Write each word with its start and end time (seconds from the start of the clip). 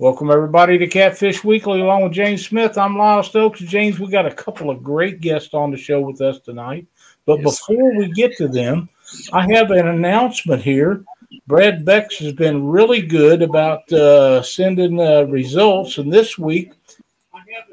Welcome 0.00 0.30
everybody 0.30 0.78
to 0.78 0.86
Catfish 0.86 1.44
Weekly, 1.44 1.82
along 1.82 2.04
with 2.04 2.14
James 2.14 2.46
Smith. 2.46 2.78
I'm 2.78 2.96
Lyle 2.96 3.22
Stokes. 3.22 3.60
James, 3.60 4.00
we 4.00 4.08
got 4.08 4.24
a 4.24 4.32
couple 4.32 4.70
of 4.70 4.82
great 4.82 5.20
guests 5.20 5.52
on 5.52 5.70
the 5.70 5.76
show 5.76 6.00
with 6.00 6.22
us 6.22 6.38
tonight. 6.40 6.86
But 7.26 7.40
yes, 7.40 7.60
before 7.60 7.94
we 7.94 8.10
get 8.12 8.34
to 8.38 8.48
them, 8.48 8.88
I 9.34 9.42
have 9.52 9.70
an 9.70 9.88
announcement 9.88 10.62
here. 10.62 11.04
Brad 11.46 11.84
Bex 11.84 12.16
has 12.20 12.32
been 12.32 12.66
really 12.66 13.02
good 13.02 13.42
about 13.42 13.92
uh, 13.92 14.40
sending 14.40 14.98
uh, 14.98 15.24
results, 15.24 15.98
and 15.98 16.10
this 16.10 16.38
week 16.38 16.72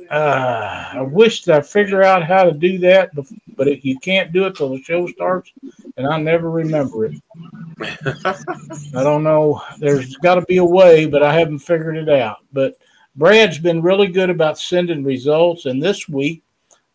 uh, 0.09 0.89
I 0.93 1.01
wish 1.01 1.47
I 1.47 1.61
figure 1.61 2.03
out 2.03 2.23
how 2.23 2.43
to 2.43 2.51
do 2.51 2.77
that, 2.79 3.13
but, 3.15 3.25
but 3.55 3.67
if 3.67 3.83
you 3.85 3.97
can't 3.99 4.31
do 4.31 4.45
it 4.45 4.55
till 4.55 4.69
the 4.69 4.81
show 4.83 5.07
starts, 5.07 5.51
and 5.97 6.07
I 6.07 6.19
never 6.19 6.49
remember 6.49 7.05
it. 7.05 7.15
I 7.79 9.03
don't 9.03 9.23
know. 9.23 9.61
There's 9.79 10.15
got 10.17 10.35
to 10.35 10.41
be 10.41 10.57
a 10.57 10.65
way, 10.65 11.05
but 11.05 11.23
I 11.23 11.33
haven't 11.33 11.59
figured 11.59 11.97
it 11.97 12.09
out. 12.09 12.37
But 12.53 12.75
Brad's 13.15 13.59
been 13.59 13.81
really 13.81 14.07
good 14.07 14.29
about 14.29 14.59
sending 14.59 15.03
results, 15.03 15.65
and 15.65 15.81
this 15.81 16.07
week 16.07 16.43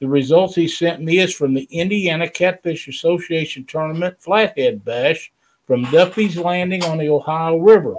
the 0.00 0.08
results 0.08 0.54
he 0.54 0.66
sent 0.66 1.00
me 1.02 1.18
is 1.18 1.32
from 1.32 1.54
the 1.54 1.68
Indiana 1.70 2.28
Catfish 2.28 2.88
Association 2.88 3.64
Tournament 3.64 4.20
Flathead 4.20 4.84
Bash 4.84 5.32
from 5.66 5.84
Duffy's 5.86 6.36
Landing 6.36 6.82
on 6.84 6.98
the 6.98 7.08
Ohio 7.08 7.58
River. 7.58 7.94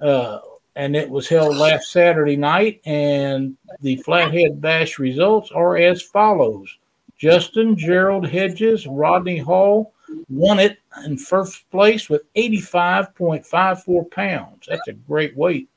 Uh, 0.00 0.40
and 0.76 0.96
it 0.96 1.08
was 1.08 1.28
held 1.28 1.56
last 1.56 1.92
Saturday 1.92 2.36
night. 2.36 2.80
And 2.84 3.56
the 3.80 3.96
Flathead 3.96 4.60
Bash 4.60 4.98
results 4.98 5.50
are 5.52 5.76
as 5.76 6.02
follows 6.02 6.78
Justin 7.18 7.76
Gerald 7.76 8.26
Hedges, 8.26 8.86
Rodney 8.86 9.38
Hall 9.38 9.94
won 10.28 10.58
it 10.58 10.78
in 11.04 11.16
first 11.16 11.70
place 11.70 12.10
with 12.10 12.22
85.54 12.34 14.10
pounds. 14.10 14.66
That's 14.68 14.88
a 14.88 14.92
great 14.92 15.36
weight. 15.36 15.68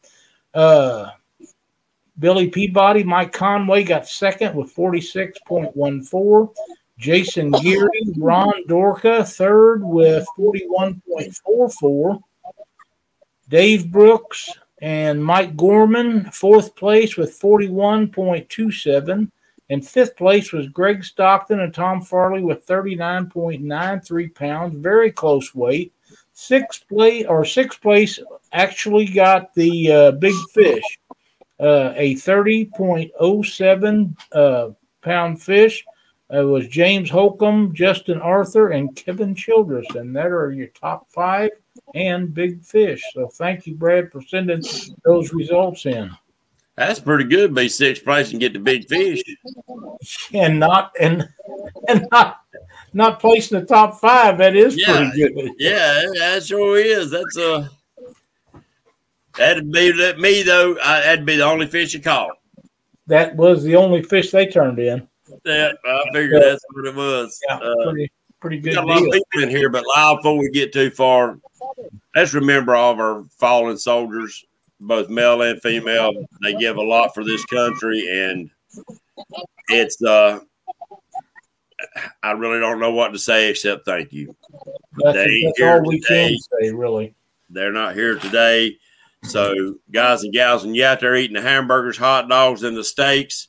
Uh, 0.53 1.11
Billy 2.17 2.49
Peabody, 2.49 3.03
Mike 3.03 3.33
Conway 3.33 3.83
got 3.83 4.07
second 4.07 4.55
with 4.55 4.73
46.14. 4.73 6.53
Jason 6.97 7.51
Geary, 7.51 7.89
Ron 8.17 8.53
Dorka, 8.67 9.27
third 9.27 9.83
with 9.83 10.25
41.44. 10.39 12.21
Dave 13.49 13.91
Brooks, 13.91 14.49
and 14.85 15.25
Mike 15.25 15.57
Gorman, 15.57 16.29
fourth 16.29 16.75
place 16.75 17.17
with 17.17 17.39
41.27. 17.39 19.31
And 19.71 19.87
fifth 19.87 20.15
place 20.15 20.53
was 20.53 20.67
Greg 20.67 21.03
Stockton 21.03 21.61
and 21.61 21.73
Tom 21.73 22.03
Farley 22.03 22.43
with 22.43 22.67
39.93 22.67 24.35
pounds, 24.35 24.77
very 24.77 25.11
close 25.11 25.55
weight. 25.55 25.91
Sixth 26.33 26.87
place 26.87 27.25
or 27.27 27.43
sixth 27.45 27.81
place 27.81 28.19
actually 28.53 29.07
got 29.07 29.51
the 29.55 29.91
uh, 29.91 30.11
big 30.11 30.35
fish, 30.53 30.83
uh, 31.59 31.93
a 31.95 32.13
30.07 32.13 34.15
uh, 34.33 34.69
pound 35.01 35.41
fish. 35.41 35.83
It 36.29 36.45
was 36.45 36.67
James 36.67 37.09
Holcomb, 37.09 37.73
Justin 37.73 38.21
Arthur, 38.21 38.69
and 38.69 38.95
Kevin 38.95 39.33
Childress, 39.33 39.87
and 39.95 40.15
that 40.15 40.27
are 40.27 40.51
your 40.51 40.67
top 40.67 41.07
five 41.07 41.49
and 41.95 42.33
big 42.33 42.63
fish. 42.63 43.01
So 43.13 43.27
thank 43.27 43.65
you, 43.65 43.73
Brad, 43.73 44.11
for 44.11 44.21
sending 44.21 44.61
those 45.03 45.33
results 45.33 45.85
in. 45.85 46.11
That's 46.75 46.99
pretty 46.99 47.23
good. 47.23 47.55
Be 47.55 47.69
sixth 47.69 48.03
place 48.03 48.31
and 48.31 48.39
get 48.39 48.51
the 48.51 48.59
big 48.59 48.87
fish, 48.89 49.23
and 50.33 50.59
not 50.59 50.91
and 50.99 51.27
and 51.87 52.05
not 52.11 52.41
not 52.93 53.21
placing 53.21 53.59
the 53.59 53.65
top 53.65 53.99
five. 53.99 54.37
That 54.37 54.57
is 54.57 54.77
yeah, 54.77 55.09
pretty 55.09 55.33
good. 55.33 55.51
Yeah, 55.57 56.05
that 56.17 56.43
sure 56.45 56.77
is. 56.77 57.11
That's 57.11 57.37
a 57.37 57.53
uh, 57.53 57.67
that'd 59.37 59.71
be 59.71 59.91
that 59.93 60.19
me 60.19 60.43
though. 60.43 60.77
I, 60.83 60.99
that'd 60.99 61.25
be 61.25 61.37
the 61.37 61.45
only 61.45 61.67
fish 61.67 61.93
you 61.93 62.01
caught. 62.01 62.37
That 63.07 63.37
was 63.37 63.63
the 63.63 63.77
only 63.77 64.03
fish 64.03 64.31
they 64.31 64.47
turned 64.47 64.79
in. 64.79 65.07
Yeah, 65.45 65.71
I 65.85 66.03
figured 66.11 66.41
that's 66.41 66.65
what 66.73 66.87
it 66.87 66.95
was. 66.95 67.39
Yeah, 67.47 67.55
uh, 67.55 67.83
pretty 67.83 68.11
pretty 68.45 68.61
good. 68.61 68.69
We 68.69 68.75
got 68.75 68.83
a 68.83 68.87
lot 68.87 69.03
of 69.03 69.11
people 69.11 69.43
in 69.43 69.49
here, 69.49 69.69
but 69.69 69.83
loud 69.95 70.17
before 70.17 70.37
we 70.37 70.49
get 70.51 70.71
too 70.71 70.91
far, 70.91 71.39
let's 72.15 72.33
remember 72.33 72.75
all 72.75 72.93
of 72.93 72.99
our 72.99 73.23
fallen 73.39 73.77
soldiers, 73.77 74.45
both 74.79 75.09
male 75.09 75.41
and 75.41 75.61
female. 75.61 76.11
They 76.43 76.53
give 76.55 76.77
a 76.77 76.83
lot 76.83 77.13
for 77.13 77.23
this 77.23 77.43
country, 77.45 78.07
and 78.07 78.49
it's 79.69 80.01
uh, 80.03 80.39
I 82.21 82.31
really 82.31 82.59
don't 82.59 82.79
know 82.79 82.91
what 82.91 83.13
to 83.13 83.19
say 83.19 83.49
except 83.49 83.85
thank 83.85 84.13
you. 84.13 84.35
That's, 84.97 85.17
that's 85.17 85.61
all 85.61 85.83
we 85.83 85.99
today. 85.99 86.29
can 86.29 86.37
say, 86.61 86.71
really. 86.71 87.15
They're 87.49 87.71
not 87.71 87.95
here 87.95 88.17
today. 88.19 88.77
So, 89.23 89.75
guys 89.91 90.23
and 90.23 90.31
gals, 90.31 90.65
and 90.65 90.75
you 90.75 90.85
out 90.85 90.99
there 90.99 91.15
eating 91.15 91.35
the 91.35 91.41
hamburgers, 91.41 91.97
hot 91.97 92.29
dogs, 92.29 92.61
and 92.61 92.77
the 92.77 92.83
steaks, 92.83 93.47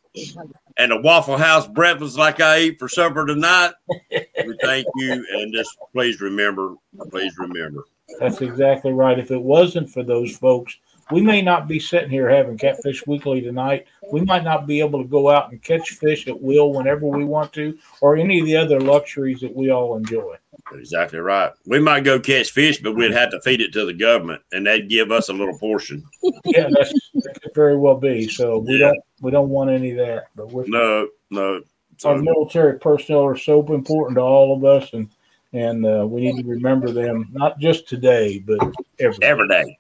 and 0.77 0.93
a 0.93 1.01
Waffle 1.01 1.37
House 1.37 1.67
breakfast 1.67 2.19
like 2.19 2.41
I 2.41 2.61
eat 2.61 2.79
for 2.79 2.89
supper 2.89 3.27
tonight, 3.27 3.73
we 4.11 4.57
thank 4.63 4.87
you. 4.97 5.13
And 5.33 5.53
just 5.55 5.77
please 5.93 6.21
remember, 6.21 6.75
please 7.11 7.37
remember. 7.39 7.85
That's 8.21 8.41
exactly 8.41 8.93
right. 8.93 9.19
If 9.19 9.31
it 9.31 9.43
wasn't 9.43 9.91
for 9.91 10.03
those 10.03 10.37
folks, 10.37 10.77
we 11.11 11.21
may 11.21 11.41
not 11.41 11.69
be 11.69 11.79
sitting 11.79 12.11
here 12.11 12.29
having 12.29 12.59
Catfish 12.59 13.07
Weekly 13.07 13.41
tonight. 13.41 13.87
We 14.11 14.23
might 14.23 14.43
not 14.45 14.67
be 14.67 14.81
able 14.81 15.03
to 15.03 15.09
go 15.09 15.31
out 15.31 15.53
and 15.53 15.63
catch 15.63 15.91
fish 15.91 16.27
at 16.27 16.41
will 16.41 16.73
whenever 16.73 17.07
we 17.07 17.25
want 17.25 17.53
to, 17.55 17.79
or 18.01 18.17
any 18.17 18.41
of 18.41 18.47
the 18.47 18.57
other 18.57 18.81
luxuries 18.81 19.41
that 19.41 19.55
we 19.55 19.71
all 19.71 19.97
enjoy. 19.97 20.37
Exactly 20.73 21.21
right. 21.21 21.53
We 21.67 21.79
might 21.79 22.05
go 22.05 22.19
catch 22.19 22.51
fish, 22.51 22.79
but 22.79 22.97
we'd 22.97 23.13
have 23.13 23.31
to 23.31 23.41
feed 23.43 23.61
it 23.61 23.73
to 23.75 23.87
the 23.87 23.93
government, 23.93 24.43
and 24.53 24.67
they'd 24.67 24.89
give 24.89 25.13
us 25.13 25.29
a 25.29 25.33
little 25.33 25.57
portion. 25.59 26.05
yeah, 26.45 26.69
that's, 26.71 26.93
that 27.15 27.39
could 27.41 27.55
very 27.55 27.77
well 27.77 27.97
be. 27.97 28.29
So 28.29 28.59
we 28.59 28.79
yeah. 28.79 28.89
don't 28.89 29.01
we 29.21 29.31
don't 29.31 29.49
want 29.49 29.71
any 29.71 29.93
of 29.93 29.99
that. 29.99 30.25
But 30.35 30.51
we're, 30.51 30.67
no, 30.67 31.09
no. 31.31 31.63
Our 32.05 32.19
military 32.19 32.79
personnel 32.79 33.25
are 33.25 33.37
so 33.37 33.65
important 33.73 34.17
to 34.17 34.23
all 34.23 34.57
of 34.57 34.65
us, 34.65 34.93
and 34.93 35.09
and 35.53 35.87
uh, 35.87 36.07
we 36.07 36.21
need 36.21 36.43
to 36.43 36.49
remember 36.49 36.91
them 36.91 37.29
not 37.33 37.59
just 37.59 37.89
today, 37.89 38.41
but 38.41 38.59
every 38.99 39.19
every 39.23 39.49
day. 39.49 39.79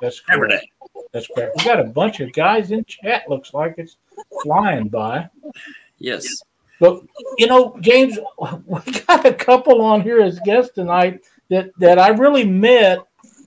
That's 0.00 0.20
correct. 0.20 0.34
every 0.34 0.48
day. 0.48 0.70
That's 1.12 1.28
correct. 1.28 1.56
We 1.58 1.64
got 1.64 1.80
a 1.80 1.84
bunch 1.84 2.20
of 2.20 2.32
guys 2.32 2.72
in 2.72 2.84
chat. 2.84 3.28
Looks 3.28 3.54
like 3.54 3.76
it's 3.78 3.96
flying 4.42 4.88
by. 4.88 5.28
Yes. 5.98 6.42
But 6.80 7.02
you 7.38 7.46
know, 7.46 7.76
James, 7.80 8.18
we 8.66 8.80
got 9.06 9.26
a 9.26 9.34
couple 9.34 9.80
on 9.82 10.00
here 10.00 10.20
as 10.20 10.38
guests 10.40 10.74
tonight 10.74 11.22
that 11.50 11.70
that 11.78 11.98
I 11.98 12.08
really 12.08 12.44
met 12.44 12.98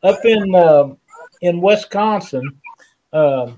up 0.04 0.24
in 0.26 0.56
uh, 0.56 0.94
in 1.42 1.62
Wisconsin. 1.62 2.60
Uh, 3.12 3.52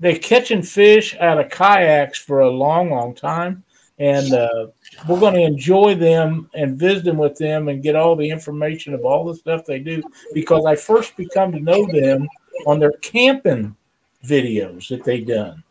they're 0.00 0.18
catching 0.18 0.62
fish 0.62 1.16
out 1.18 1.38
of 1.38 1.50
kayaks 1.50 2.18
for 2.18 2.40
a 2.40 2.50
long, 2.50 2.90
long 2.90 3.14
time, 3.14 3.64
and 3.98 4.32
uh, 4.34 4.66
we're 5.08 5.20
going 5.20 5.34
to 5.34 5.40
enjoy 5.40 5.94
them 5.94 6.50
and 6.54 6.78
visit 6.78 7.04
them 7.04 7.16
with 7.16 7.38
them 7.38 7.68
and 7.68 7.82
get 7.82 7.96
all 7.96 8.16
the 8.16 8.28
information 8.28 8.92
of 8.92 9.04
all 9.04 9.24
the 9.24 9.34
stuff 9.34 9.64
they 9.64 9.78
do 9.78 10.02
because 10.34 10.66
I 10.66 10.74
first 10.74 11.16
become 11.16 11.52
to 11.52 11.60
know 11.60 11.86
them 11.86 12.28
on 12.66 12.78
their 12.78 12.92
camping 13.02 13.74
videos 14.24 14.88
that 14.88 15.04
they've 15.04 15.26
done. 15.26 15.62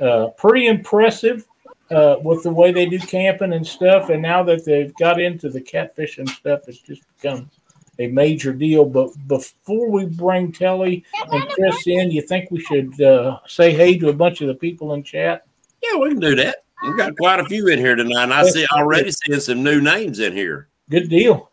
Uh, 0.00 0.28
pretty 0.36 0.66
impressive 0.66 1.46
uh, 1.92 2.16
with 2.22 2.42
the 2.42 2.52
way 2.52 2.72
they 2.72 2.86
do 2.86 2.98
camping 2.98 3.52
and 3.52 3.66
stuff. 3.66 4.08
And 4.08 4.22
now 4.22 4.42
that 4.44 4.64
they've 4.64 4.94
got 4.94 5.20
into 5.20 5.48
the 5.48 5.60
catfish 5.60 6.18
and 6.18 6.28
stuff, 6.28 6.68
it's 6.68 6.80
just 6.80 7.02
become 7.16 7.50
a 7.98 8.06
major 8.08 8.52
deal. 8.52 8.84
But 8.84 9.10
before 9.26 9.90
we 9.90 10.06
bring 10.06 10.52
Kelly 10.52 11.04
and 11.30 11.48
Chris 11.50 11.86
in, 11.86 12.10
you 12.10 12.22
think 12.22 12.50
we 12.50 12.60
should 12.60 13.00
uh, 13.00 13.38
say 13.46 13.72
hey 13.72 13.98
to 13.98 14.08
a 14.08 14.14
bunch 14.14 14.40
of 14.40 14.48
the 14.48 14.54
people 14.54 14.94
in 14.94 15.02
chat? 15.02 15.46
Yeah, 15.82 15.98
we 15.98 16.10
can 16.10 16.20
do 16.20 16.34
that. 16.36 16.58
We've 16.82 16.96
got 16.96 17.16
quite 17.16 17.40
a 17.40 17.44
few 17.44 17.68
in 17.68 17.78
here 17.78 17.94
tonight. 17.94 18.24
And 18.24 18.34
I 18.34 18.44
see 18.44 18.66
already 18.72 19.12
seeing 19.12 19.40
some 19.40 19.62
new 19.62 19.80
names 19.80 20.18
in 20.18 20.32
here. 20.32 20.68
Good 20.90 21.08
deal. 21.08 21.50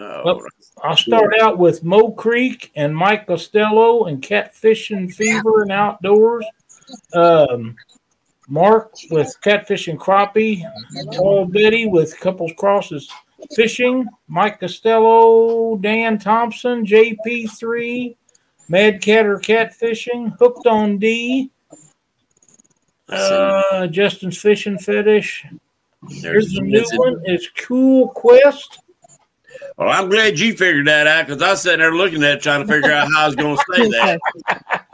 Oh, 0.00 0.22
well, 0.24 0.42
I'll 0.82 0.96
start 0.96 1.34
out 1.40 1.58
with 1.58 1.82
Mo 1.82 2.12
Creek 2.12 2.70
and 2.76 2.96
Mike 2.96 3.26
Costello 3.26 4.04
and 4.04 4.22
Catfishing 4.22 5.12
Fever 5.12 5.62
and 5.62 5.72
Outdoors. 5.72 6.44
Um, 7.14 7.76
Mark 8.48 8.94
with 9.10 9.36
Catfish 9.42 9.88
and 9.88 10.00
Crappie. 10.00 10.62
Paul 11.12 11.46
Betty 11.46 11.86
with 11.86 12.18
Couples 12.18 12.52
Crosses 12.56 13.10
Fishing. 13.54 14.06
Mike 14.26 14.60
Costello, 14.60 15.76
Dan 15.76 16.18
Thompson, 16.18 16.84
JP3, 16.84 18.16
Mad 18.68 19.00
Catter 19.00 19.38
Catfishing, 19.38 20.36
Hooked 20.38 20.66
on 20.66 20.98
D, 20.98 21.50
uh, 23.08 23.86
Justin's 23.86 24.38
Fishing 24.38 24.78
Fetish. 24.78 25.46
There's 26.22 26.56
a 26.56 26.62
new 26.62 26.84
one. 26.96 27.20
It's 27.24 27.48
Cool 27.56 28.08
Quest. 28.08 28.80
Well, 29.76 29.88
I'm 29.88 30.08
glad 30.08 30.38
you 30.38 30.56
figured 30.56 30.86
that 30.86 31.06
out 31.06 31.26
because 31.26 31.42
I 31.42 31.50
was 31.50 31.62
sitting 31.62 31.80
there 31.80 31.94
looking 31.94 32.22
at 32.22 32.38
it, 32.38 32.42
trying 32.42 32.66
to 32.66 32.72
figure 32.72 32.92
out 32.92 33.08
how 33.12 33.24
I 33.24 33.26
was 33.26 33.36
going 33.36 33.56
to 33.56 33.64
say 33.74 33.88
that. 33.90 34.84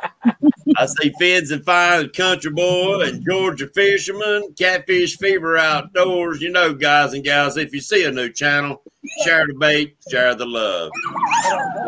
I 0.77 0.87
see 0.87 1.13
Feds 1.19 1.51
and 1.51 1.65
Fine, 1.65 2.11
Country 2.11 2.51
Boy, 2.51 3.03
and 3.03 3.25
Georgia 3.25 3.69
Fisherman, 3.75 4.55
Catfish 4.59 5.17
Fever 5.19 5.57
Outdoors. 5.57 6.41
You 6.41 6.51
know, 6.51 6.75
guys 6.75 7.15
and 7.15 7.25
gals, 7.25 7.57
if 7.57 7.73
you 7.73 7.81
see 7.81 8.05
a 8.05 8.11
new 8.11 8.31
channel, 8.31 8.83
share 9.25 9.47
the 9.47 9.55
bait, 9.55 9.97
share 10.11 10.35
the 10.35 10.47
love. 10.47 10.91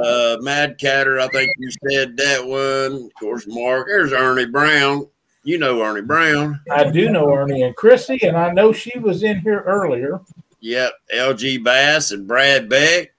Uh, 0.04 0.36
Mad 0.40 0.78
Catter, 0.78 1.20
I 1.20 1.28
think 1.28 1.50
you 1.58 1.70
said 1.90 2.16
that 2.16 2.46
one. 2.46 3.04
Of 3.06 3.14
course, 3.14 3.46
Mark. 3.48 3.86
There's 3.88 4.12
Ernie 4.12 4.46
Brown. 4.46 5.06
You 5.44 5.58
know 5.58 5.80
Ernie 5.82 6.02
Brown. 6.02 6.60
I 6.70 6.90
do 6.90 7.10
know 7.10 7.32
Ernie 7.32 7.62
and 7.62 7.76
Chrissy, 7.76 8.18
and 8.22 8.36
I 8.36 8.52
know 8.52 8.72
she 8.72 8.98
was 8.98 9.22
in 9.22 9.40
here 9.40 9.60
earlier. 9.60 10.20
Yep, 10.60 10.92
LG 11.14 11.62
Bass 11.62 12.10
and 12.10 12.26
Brad 12.26 12.68
Beck. 12.68 13.14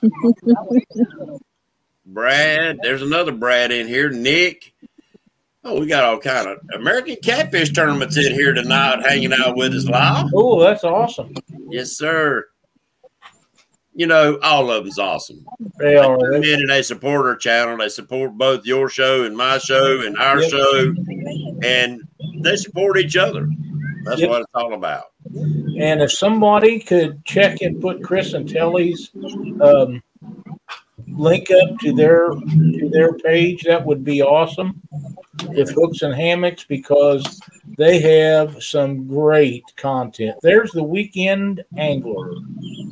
Brad, 2.12 2.80
there's 2.82 3.02
another 3.02 3.32
Brad 3.32 3.70
in 3.70 3.86
here. 3.86 4.10
Nick. 4.10 4.74
Oh, 5.62 5.78
we 5.78 5.86
got 5.86 6.04
all 6.04 6.18
kind 6.18 6.48
of 6.48 6.58
American 6.74 7.16
catfish 7.22 7.72
tournaments 7.72 8.16
in 8.16 8.32
here 8.32 8.54
tonight, 8.54 9.06
hanging 9.06 9.32
out 9.32 9.56
with 9.56 9.74
us 9.74 9.86
live. 9.86 10.26
Oh, 10.34 10.60
that's 10.60 10.84
awesome. 10.84 11.34
Yes, 11.68 11.96
sir. 11.96 12.46
You 13.92 14.06
know, 14.06 14.38
all 14.42 14.70
of 14.70 14.84
them's 14.84 14.98
awesome. 14.98 15.44
They 15.78 15.96
are. 15.96 16.40
They, 16.40 16.54
and 16.54 16.70
they 16.70 16.82
support 16.82 17.26
our 17.26 17.36
channel. 17.36 17.76
They 17.76 17.90
support 17.90 18.38
both 18.38 18.64
your 18.64 18.88
show 18.88 19.24
and 19.24 19.36
my 19.36 19.58
show 19.58 20.00
and 20.00 20.16
our 20.16 20.40
yep. 20.40 20.50
show, 20.50 20.94
and 21.62 22.00
they 22.42 22.56
support 22.56 22.98
each 22.98 23.16
other. 23.16 23.46
That's 24.04 24.20
yep. 24.20 24.30
what 24.30 24.40
it's 24.40 24.50
all 24.54 24.72
about. 24.72 25.04
And 25.34 26.00
if 26.00 26.10
somebody 26.10 26.80
could 26.80 27.22
check 27.26 27.60
and 27.60 27.80
put 27.80 28.02
Chris 28.02 28.32
and 28.32 28.48
Telly's 28.48 29.10
um, 29.60 30.02
link 31.16 31.48
up 31.50 31.78
to 31.80 31.92
their 31.92 32.28
to 32.28 32.88
their 32.92 33.14
page, 33.14 33.64
that 33.64 33.84
would 33.84 34.04
be 34.04 34.22
awesome. 34.22 34.80
If 35.52 35.70
hooks 35.70 36.02
and 36.02 36.14
hammocks, 36.14 36.64
because 36.64 37.40
they 37.78 37.98
have 38.00 38.62
some 38.62 39.06
great 39.06 39.64
content. 39.76 40.36
There's 40.42 40.70
the 40.72 40.82
weekend 40.82 41.64
angler, 41.76 42.32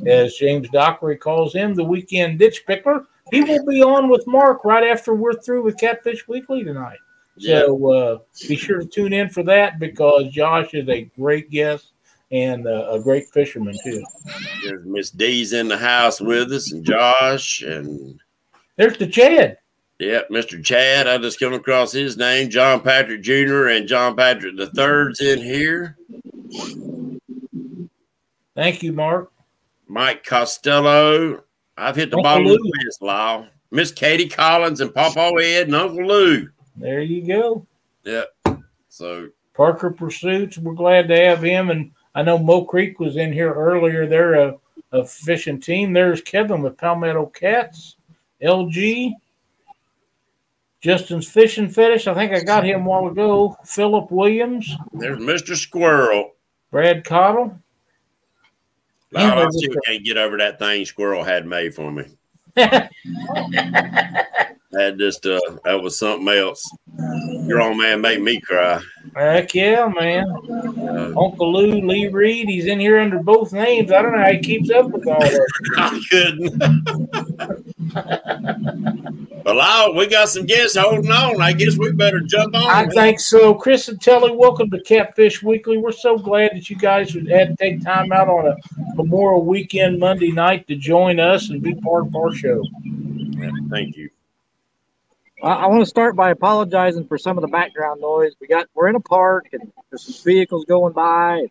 as 0.07 0.35
James 0.35 0.67
Dockery 0.69 1.17
calls 1.17 1.53
him, 1.53 1.75
the 1.75 1.83
weekend 1.83 2.39
ditch 2.39 2.63
picker. 2.65 3.05
He 3.31 3.43
will 3.43 3.63
be 3.65 3.83
on 3.83 4.09
with 4.09 4.25
Mark 4.25 4.65
right 4.65 4.87
after 4.87 5.13
we're 5.13 5.33
through 5.33 5.63
with 5.63 5.77
Catfish 5.77 6.27
Weekly 6.27 6.63
tonight. 6.63 6.97
So 7.37 7.91
uh, 7.91 8.17
be 8.47 8.55
sure 8.55 8.79
to 8.79 8.85
tune 8.85 9.13
in 9.13 9.29
for 9.29 9.43
that 9.43 9.79
because 9.79 10.27
Josh 10.29 10.73
is 10.73 10.89
a 10.89 11.03
great 11.17 11.49
guest 11.49 11.93
and 12.31 12.67
uh, 12.67 12.89
a 12.91 12.99
great 12.99 13.29
fisherman 13.29 13.75
too. 13.83 14.03
There's 14.63 14.85
Miss 14.85 15.11
D's 15.11 15.53
in 15.53 15.67
the 15.67 15.77
house 15.77 16.21
with 16.21 16.51
us, 16.51 16.71
and 16.71 16.83
Josh, 16.83 17.61
and 17.61 18.19
there's 18.75 18.97
the 18.97 19.07
Chad. 19.07 19.57
Yep, 19.99 20.29
Mr. 20.29 20.63
Chad. 20.63 21.07
I 21.07 21.17
just 21.17 21.39
came 21.39 21.53
across 21.53 21.91
his 21.91 22.15
name, 22.15 22.49
John 22.49 22.79
Patrick 22.79 23.21
Jr. 23.21 23.67
and 23.67 23.87
John 23.87 24.15
Patrick 24.15 24.55
the 24.55 24.67
Third's 24.67 25.19
in 25.19 25.39
here. 25.39 25.97
Thank 28.55 28.81
you, 28.81 28.93
Mark. 28.93 29.31
Mike 29.87 30.23
Costello. 30.23 31.43
I've 31.77 31.95
hit 31.95 32.11
the 32.11 32.17
Uncle 32.17 32.23
bottom 32.23 32.45
Lou. 32.45 32.53
of 32.55 32.61
the 32.61 32.83
list, 32.85 33.01
Lyle. 33.01 33.47
Miss 33.71 33.91
Katie 33.91 34.29
Collins 34.29 34.81
and 34.81 34.93
Papa 34.93 35.31
Ed 35.41 35.67
and 35.67 35.75
Uncle 35.75 36.05
Lou. 36.05 36.49
There 36.75 37.01
you 37.01 37.25
go. 37.25 37.65
Yep. 38.05 38.61
So 38.87 39.29
Parker 39.53 39.91
Pursuits, 39.91 40.57
we're 40.57 40.73
glad 40.73 41.07
to 41.09 41.15
have 41.17 41.43
him. 41.43 41.69
And 41.69 41.91
I 42.15 42.21
know 42.21 42.37
Mo 42.37 42.65
Creek 42.65 42.99
was 42.99 43.17
in 43.17 43.31
here 43.31 43.53
earlier. 43.53 44.07
They're 44.07 44.35
a, 44.35 44.57
a 44.91 45.05
fishing 45.05 45.59
team. 45.59 45.93
There's 45.93 46.21
Kevin 46.21 46.61
with 46.61 46.77
Palmetto 46.77 47.27
Cats, 47.27 47.97
LG, 48.41 49.13
Justin's 50.81 51.27
Fishing 51.27 51.69
Fetish. 51.69 52.07
I 52.07 52.13
think 52.13 52.33
I 52.33 52.41
got 52.41 52.65
him 52.65 52.81
a 52.81 52.89
while 52.89 53.07
ago. 53.07 53.57
Philip 53.65 54.11
Williams. 54.11 54.75
There's 54.93 55.19
Mr. 55.19 55.55
Squirrel. 55.55 56.33
Brad 56.71 57.03
Cottle. 57.03 57.59
I 59.15 59.47
still 59.49 59.73
can't 59.85 60.05
get 60.05 60.17
over 60.17 60.37
that 60.37 60.59
thing 60.59 60.85
Squirrel 60.85 61.23
had 61.23 61.45
made 61.45 61.73
for 61.73 61.91
me. 61.91 62.05
that 64.71 64.97
just 64.97 65.25
uh 65.25 65.39
that 65.65 65.81
was 65.81 65.97
something 65.97 66.27
else. 66.27 66.69
Your 67.45 67.61
old 67.61 67.77
man 67.77 68.01
made 68.01 68.21
me 68.21 68.39
cry. 68.39 68.81
Heck 69.15 69.55
yeah, 69.55 69.87
man. 69.87 70.25
Uh, 70.49 71.13
Uncle 71.19 71.51
Lou, 71.51 71.81
Lee 71.81 72.07
Reed, 72.07 72.47
he's 72.47 72.67
in 72.67 72.79
here 72.79 72.99
under 72.99 73.19
both 73.19 73.51
names. 73.51 73.91
I 73.91 74.01
don't 74.01 74.11
know 74.11 74.19
how 74.23 74.31
he 74.31 74.39
keeps 74.39 74.69
up 74.69 74.91
with 74.91 75.07
all 75.07 75.19
that. 75.19 75.47
I 75.77 75.99
couldn't. 76.09 76.59
well, 79.45 79.59
I, 79.61 79.91
we 79.95 80.05
got 80.07 80.29
some 80.29 80.45
guests 80.45 80.77
holding 80.77 81.11
on. 81.11 81.41
I 81.41 81.53
guess 81.53 81.77
we 81.77 81.91
better 81.91 82.19
jump 82.19 82.53
on. 82.55 82.69
I 82.69 82.87
think 82.87 83.19
so. 83.19 83.55
Chris 83.55 83.87
and 83.87 83.99
Telly, 83.99 84.35
welcome 84.35 84.69
to 84.69 84.79
Catfish 84.81 85.41
Weekly. 85.41 85.77
We're 85.79 85.91
so 85.91 86.17
glad 86.17 86.51
that 86.53 86.69
you 86.69 86.75
guys 86.75 87.13
had 87.13 87.47
to 87.49 87.55
take 87.57 87.83
time 87.83 88.11
out 88.11 88.27
on 88.27 88.47
a 88.47 88.55
Memorial 88.95 89.43
Weekend 89.43 89.97
Monday 89.99 90.31
night 90.31 90.67
to 90.67 90.75
join 90.75 91.19
us 91.19 91.49
and 91.49 91.63
be 91.63 91.73
part 91.75 92.05
of 92.05 92.15
our 92.15 92.31
show. 92.33 92.61
Yeah, 92.83 93.49
thank 93.69 93.97
you. 93.97 94.09
I, 95.43 95.67
want 95.67 95.81
to 95.81 95.85
start 95.85 96.15
by 96.15 96.31
apologizing 96.31 97.07
for 97.07 97.17
some 97.17 97.37
of 97.37 97.41
the 97.41 97.47
background 97.47 98.01
noise. 98.01 98.33
We 98.41 98.47
got 98.47 98.67
we're 98.73 98.89
in 98.89 98.95
a 98.95 98.99
park 98.99 99.47
and 99.53 99.71
there's 99.89 100.03
some 100.03 100.23
vehicles 100.23 100.65
going 100.65 100.93
by. 100.93 101.45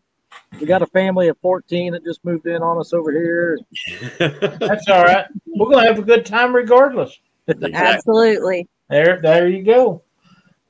We 0.60 0.66
got 0.66 0.82
a 0.82 0.86
family 0.86 1.28
of 1.28 1.38
14 1.38 1.92
that 1.92 2.04
just 2.04 2.24
moved 2.24 2.46
in 2.46 2.62
on 2.62 2.78
us 2.78 2.92
over 2.92 3.10
here. 3.10 3.58
That's 4.18 4.88
all 4.88 5.04
right. 5.04 5.26
We're 5.46 5.70
gonna 5.70 5.86
have 5.86 5.98
a 5.98 6.02
good 6.02 6.26
time 6.26 6.54
regardless. 6.54 7.18
Absolutely. 7.48 8.68
There, 8.90 9.20
there 9.22 9.48
you 9.48 9.62
go. 9.62 10.02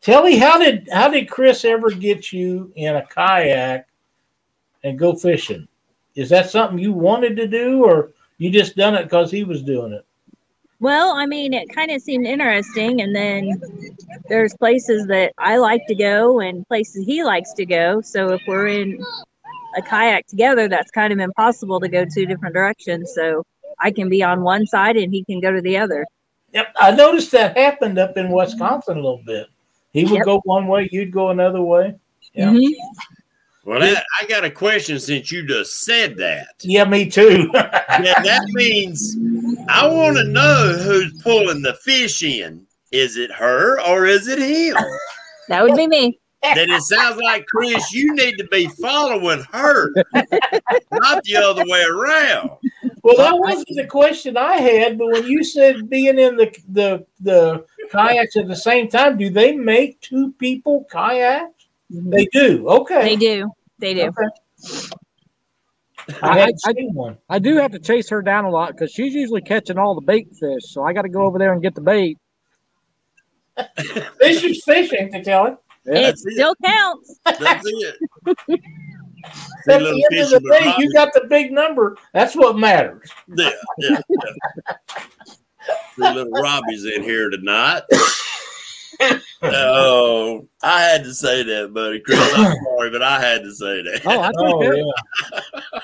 Telly, 0.01 0.37
how 0.37 0.59
did 0.59 0.89
how 0.93 1.09
did 1.09 1.29
Chris 1.29 1.65
ever 1.65 1.91
get 1.91 2.33
you 2.33 2.73
in 2.77 2.97
a 2.97 3.07
kayak 3.07 3.89
and 4.85 4.99
go 4.99 5.15
fishing? 5.15 5.67
Is 6.15 6.29
that 6.31 6.51
something 6.51 6.79
you 6.79 6.93
wanted 6.93 7.37
to 7.37 7.47
do, 7.47 7.85
or 7.85 8.13
you 8.39 8.51
just 8.51 8.77
done 8.77 8.95
it 8.95 9.05
because 9.05 9.31
he 9.31 9.45
was 9.45 9.63
doing 9.63 9.93
it? 9.93 10.05
Well, 10.81 11.13
I 11.17 11.27
mean, 11.27 11.55
it 11.55 11.75
kind 11.75 11.91
of 11.91 12.01
seemed 12.01 12.27
interesting, 12.27 13.01
and 13.01 13.15
then 13.15 13.61
there's 14.29 14.55
places 14.57 15.07
that 15.09 15.33
I 15.39 15.57
like 15.57 15.85
to 15.89 15.95
go 15.95 16.41
and 16.41 16.67
places 16.69 17.05
he 17.05 17.25
likes 17.25 17.53
to 17.55 17.67
go. 17.67 18.01
So 18.01 18.33
if 18.33 18.41
we're 18.47 18.69
in 18.69 19.05
a 19.77 19.83
kayak 19.83 20.27
together, 20.29 20.69
that's 20.69 20.91
kind 20.93 21.13
of 21.13 21.19
impossible 21.19 21.81
to 21.81 21.89
go 21.89 22.05
two 22.05 22.27
different 22.27 22.55
directions. 22.55 23.13
So 23.15 23.45
I 23.81 23.91
can 23.91 24.09
be 24.09 24.23
on 24.23 24.43
one 24.43 24.67
side 24.67 24.97
and 24.97 25.13
he 25.13 25.25
can 25.25 25.41
go 25.41 25.53
to 25.53 25.61
the 25.61 25.77
other. 25.77 26.07
Yep, 26.53 26.75
I 26.81 26.93
noticed 26.93 27.33
that 27.33 27.57
happened 27.57 27.99
up 27.99 28.17
in 28.17 28.31
Wisconsin 28.31 28.99
a 28.99 29.01
little 29.01 29.23
bit. 29.27 29.49
He 29.93 30.05
would 30.05 30.19
yep. 30.19 30.25
go 30.25 30.41
one 30.45 30.67
way, 30.67 30.89
you'd 30.93 31.13
go 31.13 31.31
another 31.31 31.61
way. 31.61 31.95
Yeah. 32.35 32.51
Mm-hmm. 32.51 33.15
Well, 33.65 33.81
that, 33.81 34.05
I 34.21 34.27
got 34.27 34.45
a 34.45 34.51
question 34.51 34.99
since 34.99 35.31
you 35.31 35.47
just 35.47 35.81
said 35.85 36.17
that. 36.17 36.55
Yeah, 36.63 36.85
me 36.85 37.09
too. 37.11 37.51
yeah, 37.55 37.75
that 38.23 38.43
means 38.55 39.17
I 39.69 39.87
want 39.87 40.17
to 40.17 40.25
know 40.25 40.79
who's 40.83 41.21
pulling 41.23 41.63
the 41.63 41.75
fish 41.75 42.23
in. 42.23 42.67
Is 42.93 43.17
it 43.17 43.31
her 43.33 43.81
or 43.83 44.07
is 44.07 44.29
it 44.29 44.39
him? 44.39 44.77
That 45.49 45.63
would 45.63 45.77
be 45.77 45.87
me. 45.87 46.19
Then 46.43 46.71
it 46.71 46.83
sounds 46.83 47.21
like 47.21 47.47
Chris, 47.47 47.93
you 47.93 48.15
need 48.15 48.37
to 48.39 48.47
be 48.47 48.69
following 48.81 49.45
her, 49.53 49.93
not 50.93 51.25
the 51.25 51.37
other 51.37 51.65
way 51.67 51.83
around. 51.83 52.51
Well, 53.03 53.17
that 53.17 53.39
wasn't 53.39 53.77
the 53.77 53.87
question 53.87 54.37
I 54.37 54.57
had, 54.57 54.99
but 54.99 55.09
when 55.09 55.27
you 55.27 55.43
said 55.43 55.91
being 55.91 56.19
in 56.19 56.37
the 56.37 56.57
the 56.69 57.07
the 57.21 57.65
kayaks 57.91 58.37
at 58.37 58.47
the 58.47 58.57
same 58.57 58.89
time, 58.89 59.19
do 59.19 59.31
they 59.31 59.53
make 59.53 60.01
two 60.01 60.33
people 60.39 60.87
kayaks? 60.91 61.58
Mm-hmm. 61.93 62.11
They 62.11 62.27
do. 62.27 62.69
Okay. 62.69 63.03
They 63.03 63.17
do. 63.17 63.51
They 63.79 63.95
do. 63.95 64.03
Okay. 64.09 64.97
I, 66.23 66.53
I, 66.65 66.73
one. 66.93 67.19
I 67.29 67.39
do 67.39 67.57
have 67.57 67.73
to 67.73 67.79
chase 67.79 68.09
her 68.11 68.23
down 68.23 68.45
a 68.45 68.51
lot 68.51 68.73
because 68.73 68.93
she's 68.93 69.15
usually 69.15 69.43
catching 69.43 69.79
all 69.79 69.95
the 69.95 70.01
bait 70.01 70.29
fish. 70.39 70.63
So 70.65 70.83
I 70.83 70.93
got 70.93 71.03
to 71.03 71.09
go 71.09 71.23
over 71.23 71.39
there 71.39 71.53
and 71.53 71.63
get 71.63 71.75
the 71.75 71.81
bait. 71.81 72.19
fish 74.19 74.45
is 74.45 74.63
fishing, 74.65 75.13
to 75.13 75.23
tell 75.23 75.47
it. 75.47 75.57
Yeah, 75.85 76.09
it 76.09 76.19
still 76.19 76.53
it. 76.53 76.67
counts. 76.67 77.21
That's 77.25 77.63
it. 77.65 77.97
At 79.69 79.81
the 79.81 80.07
end 80.11 80.23
of 80.23 80.31
the 80.31 80.59
day, 80.59 80.75
you 80.79 80.93
got 80.93 81.13
the 81.13 81.27
big 81.29 81.53
number. 81.53 81.97
That's 82.15 82.35
what 82.35 82.57
matters. 82.57 83.11
Yeah, 83.35 83.51
yeah, 83.79 84.01
yeah. 84.09 84.75
Three 85.97 86.13
little 86.15 86.33
Robbies 86.33 86.91
in 86.91 87.03
here 87.03 87.29
tonight 87.29 87.83
oh, 89.43 90.49
I 90.63 90.83
had 90.83 91.05
to 91.05 91.15
say 91.15 91.43
that, 91.43 91.73
buddy. 91.73 92.01
Chris, 92.01 92.19
I'm 92.35 92.57
sorry, 92.77 92.91
but 92.91 93.03
I 93.03 93.21
had 93.21 93.43
to 93.43 93.55
say 93.55 93.83
that. 93.83 94.03
Oh, 94.05 94.21
I 94.21 94.31
oh 94.37 94.73
yeah. 94.73 95.81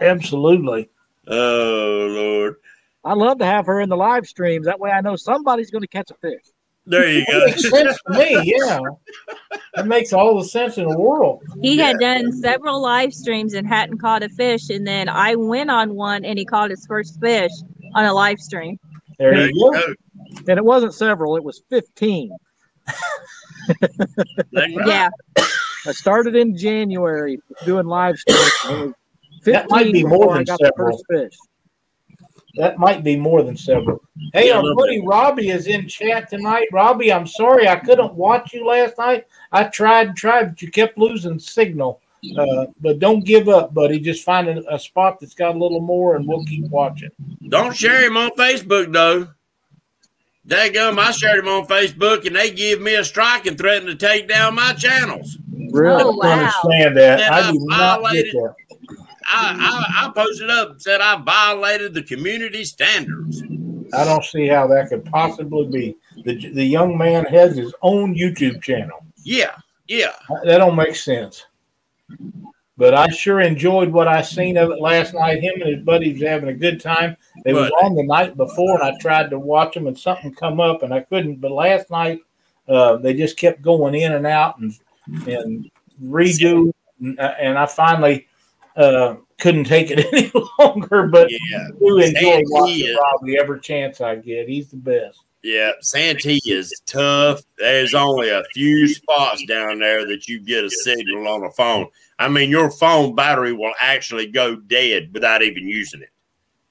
Absolutely. 0.00 0.90
Oh, 1.26 2.06
Lord. 2.10 2.56
I 3.02 3.14
love 3.14 3.38
to 3.38 3.46
have 3.46 3.64
her 3.64 3.80
in 3.80 3.88
the 3.88 3.96
live 3.96 4.26
streams. 4.26 4.66
That 4.66 4.78
way 4.78 4.90
I 4.90 5.00
know 5.00 5.16
somebody's 5.16 5.70
going 5.70 5.80
to 5.80 5.88
catch 5.88 6.10
a 6.10 6.14
fish. 6.16 6.42
There 6.84 7.10
you 7.10 7.24
go. 7.24 7.46
makes 7.46 7.70
sense 7.70 7.98
to 8.06 8.18
me, 8.18 8.42
yeah. 8.44 8.78
It 9.78 9.86
makes 9.86 10.12
all 10.12 10.38
the 10.38 10.44
sense 10.44 10.76
in 10.76 10.86
the 10.86 10.98
world. 10.98 11.42
He 11.62 11.78
yeah. 11.78 11.86
had 11.86 11.98
done 11.98 12.30
several 12.32 12.82
live 12.82 13.14
streams 13.14 13.54
and 13.54 13.66
hadn't 13.66 14.00
caught 14.00 14.22
a 14.22 14.28
fish, 14.28 14.68
and 14.68 14.86
then 14.86 15.08
I 15.08 15.34
went 15.34 15.70
on 15.70 15.94
one 15.94 16.26
and 16.26 16.38
he 16.38 16.44
caught 16.44 16.68
his 16.68 16.84
first 16.84 17.18
fish 17.20 17.52
on 17.94 18.04
a 18.04 18.12
live 18.12 18.40
stream. 18.40 18.78
There, 19.18 19.34
there 19.34 19.48
you 19.50 19.72
go. 19.72 19.80
go. 19.80 19.94
And 20.46 20.58
it 20.58 20.64
wasn't 20.64 20.92
several, 20.92 21.36
it 21.36 21.44
was 21.44 21.62
15 21.70 22.36
yeah. 24.52 25.10
I 25.86 25.92
started 25.92 26.34
in 26.34 26.56
January 26.56 27.40
doing 27.64 27.86
live 27.86 28.16
streams. 28.16 28.94
That 29.44 29.68
might 29.68 29.92
be 29.92 30.04
more 30.04 30.32
than 30.32 30.38
I 30.38 30.44
got 30.44 30.58
several. 30.58 30.96
the 30.96 31.04
first 31.08 31.32
fish. 31.32 31.38
that 32.56 32.78
might 32.78 33.04
be 33.04 33.16
more 33.16 33.42
than 33.42 33.56
several. 33.56 34.00
Hey, 34.32 34.48
Yeah, 34.48 34.58
our 34.58 34.74
buddy 34.74 35.02
Robbie 35.04 35.50
is 35.50 35.66
in 35.66 35.86
chat 35.86 36.30
tonight. 36.30 36.68
Robbie, 36.72 37.12
I'm 37.12 37.26
sorry 37.26 37.68
I 37.68 37.76
couldn't 37.76 38.14
watch 38.14 38.54
you 38.54 38.66
last 38.66 38.96
night. 38.96 39.26
I 39.52 39.64
tried 39.64 40.08
and 40.08 40.16
tried, 40.16 40.50
but 40.50 40.62
you 40.62 40.70
kept 40.70 40.96
losing 40.96 41.38
signal. 41.38 42.00
Uh, 42.38 42.66
but 42.80 42.98
don't 42.98 43.24
give 43.24 43.50
up, 43.50 43.74
buddy. 43.74 44.00
Just 44.00 44.24
find 44.24 44.48
a, 44.48 44.74
a 44.74 44.78
spot 44.78 45.20
that's 45.20 45.34
got 45.34 45.54
a 45.54 45.58
little 45.58 45.80
more, 45.80 46.16
and 46.16 46.26
we'll 46.26 46.44
keep 46.46 46.66
watching. 46.68 47.10
Don't 47.48 47.76
share 47.76 48.06
him 48.06 48.16
on 48.16 48.30
Facebook 48.30 48.92
though. 48.92 49.28
Daggum, 50.46 50.98
I 50.98 51.10
shared 51.10 51.38
him 51.38 51.48
on 51.48 51.66
Facebook 51.66 52.26
and 52.26 52.36
they 52.36 52.50
give 52.50 52.80
me 52.80 52.94
a 52.96 53.04
strike 53.04 53.46
and 53.46 53.56
threatened 53.56 53.86
to 53.88 53.94
take 54.06 54.28
down 54.28 54.54
my 54.54 54.72
channels. 54.74 55.38
Really? 55.70 56.02
Oh, 56.04 56.20
I 56.20 56.26
wow. 56.26 56.38
understand 56.38 56.96
that. 56.98 57.20
And 57.20 57.34
I 57.34 57.48
I 57.48 57.52
do 57.52 57.58
not 57.60 58.12
get 58.12 58.32
violated- 58.32 58.34
that. 58.34 58.54
I, 59.26 59.56
I, 59.58 60.06
I 60.06 60.12
posted 60.12 60.50
up 60.50 60.70
and 60.72 60.82
said 60.82 61.00
I 61.00 61.16
violated 61.16 61.94
the 61.94 62.02
community 62.02 62.62
standards. 62.64 63.42
I 63.94 64.04
don't 64.04 64.22
see 64.24 64.46
how 64.48 64.66
that 64.66 64.90
could 64.90 65.04
possibly 65.06 65.66
be. 65.66 65.96
The 66.24 66.50
the 66.52 66.64
young 66.64 66.98
man 66.98 67.24
has 67.26 67.56
his 67.56 67.72
own 67.80 68.14
YouTube 68.14 68.62
channel. 68.62 69.04
Yeah, 69.24 69.56
yeah. 69.88 70.12
That 70.44 70.58
don't 70.58 70.76
make 70.76 70.94
sense. 70.94 71.46
But 72.76 72.94
I 72.94 73.08
sure 73.08 73.40
enjoyed 73.40 73.90
what 73.90 74.08
I 74.08 74.22
seen 74.22 74.56
of 74.56 74.70
it 74.70 74.80
last 74.80 75.14
night. 75.14 75.42
Him 75.42 75.62
and 75.62 75.76
his 75.76 75.84
buddies 75.84 76.20
having 76.20 76.48
a 76.48 76.54
good 76.54 76.80
time. 76.80 77.16
They 77.44 77.52
was 77.52 77.70
on 77.82 77.94
the 77.94 78.02
night 78.02 78.36
before, 78.36 78.80
and 78.80 78.82
I 78.82 78.98
tried 78.98 79.30
to 79.30 79.38
watch 79.38 79.74
them, 79.74 79.86
and 79.86 79.98
something 79.98 80.34
come 80.34 80.60
up, 80.60 80.82
and 80.82 80.92
I 80.92 81.00
couldn't. 81.00 81.36
But 81.36 81.52
last 81.52 81.88
night, 81.90 82.20
uh, 82.68 82.96
they 82.96 83.14
just 83.14 83.36
kept 83.36 83.62
going 83.62 83.94
in 83.94 84.12
and 84.12 84.26
out 84.26 84.58
and 84.58 84.76
and 85.28 85.70
redo, 86.02 86.72
and, 87.00 87.20
and 87.20 87.58
I 87.58 87.66
finally 87.66 88.26
uh, 88.76 89.16
couldn't 89.38 89.64
take 89.64 89.90
it 89.90 90.06
any 90.12 90.32
longer. 90.58 91.06
But 91.06 91.30
Yeah, 91.30 91.68
I 91.68 91.78
do 91.78 91.98
enjoy 91.98 92.42
watching 92.46 92.96
Robbie 92.96 93.38
every 93.38 93.60
chance 93.60 94.00
I 94.00 94.16
get. 94.16 94.48
He's 94.48 94.70
the 94.70 94.76
best. 94.78 95.20
Yeah. 95.44 95.72
Santee 95.80 96.40
is 96.46 96.72
tough. 96.86 97.42
There's 97.58 97.94
only 97.94 98.30
a 98.30 98.42
few 98.52 98.88
spots 98.88 99.44
down 99.46 99.78
there 99.78 100.04
that 100.06 100.26
you 100.26 100.40
get 100.40 100.64
a 100.64 100.70
signal 100.70 101.28
on 101.28 101.44
a 101.44 101.50
phone. 101.52 101.86
I 102.18 102.28
mean, 102.28 102.50
your 102.50 102.70
phone 102.70 103.14
battery 103.14 103.52
will 103.52 103.74
actually 103.80 104.26
go 104.26 104.56
dead 104.56 105.10
without 105.12 105.42
even 105.42 105.68
using 105.68 106.00
it 106.02 106.08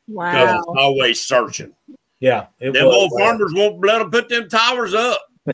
because 0.08 0.56
it's 0.56 0.65
always 0.77 1.22
searching. 1.22 1.74
Yeah, 2.20 2.48
Them 2.60 2.74
was 2.74 2.96
old 2.96 3.12
bad. 3.18 3.25
farmers 3.25 3.53
won't 3.53 3.86
let 3.86 4.00
them 4.00 4.10
put 4.12 4.30
them 4.30 4.50
towers 4.50 4.94
up. 4.94 5.22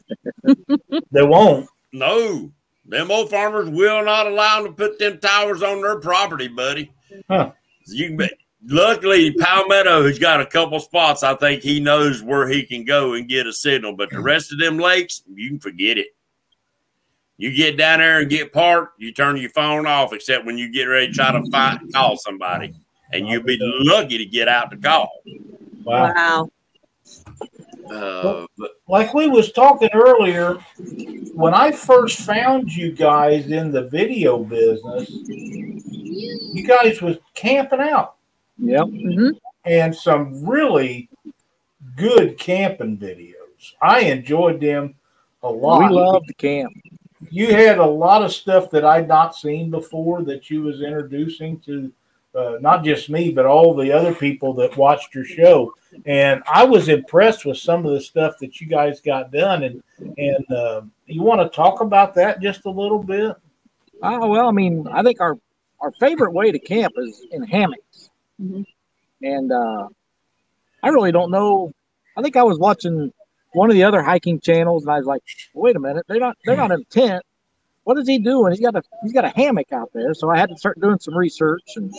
They 1.12 1.24
won't. 1.24 1.68
No, 1.92 2.52
them 2.86 3.10
old 3.10 3.32
farmers 3.32 3.70
will 3.70 4.06
not 4.06 4.28
allow 4.28 4.62
them 4.62 4.72
to 4.72 4.76
put 4.76 5.00
them 5.00 5.20
towers 5.20 5.64
on 5.64 5.82
their 5.82 6.00
property, 6.00 6.48
buddy. 6.48 6.92
Huh. 7.28 7.52
You 7.88 8.08
can 8.08 8.18
bet. 8.18 8.34
Luckily, 8.66 9.32
Palmetto 9.34 10.04
has 10.06 10.20
got 10.20 10.42
a 10.42 10.46
couple 10.46 10.80
spots. 10.80 11.24
I 11.24 11.36
think 11.36 11.62
he 11.62 11.80
knows 11.80 12.22
where 12.22 12.48
he 12.48 12.66
can 12.66 12.84
go 12.84 13.14
and 13.14 13.28
get 13.28 13.48
a 13.48 13.54
signal. 13.54 13.96
But 13.96 14.10
the 14.10 14.20
rest 14.20 14.52
of 14.52 14.60
them 14.60 14.78
lakes, 14.78 15.24
you 15.34 15.50
can 15.50 15.60
forget 15.60 15.98
it. 15.98 16.08
You 17.38 17.56
get 17.56 17.78
down 17.78 18.00
there 18.00 18.20
and 18.20 18.30
get 18.30 18.52
parked, 18.52 19.00
you 19.00 19.14
turn 19.14 19.38
your 19.38 19.50
phone 19.52 19.88
off, 19.88 20.12
except 20.12 20.46
when 20.46 20.58
you 20.58 20.70
get 20.74 20.84
ready 20.84 21.08
to 21.08 21.14
try 21.14 21.32
to 21.32 21.50
find, 21.50 21.94
call 21.94 22.18
somebody, 22.18 22.76
and 23.14 23.30
you'll 23.30 23.44
be 23.44 23.58
lucky 23.62 24.18
to 24.18 24.26
get 24.26 24.50
out 24.50 24.72
to 24.72 24.78
call. 24.78 25.10
Wow. 25.86 26.14
Wow. 26.14 26.50
Uh, 27.90 28.46
but 28.58 28.72
like 28.88 29.14
we 29.14 29.28
was 29.28 29.52
talking 29.52 29.90
earlier 29.96 30.56
when 31.34 31.56
i 31.56 31.72
first 31.72 32.20
found 32.20 32.72
you 32.72 32.92
guys 32.92 33.48
in 33.48 33.72
the 33.72 33.88
video 33.88 34.44
business 34.44 35.10
you 35.10 36.68
guys 36.68 37.02
was 37.02 37.18
camping 37.34 37.80
out 37.80 38.18
Yep. 38.60 38.88
hmm 38.88 39.30
and 39.66 39.94
some 39.94 40.46
really 40.48 41.10
good 41.98 42.38
camping 42.38 42.98
videos. 42.98 43.74
I 43.82 44.00
enjoyed 44.02 44.62
them 44.62 44.96
a 45.44 45.50
lot. 45.50 45.90
We 45.92 45.96
love 45.96 46.24
the 46.28 46.34
camp. 46.34 46.72
you 47.30 47.54
had 47.54 47.78
a 47.78 47.86
lot 47.86 48.24
of 48.24 48.32
stuff 48.32 48.72
that 48.72 48.86
i'd 48.86 49.08
not 49.08 49.36
seen 49.36 49.70
before 49.70 50.24
that 50.24 50.50
you 50.50 50.62
was 50.64 50.82
introducing 50.82 51.60
to 51.60 51.92
uh, 52.36 52.58
not 52.62 52.84
just 52.86 53.10
me 53.10 53.32
but 53.32 53.46
all 53.46 53.76
the 53.76 53.92
other 53.92 54.14
people 54.16 54.54
that 54.54 54.78
watched 54.78 55.14
your 55.14 55.26
show. 55.26 55.74
And 56.06 56.42
i 56.52 56.64
was 56.64 56.88
impressed 56.88 57.46
with 57.46 57.58
some 57.58 57.86
of 57.86 57.92
the 57.92 58.00
stuff 58.02 58.38
that 58.40 58.62
you 58.62 58.68
guys 58.68 59.02
got 59.02 59.32
done. 59.32 59.64
And 59.64 59.84
and 60.18 60.52
uh, 60.52 60.82
you 61.08 61.22
want 61.22 61.42
to 61.42 61.54
talk 61.56 61.82
about 61.82 62.14
that 62.16 62.40
just 62.42 62.66
a 62.66 62.70
little 62.70 63.04
bit? 63.04 63.36
Oh 64.02 64.28
well, 64.28 64.48
I 64.48 64.52
mean, 64.52 64.88
I 64.90 65.04
think 65.04 65.20
our 65.20 65.38
our 65.82 65.92
favorite 66.00 66.32
way 66.34 66.52
to 66.52 66.60
camp 66.60 66.94
is 66.98 67.26
in 67.32 67.44
hammocks, 67.44 68.09
Mhm. 68.42 68.66
and 69.22 69.52
uh, 69.52 69.88
I 70.82 70.90
really 70.90 71.12
don't 71.12 71.32
know. 71.32 71.74
I 72.16 72.22
think 72.22 72.38
I 72.38 72.44
was 72.44 72.58
watching 72.58 73.12
one 73.54 73.70
of 73.70 73.76
the 73.76 73.84
other 73.84 74.02
hiking 74.02 74.40
channels, 74.40 74.84
and 74.84 74.92
I 74.92 74.98
was 74.98 75.06
like, 75.06 75.22
"Wait 75.54 75.76
a 75.76 75.80
minute, 75.80 76.06
they're 76.08 76.20
not 76.20 76.38
they're 76.46 76.58
not 76.58 76.72
in 76.72 76.82
a 76.82 76.84
tent. 76.86 77.24
What 77.84 77.98
is 77.98 78.08
he 78.08 78.20
doing? 78.20 78.52
He's 78.52 78.62
got 78.62 78.76
a 78.76 78.84
he's 79.04 79.14
got 79.14 79.26
a 79.26 79.30
hammock 79.30 79.72
out 79.74 79.92
there." 79.94 80.14
So 80.14 80.30
I 80.30 80.38
had 80.38 80.50
to 80.50 80.58
start 80.58 80.80
doing 80.80 81.00
some 81.00 81.18
research, 81.18 81.64
and 81.76 81.94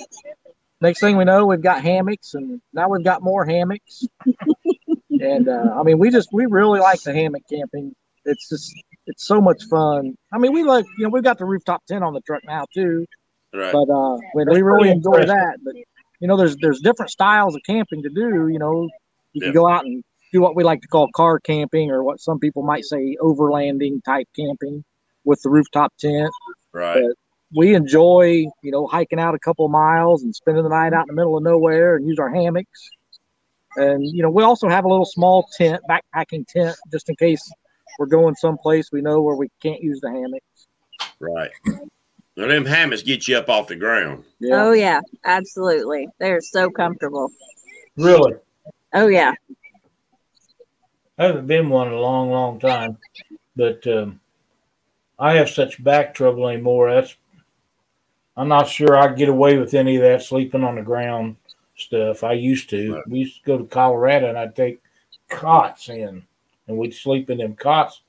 next 0.80 1.00
thing 1.00 1.16
we 1.16 1.24
know, 1.24 1.46
we've 1.46 1.62
got 1.62 1.82
hammocks, 1.82 2.34
and 2.34 2.60
now 2.72 2.88
we've 2.88 3.04
got 3.04 3.22
more 3.22 3.44
hammocks. 3.44 4.06
and 5.10 5.48
uh, 5.48 5.74
I 5.78 5.82
mean, 5.82 5.98
we 5.98 6.10
just 6.10 6.32
we 6.32 6.46
really 6.46 6.80
like 6.80 7.02
the 7.02 7.12
hammock 7.12 7.42
camping. 7.50 7.94
It's 8.24 8.48
just 8.48 8.72
it's 9.06 9.26
so 9.26 9.40
much 9.40 9.64
fun. 9.64 10.16
I 10.32 10.38
mean, 10.38 10.52
we 10.52 10.62
like 10.62 10.86
you 10.98 11.04
know 11.04 11.10
we've 11.10 11.24
got 11.24 11.38
the 11.38 11.44
rooftop 11.44 11.84
tent 11.86 12.04
on 12.04 12.14
the 12.14 12.20
truck 12.20 12.42
now 12.44 12.64
too, 12.72 13.06
right. 13.52 13.72
but 13.72 13.90
uh, 13.90 14.16
we, 14.34 14.44
we 14.44 14.62
really 14.62 14.90
enjoy 14.90 15.24
that. 15.24 15.58
But 15.64 15.74
you 16.20 16.28
know, 16.28 16.36
there's 16.36 16.56
there's 16.58 16.80
different 16.80 17.10
styles 17.10 17.54
of 17.56 17.62
camping 17.66 18.02
to 18.02 18.08
do. 18.10 18.48
You 18.48 18.58
know, 18.58 18.82
you 19.32 19.40
Yeah. 19.42 19.46
can 19.46 19.54
go 19.54 19.68
out 19.68 19.84
and 19.84 20.04
do 20.32 20.40
what 20.40 20.54
we 20.54 20.62
like 20.62 20.80
to 20.82 20.88
call 20.88 21.08
car 21.14 21.40
camping, 21.40 21.90
or 21.90 22.04
what 22.04 22.20
some 22.20 22.38
people 22.38 22.62
might 22.62 22.84
say 22.84 23.16
overlanding 23.20 24.02
type 24.04 24.28
camping 24.36 24.84
with 25.24 25.40
the 25.42 25.50
rooftop 25.50 25.92
tent. 25.98 26.30
right. 26.72 27.02
We 27.52 27.74
enjoy 27.74 28.44
you 28.62 28.70
know 28.70 28.86
hiking 28.86 29.18
out 29.18 29.34
a 29.34 29.38
couple 29.40 29.64
of 29.64 29.72
miles 29.72 30.22
and 30.22 30.32
spending 30.34 30.62
the 30.62 30.70
night 30.70 30.92
out 30.92 31.02
in 31.02 31.08
the 31.08 31.14
middle 31.14 31.36
of 31.36 31.42
nowhere 31.42 31.96
and 31.96 32.06
use 32.06 32.18
our 32.20 32.30
hammocks. 32.32 32.90
And 33.76 34.04
you 34.04 34.22
know, 34.22 34.30
we 34.30 34.42
also 34.44 34.68
have 34.68 34.84
a 34.84 34.88
little 34.88 35.04
small 35.04 35.48
tent, 35.56 35.82
backpacking 35.90 36.46
tent, 36.46 36.76
just 36.92 37.08
in 37.08 37.16
case 37.16 37.42
we're 37.98 38.06
going 38.06 38.34
someplace 38.36 38.90
we 38.92 39.00
know 39.02 39.20
where 39.20 39.34
we 39.36 39.48
can't 39.62 39.82
use 39.82 40.00
the 40.00 40.10
hammock. 40.10 40.42
Right. 41.18 41.50
Now, 42.36 42.46
them 42.46 42.64
hammocks 42.64 43.02
get 43.02 43.28
you 43.28 43.36
up 43.36 43.48
off 43.48 43.68
the 43.68 43.76
ground. 43.76 44.24
Yeah. 44.38 44.62
Oh 44.62 44.72
yeah, 44.72 45.00
absolutely. 45.24 46.08
They're 46.18 46.40
so 46.40 46.70
comfortable. 46.70 47.30
really 47.96 48.34
Oh 48.92 49.08
yeah. 49.08 49.34
I 51.18 51.24
haven't 51.24 51.46
been 51.46 51.68
one 51.68 51.88
in 51.88 51.92
a 51.92 52.00
long, 52.00 52.30
long 52.30 52.58
time, 52.58 52.96
but 53.54 53.86
um, 53.86 54.20
I 55.18 55.34
have 55.34 55.50
such 55.50 55.82
back 55.82 56.14
trouble 56.14 56.48
anymore. 56.48 56.92
That's 56.92 57.14
I'm 58.36 58.48
not 58.48 58.68
sure 58.68 58.96
I 58.96 59.12
get 59.12 59.28
away 59.28 59.58
with 59.58 59.74
any 59.74 59.96
of 59.96 60.02
that 60.02 60.22
sleeping 60.22 60.64
on 60.64 60.76
the 60.76 60.82
ground 60.82 61.36
stuff. 61.76 62.24
I 62.24 62.32
used 62.32 62.70
to. 62.70 62.94
Right. 62.94 63.08
We 63.08 63.18
used 63.20 63.36
to 63.36 63.46
go 63.46 63.58
to 63.58 63.64
Colorado 63.64 64.28
and 64.28 64.38
I'd 64.38 64.56
take 64.56 64.80
cots 65.28 65.90
in, 65.90 66.22
and 66.66 66.78
we'd 66.78 66.94
sleep 66.94 67.28
in 67.28 67.38
them 67.38 67.54
cots 67.54 68.00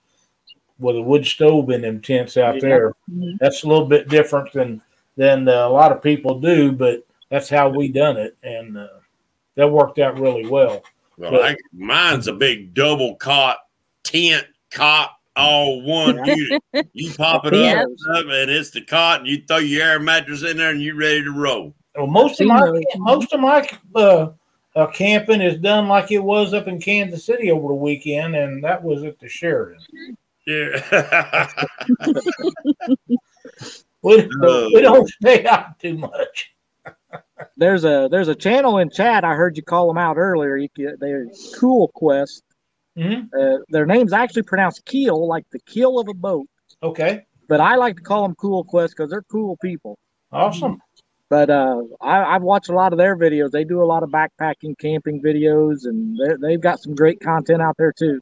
with 0.82 0.98
a 0.98 1.02
wood 1.02 1.26
stove 1.26 1.70
in 1.70 1.82
them 1.82 2.02
tents 2.02 2.36
out 2.38 2.56
Yeah. 2.56 2.62
there. 2.62 2.96
Mhm. 3.10 3.38
That's 3.40 3.64
a 3.64 3.68
little 3.68 3.86
bit 3.86 4.10
different 4.10 4.52
than 4.52 4.82
than 5.18 5.48
uh, 5.48 5.68
a 5.68 5.70
lot 5.70 5.92
of 5.92 6.02
people 6.02 6.40
do, 6.40 6.72
but 6.72 7.04
that's 7.30 7.50
how 7.50 7.70
we 7.70 7.88
done 7.90 8.18
it, 8.18 8.36
and 8.44 8.78
uh, 8.78 8.88
that 9.56 9.68
worked 9.70 10.00
out 10.00 10.20
really 10.20 10.48
well. 10.48 10.82
Well, 11.18 11.44
I, 11.44 11.56
mine's 11.74 12.28
a 12.28 12.34
big 12.34 12.74
double 12.74 13.16
cot 13.16 13.58
tent 14.04 14.46
cot 14.72 15.12
all 15.36 15.82
one 15.82 16.24
unit. 16.26 16.62
You 16.94 17.14
pop 17.14 17.46
it 17.46 17.54
Yeah. 17.56 17.84
up, 17.84 18.26
and 18.26 18.50
it's 18.50 18.72
the 18.72 18.82
cot, 18.82 19.20
and 19.20 19.30
you 19.30 19.44
throw 19.48 19.58
your 19.58 19.84
air 19.88 20.00
mattress 20.00 20.44
in 20.44 20.58
there, 20.58 20.72
and 20.72 20.82
you're 20.82 20.96
ready 20.96 21.24
to 21.24 21.32
roll. 21.32 21.74
Well, 21.96 22.08
most 22.08 22.40
of 22.42 22.48
my 22.48 22.82
most 22.98 23.34
of 23.34 23.40
my 23.42 23.68
uh, 23.96 24.30
uh, 24.76 24.88
camping 24.88 25.42
is 25.42 25.60
done 25.60 25.88
like 25.90 26.12
it 26.12 26.24
was 26.24 26.54
up 26.54 26.68
in 26.68 26.80
Kansas 26.80 27.26
City 27.26 27.52
over 27.52 27.68
the 27.68 27.74
weekend, 27.76 28.36
and 28.36 28.64
that 28.64 28.82
was 28.82 29.04
at 29.04 29.20
the 29.20 29.28
Sheraton. 29.28 29.78
Yeah. 30.48 31.48
We, 34.03 34.27
Oh. 34.43 34.69
we 34.74 34.81
don't 34.81 35.07
stay 35.07 35.45
out 35.45 35.77
too 35.79 35.98
much. 35.98 36.51
There's 37.57 37.83
a 37.86 38.07
there's 38.10 38.27
a 38.27 38.36
channel 38.36 38.77
in 38.79 38.89
chat. 38.89 39.24
I 39.24 39.33
heard 39.36 39.55
you 39.57 39.63
call 39.63 39.88
them 39.88 39.98
out 39.98 40.17
earlier. 40.17 40.57
You 40.57 40.69
can, 40.69 40.95
they're 41.00 41.27
Cool 41.60 41.89
Quest. 41.93 42.43
Mhm. 42.98 43.29
Uh, 43.38 43.60
their 43.69 43.86
name's 43.86 44.13
actually 44.13 44.43
pronounced 44.43 44.83
keel, 44.86 45.27
like 45.27 45.45
the 45.51 45.60
keel 45.60 46.00
of 46.00 46.07
a 46.07 46.13
boat. 46.13 46.48
Okay, 46.83 47.25
But 47.48 47.60
I 47.62 47.75
like 47.75 47.98
to 47.98 48.01
call 48.01 48.24
them 48.24 48.36
Cool 48.36 48.63
Quest 48.63 48.95
because 48.95 49.10
they're 49.12 49.21
cool 49.24 49.57
people. 49.62 49.98
awesome. 50.31 50.79
But 51.29 51.50
uh, 51.50 51.81
I, 52.01 52.36
I've 52.36 52.41
watched 52.41 52.69
a 52.69 52.74
lot 52.75 52.91
of 52.93 52.98
their 52.98 53.15
videos. 53.15 53.51
They 53.51 53.63
do 53.63 53.81
a 53.81 53.86
lot 53.86 54.03
of 54.03 54.10
backpacking, 54.10 54.77
camping 54.79 55.21
videos, 55.21 55.86
and 55.86 56.19
they've 56.41 56.60
got 56.62 56.81
some 56.81 56.93
great 56.95 57.19
content 57.21 57.62
out 57.62 57.75
there 57.77 57.91
too. 57.93 58.19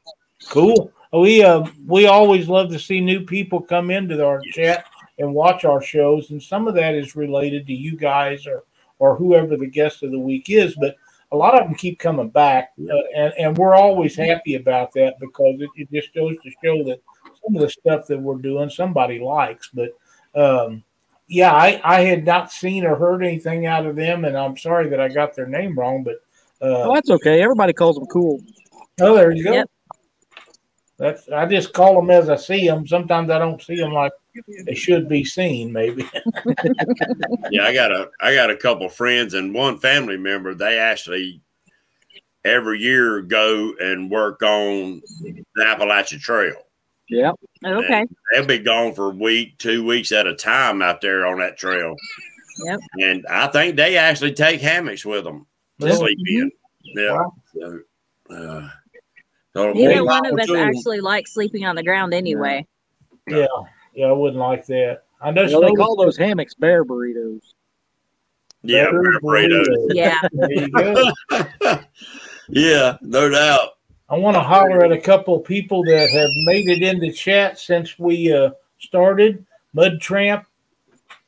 Cool. 0.48 0.92
We 1.12 1.42
uh 1.42 1.66
we 1.86 2.06
always 2.06 2.48
love 2.48 2.70
to 2.70 2.78
see 2.78 3.00
new 3.00 3.24
people 3.24 3.60
come 3.60 3.90
into 3.90 4.24
our 4.24 4.40
chat 4.52 4.84
and 5.18 5.34
watch 5.34 5.64
our 5.64 5.82
shows, 5.82 6.30
and 6.30 6.42
some 6.42 6.68
of 6.68 6.74
that 6.74 6.94
is 6.94 7.16
related 7.16 7.66
to 7.66 7.74
you 7.74 7.96
guys 7.96 8.46
or 8.46 8.64
or 8.98 9.16
whoever 9.16 9.56
the 9.56 9.66
guest 9.66 10.02
of 10.02 10.12
the 10.12 10.18
week 10.18 10.50
is. 10.50 10.76
But 10.76 10.94
a 11.32 11.36
lot 11.36 11.54
of 11.54 11.64
them 11.64 11.74
keep 11.74 11.98
coming 11.98 12.30
back, 12.30 12.72
uh, 12.88 12.96
and 13.16 13.34
and 13.38 13.58
we're 13.58 13.74
always 13.74 14.14
happy 14.14 14.54
about 14.54 14.92
that 14.92 15.18
because 15.18 15.60
it, 15.60 15.70
it 15.74 15.90
just 15.90 16.14
goes 16.14 16.36
to 16.42 16.50
show 16.62 16.84
that 16.84 17.00
some 17.44 17.56
of 17.56 17.62
the 17.62 17.70
stuff 17.70 18.06
that 18.06 18.20
we're 18.20 18.36
doing 18.36 18.70
somebody 18.70 19.18
likes. 19.18 19.68
But 19.74 19.90
um, 20.36 20.84
yeah, 21.26 21.52
I 21.52 21.80
I 21.82 22.02
had 22.02 22.24
not 22.24 22.52
seen 22.52 22.84
or 22.84 22.94
heard 22.94 23.24
anything 23.24 23.66
out 23.66 23.84
of 23.84 23.96
them, 23.96 24.24
and 24.24 24.38
I'm 24.38 24.56
sorry 24.56 24.88
that 24.90 25.00
I 25.00 25.08
got 25.08 25.34
their 25.34 25.46
name 25.46 25.76
wrong, 25.76 26.04
but. 26.04 26.16
Uh, 26.62 26.84
Oh, 26.84 26.94
that's 26.94 27.08
okay. 27.08 27.40
Everybody 27.40 27.72
calls 27.72 27.96
them 27.96 28.04
cool. 28.12 28.38
Oh, 29.00 29.14
there 29.14 29.30
you 29.30 29.42
go. 29.42 29.54
Yep. 29.54 29.70
That's 31.00 31.30
I 31.30 31.46
just 31.46 31.72
call 31.72 31.94
them 31.94 32.10
as 32.10 32.28
I 32.28 32.36
see 32.36 32.66
them. 32.68 32.86
Sometimes 32.86 33.30
I 33.30 33.38
don't 33.38 33.60
see 33.62 33.76
them 33.76 33.92
like 33.94 34.12
they 34.66 34.74
should 34.74 35.08
be 35.08 35.24
seen. 35.24 35.72
Maybe. 35.72 36.04
Yeah, 37.50 37.64
I 37.64 37.74
got 37.74 37.90
a 37.90 38.10
I 38.20 38.34
got 38.34 38.50
a 38.50 38.56
couple 38.56 38.88
friends 38.88 39.34
and 39.34 39.54
one 39.54 39.78
family 39.78 40.16
member. 40.18 40.54
They 40.54 40.78
actually 40.78 41.40
every 42.44 42.80
year 42.80 43.22
go 43.22 43.72
and 43.80 44.10
work 44.10 44.42
on 44.42 45.02
the 45.54 45.66
Appalachian 45.66 46.20
Trail. 46.20 46.54
Yep. 47.08 47.34
Okay. 47.66 48.04
They'll 48.32 48.46
be 48.46 48.58
gone 48.58 48.94
for 48.94 49.06
a 49.06 49.14
week, 49.14 49.58
two 49.58 49.84
weeks 49.84 50.12
at 50.12 50.26
a 50.28 50.34
time 50.34 50.80
out 50.82 51.00
there 51.00 51.26
on 51.26 51.38
that 51.40 51.56
trail. 51.56 51.96
Yep. 52.64 52.80
And 53.00 53.26
I 53.26 53.48
think 53.48 53.76
they 53.76 53.96
actually 53.96 54.32
take 54.34 54.60
hammocks 54.60 55.04
with 55.04 55.24
them 55.24 55.46
to 55.80 55.86
Really? 55.86 55.96
sleep 55.96 56.18
in. 56.28 56.52
Yeah. 56.94 57.12
Wow. 57.12 57.32
So, 57.52 57.80
uh, 58.30 58.68
so 59.54 59.72
Neither 59.72 60.04
one 60.04 60.26
of 60.26 60.38
us 60.38 60.46
power 60.46 60.58
actually 60.58 61.00
likes 61.00 61.32
sleeping 61.32 61.64
on 61.64 61.76
the 61.76 61.82
ground 61.82 62.14
anyway. 62.14 62.66
Yeah, 63.28 63.46
yeah, 63.94 64.06
I 64.06 64.12
wouldn't 64.12 64.40
like 64.40 64.66
that. 64.66 65.02
I 65.20 65.30
know. 65.30 65.42
You 65.42 65.60
know, 65.60 65.60
they 65.62 65.72
call 65.74 65.96
those 65.96 66.16
hammocks 66.16 66.54
bear 66.54 66.84
burritos. 66.84 67.40
Yeah, 68.62 68.86
Better 68.86 69.02
bear 69.02 69.20
burritos. 69.20 69.66
burritos. 69.66 69.94
Yeah. 69.94 70.20
There 70.32 70.52
you 70.52 70.68
go. 70.70 71.12
yeah, 72.48 72.96
no 73.02 73.28
doubt. 73.28 73.70
I 74.08 74.16
want 74.16 74.34
to 74.34 74.40
holler 74.40 74.84
at 74.84 74.90
a 74.92 75.00
couple 75.00 75.36
of 75.36 75.44
people 75.44 75.84
that 75.84 76.10
have 76.10 76.30
made 76.46 76.68
it 76.68 76.82
into 76.82 77.12
chat 77.12 77.58
since 77.58 77.98
we 77.98 78.32
uh, 78.32 78.50
started. 78.78 79.46
Mud 79.72 80.00
Tramp 80.00 80.46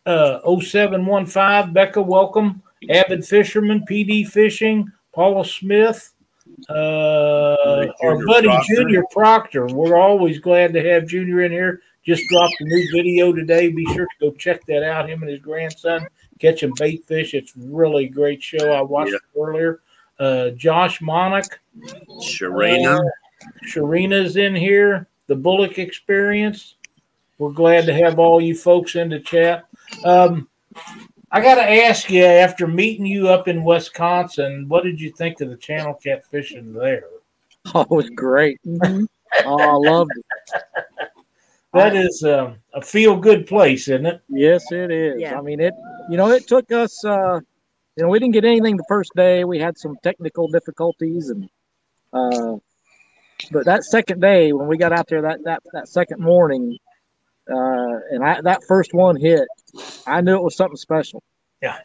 uh, 0.06 0.40
0715, 0.60 1.72
Becca, 1.72 2.02
welcome. 2.02 2.62
Avid 2.90 3.24
Fisherman, 3.24 3.84
PD 3.88 4.26
Fishing, 4.26 4.90
Paula 5.14 5.44
Smith, 5.44 6.12
uh, 6.68 7.86
our 8.02 8.24
buddy 8.26 8.48
Proctor. 8.48 8.74
Junior 8.74 9.02
Proctor. 9.10 9.66
We're 9.66 9.96
always 9.96 10.38
glad 10.38 10.72
to 10.74 10.90
have 10.90 11.06
Junior 11.06 11.42
in 11.42 11.52
here. 11.52 11.80
Just 12.04 12.24
dropped 12.28 12.54
a 12.60 12.64
new 12.64 12.88
video 12.92 13.32
today. 13.32 13.68
Be 13.70 13.84
sure 13.94 14.06
to 14.06 14.30
go 14.30 14.30
check 14.32 14.64
that 14.66 14.82
out. 14.82 15.08
Him 15.08 15.22
and 15.22 15.30
his 15.30 15.40
grandson 15.40 16.06
catching 16.40 16.72
bait 16.76 17.04
fish. 17.06 17.34
It's 17.34 17.52
really 17.56 18.08
great 18.08 18.42
show. 18.42 18.72
I 18.72 18.82
watched 18.82 19.12
Yeah. 19.12 19.16
it 19.16 19.40
earlier. 19.40 19.80
Uh, 20.18 20.50
Josh 20.50 21.00
Monach. 21.00 21.48
Sharina. 22.20 22.98
Uh, 22.98 23.10
Sharina's 23.66 24.36
in 24.36 24.54
here. 24.54 25.06
The 25.28 25.36
Bullock 25.36 25.78
Experience. 25.78 26.74
We're 27.38 27.52
glad 27.52 27.86
to 27.86 27.94
have 27.94 28.18
all 28.18 28.40
you 28.40 28.54
folks 28.56 28.94
in 28.96 29.08
the 29.08 29.20
chat. 29.20 29.64
Um, 30.04 30.48
I 31.34 31.40
got 31.40 31.54
to 31.54 31.62
ask 31.62 32.10
you, 32.10 32.24
after 32.24 32.66
meeting 32.66 33.06
you 33.06 33.28
up 33.28 33.48
in 33.48 33.64
Wisconsin, 33.64 34.66
what 34.68 34.84
did 34.84 35.00
you 35.00 35.10
think 35.10 35.40
of 35.40 35.48
the 35.48 35.56
channel 35.56 35.94
cat 35.94 36.24
fishing 36.30 36.72
there? 36.72 37.04
Oh, 37.74 37.82
it 37.82 37.90
was 37.90 38.10
great. 38.10 38.58
Mhm. 38.66 39.06
Oh, 39.44 39.56
I 39.60 39.90
loved 39.90 40.10
it. 40.16 40.24
That 41.74 41.96
is 41.96 42.22
um, 42.22 42.56
a 42.74 42.82
feel 42.82 43.16
good 43.16 43.46
place, 43.46 43.88
isn't 43.88 44.04
it? 44.04 44.20
Yes, 44.28 44.70
it 44.70 44.90
is. 44.90 45.18
Yeah. 45.18 45.38
I 45.38 45.40
mean, 45.40 45.58
it. 45.58 45.72
You 46.10 46.18
know, 46.18 46.28
it 46.30 46.46
took 46.46 46.70
us. 46.70 47.02
Uh, 47.02 47.40
you 47.96 48.02
know, 48.02 48.10
we 48.10 48.18
didn't 48.18 48.34
get 48.34 48.44
anything 48.44 48.76
the 48.76 48.84
first 48.88 49.10
day. 49.16 49.44
We 49.44 49.58
had 49.58 49.78
some 49.78 49.96
technical 50.02 50.48
difficulties, 50.48 51.30
and 51.30 51.48
uh, 52.12 52.56
but 53.50 53.64
that 53.64 53.84
second 53.84 54.20
day 54.20 54.52
when 54.52 54.66
we 54.66 54.76
got 54.76 54.92
out 54.92 55.08
there, 55.08 55.22
that 55.22 55.44
that 55.44 55.62
that 55.72 55.88
second 55.88 56.20
morning, 56.20 56.76
uh, 57.50 57.98
and 58.10 58.24
I, 58.24 58.40
that 58.42 58.62
first 58.66 58.92
one 58.94 59.16
hit, 59.16 59.46
I 60.06 60.20
knew 60.20 60.36
it 60.36 60.42
was 60.42 60.56
something 60.56 60.76
special. 60.76 61.22
Yeah. 61.60 61.78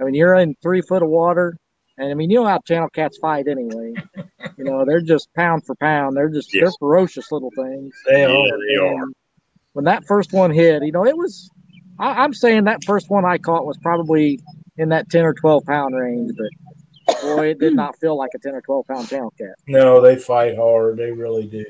I 0.00 0.04
mean, 0.04 0.14
you're 0.14 0.34
in 0.34 0.54
three 0.62 0.80
foot 0.80 1.02
of 1.02 1.08
water, 1.08 1.56
and 1.98 2.10
I 2.10 2.14
mean, 2.14 2.30
you 2.30 2.40
know 2.40 2.46
how 2.46 2.58
channel 2.66 2.88
cats 2.88 3.18
fight 3.18 3.46
anyway. 3.46 3.94
you 4.56 4.64
know, 4.64 4.84
they're 4.84 5.00
just 5.00 5.28
pound 5.34 5.64
for 5.64 5.74
pound. 5.76 6.16
They're 6.16 6.28
just 6.28 6.50
they're 6.52 6.70
ferocious 6.78 7.30
little 7.30 7.50
things. 7.54 7.94
They 8.08 8.22
Yeah, 8.22 8.28
are. 8.28 8.58
they 8.68 8.76
are. 8.76 9.04
When 9.74 9.84
that 9.86 10.04
first 10.06 10.32
one 10.32 10.50
hit, 10.50 10.82
you 10.82 10.92
know, 10.92 11.06
it 11.06 11.16
was. 11.16 11.50
I, 11.98 12.24
I'm 12.24 12.34
saying 12.34 12.64
that 12.64 12.84
first 12.84 13.10
one 13.10 13.24
I 13.24 13.38
caught 13.38 13.66
was 13.66 13.78
probably 13.78 14.40
in 14.76 14.88
that 14.88 15.08
10 15.10 15.24
or 15.24 15.34
12 15.34 15.64
pound 15.66 15.94
range, 15.94 16.32
but 16.36 17.16
boy, 17.22 17.48
it 17.48 17.58
did 17.60 17.74
not 17.76 17.98
feel 18.00 18.16
like 18.16 18.30
a 18.34 18.38
10 18.38 18.54
or 18.54 18.60
12 18.62 18.86
pound 18.86 19.08
channel 19.08 19.32
cat. 19.38 19.54
No, 19.68 20.00
they 20.00 20.16
fight 20.16 20.56
hard. 20.56 20.96
They 20.96 21.12
really 21.12 21.46
do. 21.46 21.64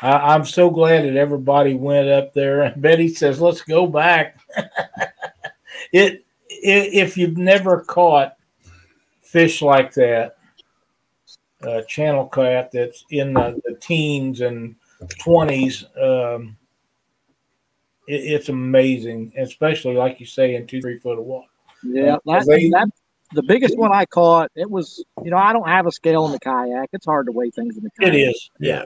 I, 0.00 0.34
I'm 0.34 0.44
so 0.44 0.70
glad 0.70 1.04
that 1.04 1.16
everybody 1.16 1.74
went 1.74 2.08
up 2.08 2.32
there. 2.32 2.62
And 2.62 2.80
Betty 2.80 3.08
says, 3.08 3.40
"Let's 3.40 3.62
go 3.62 3.86
back." 3.86 4.38
it, 5.92 6.24
i 6.50 6.90
if 6.92 7.16
you've 7.16 7.36
never 7.36 7.80
caught 7.82 8.36
fish 9.20 9.60
like 9.62 9.92
that, 9.94 10.36
uh, 11.62 11.82
channel 11.82 12.26
cat 12.26 12.70
that's 12.72 13.04
in 13.10 13.34
the, 13.34 13.60
the 13.64 13.74
teens 13.76 14.40
and 14.40 14.76
twenties, 15.18 15.84
um, 16.00 16.56
it, 18.06 18.14
it's 18.14 18.48
amazing. 18.48 19.32
Especially 19.36 19.94
like 19.94 20.20
you 20.20 20.26
say, 20.26 20.54
in 20.54 20.66
two 20.66 20.80
three 20.80 20.98
foot 20.98 21.18
of 21.18 21.24
water. 21.24 21.48
Yeah, 21.82 22.16
that, 22.26 22.46
They- 22.46 22.70
that 22.70 22.88
the 23.32 23.42
biggest 23.42 23.76
one 23.76 23.92
I 23.92 24.06
caught, 24.06 24.50
it 24.54 24.70
was, 24.70 25.04
you 25.22 25.30
know, 25.30 25.36
I 25.36 25.52
don't 25.52 25.68
have 25.68 25.86
a 25.86 25.92
scale 25.92 26.26
in 26.26 26.32
the 26.32 26.38
kayak. 26.38 26.88
It's 26.92 27.06
hard 27.06 27.26
to 27.26 27.32
weigh 27.32 27.50
things 27.50 27.76
in 27.76 27.84
the 27.84 27.90
kayak. 27.98 28.14
It 28.14 28.16
is. 28.16 28.50
Yeah. 28.58 28.84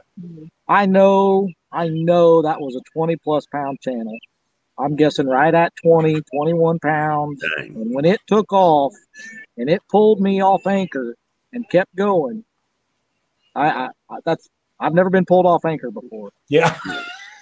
I 0.68 0.86
know, 0.86 1.48
I 1.70 1.88
know 1.88 2.42
that 2.42 2.60
was 2.60 2.76
a 2.76 2.80
20 2.92 3.16
plus 3.16 3.46
pound 3.46 3.80
channel. 3.80 4.16
I'm 4.78 4.96
guessing 4.96 5.28
right 5.28 5.54
at 5.54 5.72
20, 5.84 6.22
21 6.34 6.78
pounds. 6.80 7.42
Dang. 7.56 7.76
And 7.76 7.94
when 7.94 8.04
it 8.04 8.20
took 8.26 8.52
off 8.52 8.94
and 9.56 9.68
it 9.68 9.82
pulled 9.90 10.20
me 10.20 10.42
off 10.42 10.66
anchor 10.66 11.14
and 11.52 11.68
kept 11.68 11.94
going, 11.94 12.44
I, 13.54 13.68
I, 13.68 13.88
I 14.10 14.18
that's 14.24 14.48
I've 14.80 14.94
never 14.94 15.10
been 15.10 15.26
pulled 15.26 15.46
off 15.46 15.64
anchor 15.64 15.90
before. 15.90 16.30
Yeah. 16.48 16.76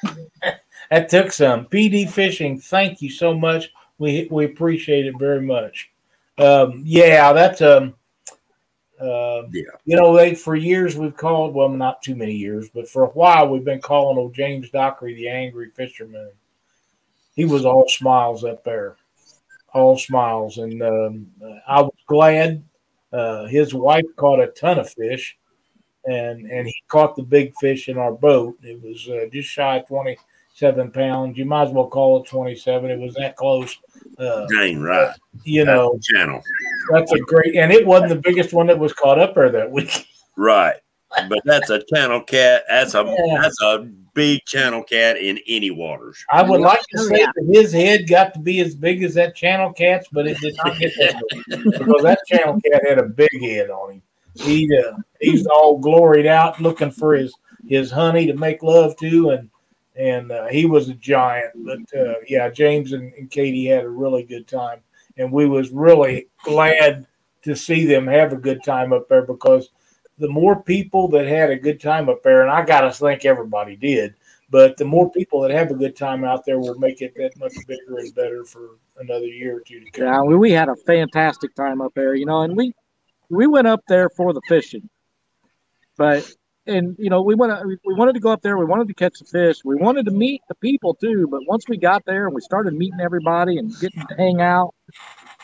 that 0.91 1.09
took 1.09 1.33
some. 1.33 1.67
PD 1.67 2.11
Fishing, 2.11 2.59
thank 2.59 3.01
you 3.01 3.11
so 3.11 3.33
much. 3.33 3.71
We 3.99 4.29
we 4.31 4.45
appreciate 4.45 5.07
it 5.07 5.19
very 5.19 5.41
much. 5.41 5.90
Um, 6.39 6.83
yeah, 6.85 7.33
that's 7.33 7.61
um 7.61 7.95
uh, 9.01 9.43
Yeah. 9.53 9.63
you 9.85 9.97
know, 9.97 10.15
they 10.17 10.35
for 10.35 10.55
years 10.55 10.97
we've 10.97 11.17
called 11.17 11.55
well 11.55 11.69
not 11.69 12.03
too 12.03 12.15
many 12.15 12.35
years, 12.35 12.69
but 12.71 12.89
for 12.89 13.05
a 13.05 13.09
while 13.09 13.49
we've 13.49 13.65
been 13.65 13.81
calling 13.81 14.19
old 14.19 14.35
James 14.35 14.71
Dockery 14.71 15.15
the 15.15 15.29
angry 15.29 15.71
fisherman. 15.71 16.31
He 17.35 17.45
was 17.45 17.65
all 17.65 17.89
smiles 17.89 18.45
up 18.45 18.65
there. 18.65 18.97
All 19.73 19.97
smiles. 19.97 20.59
And 20.59 20.83
um, 20.83 21.27
I 21.67 21.81
was 21.81 21.95
glad 22.07 22.63
uh, 23.13 23.47
his 23.47 23.73
wife 23.73 24.05
caught 24.17 24.41
a 24.41 24.49
ton 24.49 24.79
of 24.79 24.91
fish 24.91 25.39
and 26.05 26.47
and 26.51 26.67
he 26.67 26.83
caught 26.89 27.17
the 27.17 27.23
big 27.23 27.53
fish 27.61 27.89
in 27.89 27.99
our 27.99 28.13
boat. 28.13 28.59
It 28.63 28.83
was 28.83 29.09
uh, 29.09 29.27
just 29.33 29.49
shy 29.49 29.79
of 29.79 29.87
twenty 29.87 30.17
seven 30.61 30.91
pounds. 30.93 31.37
You 31.37 31.45
might 31.47 31.65
as 31.69 31.71
well 31.73 31.89
call 31.89 32.23
it 32.23 32.29
twenty 32.29 32.55
seven. 32.55 32.91
It 32.91 32.99
was 33.01 33.15
that 33.15 33.35
close. 33.35 33.77
Uh, 34.19 34.47
Dang 34.47 34.81
right. 34.81 35.13
you 35.45 35.65
know, 35.65 35.99
channel. 36.03 36.41
that's 36.93 37.11
a 37.13 37.19
great, 37.19 37.57
and 37.57 37.73
it 37.73 37.85
wasn't 37.87 38.11
the 38.11 38.17
biggest 38.21 38.53
one 38.53 38.67
that 38.69 38.79
was 38.79 38.93
caught 38.93 39.19
up 39.19 39.35
there 39.35 39.51
that 39.51 39.71
week. 39.71 40.07
Right. 40.37 40.77
But 41.29 41.41
that's 41.45 41.69
a 41.69 41.83
channel 41.93 42.23
cat. 42.23 42.63
That's 42.69 42.95
a 42.95 43.03
Yeah. 43.05 43.41
that's 43.43 43.61
a 43.61 43.81
big 44.15 44.41
channel 44.47 44.83
cat 44.83 45.19
in 45.19 45.39
any 45.47 45.71
waters. 45.71 46.25
I 46.33 46.43
would 46.43 46.61
like 46.63 46.81
to 46.81 47.01
Oh, 47.01 47.09
say 47.09 47.25
that 47.27 47.51
his 47.53 47.73
head 47.73 48.09
got 48.09 48.33
to 48.35 48.41
be 48.41 48.61
as 48.61 48.75
big 48.75 49.03
as 49.03 49.13
that 49.15 49.35
channel 49.35 49.71
cat's, 49.73 50.07
but 50.13 50.27
it 50.27 50.39
did 50.39 50.55
not 50.65 50.79
get 50.79 50.93
that 50.99 51.23
big 51.49 51.65
because 51.73 52.03
that 52.05 52.21
channel 52.27 52.59
cat 52.65 52.83
had 52.89 52.99
a 52.99 53.03
big 53.03 53.29
head 53.43 53.69
on 53.71 53.95
him. 53.95 54.03
He 54.37 54.67
uh, 54.79 54.97
he's 55.21 55.47
all 55.47 55.79
gloried 55.79 56.27
out 56.27 56.59
looking 56.61 56.93
for 56.93 57.15
his 57.15 57.35
his 57.69 57.91
honey 57.91 58.27
to 58.27 58.35
make 58.35 58.63
love 58.63 58.97
to, 58.99 59.31
and 59.31 59.51
and 60.01 60.33
uh, 60.33 60.47
he 60.47 60.65
was 60.65 60.89
a 60.89 60.95
giant. 60.95 61.53
But 61.55 61.99
uh, 61.99 62.15
yeah, 62.27 62.49
James 62.49 62.93
and, 62.93 63.13
and 63.15 63.31
Katie 63.31 63.67
had 63.67 63.85
a 63.85 63.89
really 63.89 64.23
good 64.23 64.49
time, 64.49 64.81
and 65.19 65.31
we 65.31 65.47
was 65.47 65.71
really 65.71 66.29
glad 66.43 67.07
to 67.43 67.55
see 67.55 67.85
them 67.87 68.07
have 68.07 68.33
a 68.33 68.37
good 68.37 68.65
time 68.65 68.93
up 68.93 69.09
there 69.09 69.23
because 69.23 69.71
the 70.19 70.29
more 70.29 70.63
people 70.63 71.09
that 71.09 71.27
had 71.27 71.51
a 71.51 71.57
good 71.57 71.81
time 71.81 72.09
up 72.09 72.23
there, 72.23 72.43
and 72.43 72.51
I 72.51 72.65
got 72.65 72.83
to 72.83 72.93
think 72.93 73.25
everybody 73.25 73.77
did, 73.77 74.15
but 74.51 74.77
the 74.77 74.85
more 74.85 75.11
people 75.11 75.41
that 75.43 75.51
have 75.51 75.71
a 75.71 75.75
good 75.75 75.97
time 75.97 76.25
out 76.25 76.45
there 76.45 76.59
will 76.59 76.79
make 76.79 77.03
it 77.03 77.15
that 77.17 77.37
much 77.39 77.55
bigger 77.67 77.99
and 77.99 78.15
better 78.15 78.45
for 78.45 78.77
another 78.99 79.27
year 79.27 79.59
or 79.59 79.61
two 79.61 79.81
to 79.81 79.91
come. 79.91 80.07
Yeah, 80.07 80.23
we, 80.23 80.37
we 80.37 80.51
had 80.51 80.69
a 80.69 80.77
fantastic 80.77 81.55
time 81.55 81.81
up 81.81 81.93
there, 81.95 82.15
you 82.15 82.27
know, 82.27 82.43
and 82.43 82.57
we 82.57 82.73
we 83.29 83.47
went 83.47 83.67
up 83.67 83.81
there 83.87 84.11
for 84.11 84.33
the 84.33 84.43
fishing, 84.49 84.89
but 85.97 86.31
and 86.67 86.95
you 86.99 87.11
know 87.11 87.23
we 87.23 87.35
went 87.35 87.53
we 87.67 87.95
wanted 87.95 88.13
to 88.15 88.21
go 88.21 88.31
up 88.31 88.43
there, 88.43 88.57
we 88.59 88.65
wanted 88.65 88.89
to 88.89 88.95
catch 88.95 89.19
the 89.19 89.25
fish, 89.25 89.65
we 89.65 89.77
wanted 89.77 90.05
to 90.07 90.11
meet 90.11 90.43
the 90.49 90.55
people 90.57 90.95
too. 90.95 91.27
But 91.31 91.41
once 91.47 91.65
we 91.69 91.77
got 91.77 92.05
there 92.05 92.27
and 92.27 92.35
we 92.35 92.41
started 92.41 92.75
meeting 92.75 93.01
everybody 93.01 93.59
and 93.59 93.73
getting 93.81 94.07
to 94.07 94.15
hang 94.17 94.41
out, 94.41 94.75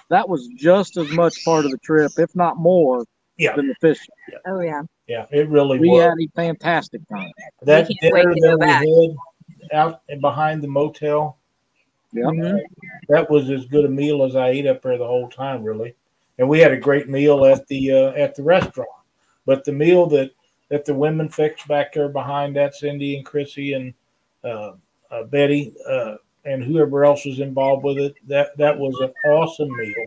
that 0.08 0.28
was 0.28 0.46
just 0.56 0.96
as 0.96 1.10
much 1.12 1.44
part 1.44 1.64
of 1.64 1.70
the 1.70 1.78
trip, 1.78 2.12
if 2.18 2.34
not 2.36 2.56
more, 2.58 3.04
Yeah. 3.38 3.56
than 3.56 3.68
the 3.68 3.74
fishing. 3.80 4.14
Oh 4.46 4.60
yeah. 4.60 4.82
Yeah, 5.08 5.26
it 5.30 5.48
really 5.48 5.78
We 5.78 5.88
was. 5.90 6.02
had 6.02 6.14
a 6.20 6.26
fantastic 6.34 7.00
time. 7.08 7.30
that 7.62 7.88
We 7.88 7.94
can't 7.96 8.12
wait 8.14 8.22
dinner 8.22 8.34
to 8.34 8.40
go 8.40 8.50
that 8.50 8.58
back. 8.58 8.82
we 8.82 9.16
had 9.70 9.78
out 9.78 10.00
and 10.08 10.20
behind 10.20 10.62
the 10.62 10.68
motel, 10.68 11.38
Yeah. 12.12 12.24
Mhm. 12.24 12.60
that 13.08 13.30
was 13.30 13.48
as 13.50 13.66
good 13.66 13.84
a 13.84 13.88
meal 13.88 14.22
as 14.24 14.34
I 14.36 14.48
ate 14.48 14.66
up 14.66 14.82
there 14.82 14.98
the 14.98 15.06
whole 15.06 15.28
time, 15.28 15.62
really. 15.64 15.94
And 16.38 16.48
we 16.48 16.58
had 16.60 16.72
a 16.72 16.76
great 16.76 17.08
meal 17.08 17.44
at 17.46 17.66
the 17.68 17.90
uh, 17.92 18.10
at 18.12 18.34
the 18.34 18.42
restaurant. 18.42 18.90
But 19.46 19.64
the 19.64 19.72
meal 19.72 20.06
that 20.08 20.32
that 20.68 20.84
the 20.84 20.94
women 20.94 21.28
fixed 21.28 21.68
back 21.68 21.92
there 21.92 22.08
behind 22.08 22.56
that, 22.56 22.74
Cindy 22.74 23.16
and 23.16 23.24
Chrissy 23.24 23.74
and 23.74 23.94
uh, 24.44 24.72
uh, 25.10 25.24
Betty 25.24 25.74
uh, 25.88 26.16
and 26.44 26.62
whoever 26.62 27.04
else 27.04 27.24
was 27.24 27.40
involved 27.40 27.84
with 27.84 27.98
it, 27.98 28.14
that 28.26 28.56
that 28.56 28.78
was 28.78 28.94
an 29.00 29.12
awesome 29.30 29.74
meal. 29.76 30.06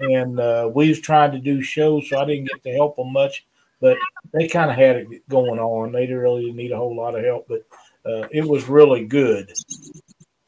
And 0.00 0.40
uh, 0.40 0.70
we 0.72 0.88
was 0.88 1.00
trying 1.00 1.32
to 1.32 1.38
do 1.38 1.62
shows, 1.62 2.08
so 2.08 2.18
I 2.18 2.24
didn't 2.24 2.48
get 2.48 2.62
to 2.62 2.72
help 2.72 2.96
them 2.96 3.12
much. 3.12 3.46
But 3.80 3.98
they 4.32 4.46
kind 4.46 4.70
of 4.70 4.76
had 4.76 4.96
it 4.96 5.28
going 5.28 5.58
on. 5.58 5.90
They 5.90 6.06
didn't 6.06 6.18
really 6.18 6.52
need 6.52 6.70
a 6.70 6.76
whole 6.76 6.96
lot 6.96 7.16
of 7.16 7.24
help, 7.24 7.48
but 7.48 7.66
uh, 8.08 8.28
it 8.30 8.46
was 8.46 8.68
really 8.68 9.04
good. 9.04 9.52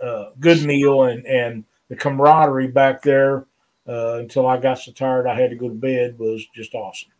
Uh, 0.00 0.30
good 0.38 0.62
meal 0.64 1.04
and 1.04 1.26
and 1.26 1.64
the 1.88 1.96
camaraderie 1.96 2.68
back 2.68 3.02
there 3.02 3.46
until 3.86 4.46
I 4.46 4.58
got 4.58 4.78
so 4.78 4.92
tired 4.92 5.26
I 5.26 5.34
had 5.34 5.50
to 5.50 5.56
go 5.56 5.68
to 5.68 5.74
bed 5.74 6.18
was 6.18 6.46
just 6.54 6.74
awesome. 6.74 7.10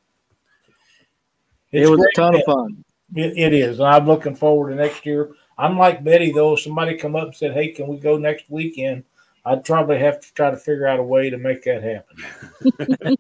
It 1.75 1.89
was 1.89 2.01
a 2.01 2.17
ton 2.17 2.35
of 2.35 2.43
fun. 2.45 2.85
It, 3.15 3.37
it 3.37 3.53
is, 3.53 3.79
and 3.79 3.89
I'm 3.89 4.07
looking 4.07 4.35
forward 4.35 4.71
to 4.71 4.77
next 4.77 5.05
year. 5.07 5.31
I'm 5.57 5.79
like 5.79 6.03
Betty 6.03 6.33
though. 6.33 6.55
If 6.55 6.61
somebody 6.61 6.97
come 6.97 7.17
up 7.17 7.27
and 7.27 7.37
said, 7.37 7.53
"Hey, 7.53 7.69
can 7.69 7.87
we 7.87 7.99
go 7.99 8.17
next 8.17 8.51
weekend?" 8.51 9.05
I'd 9.47 9.65
probably 9.65 9.99
have 9.99 10.21
to 10.21 10.33
try 10.35 10.51
to 10.51 10.57
figure 10.57 10.87
out 10.87 10.99
a 11.01 11.03
way 11.03 11.29
to 11.29 11.37
make 11.37 11.63
that 11.65 11.83
happen. 11.83 12.17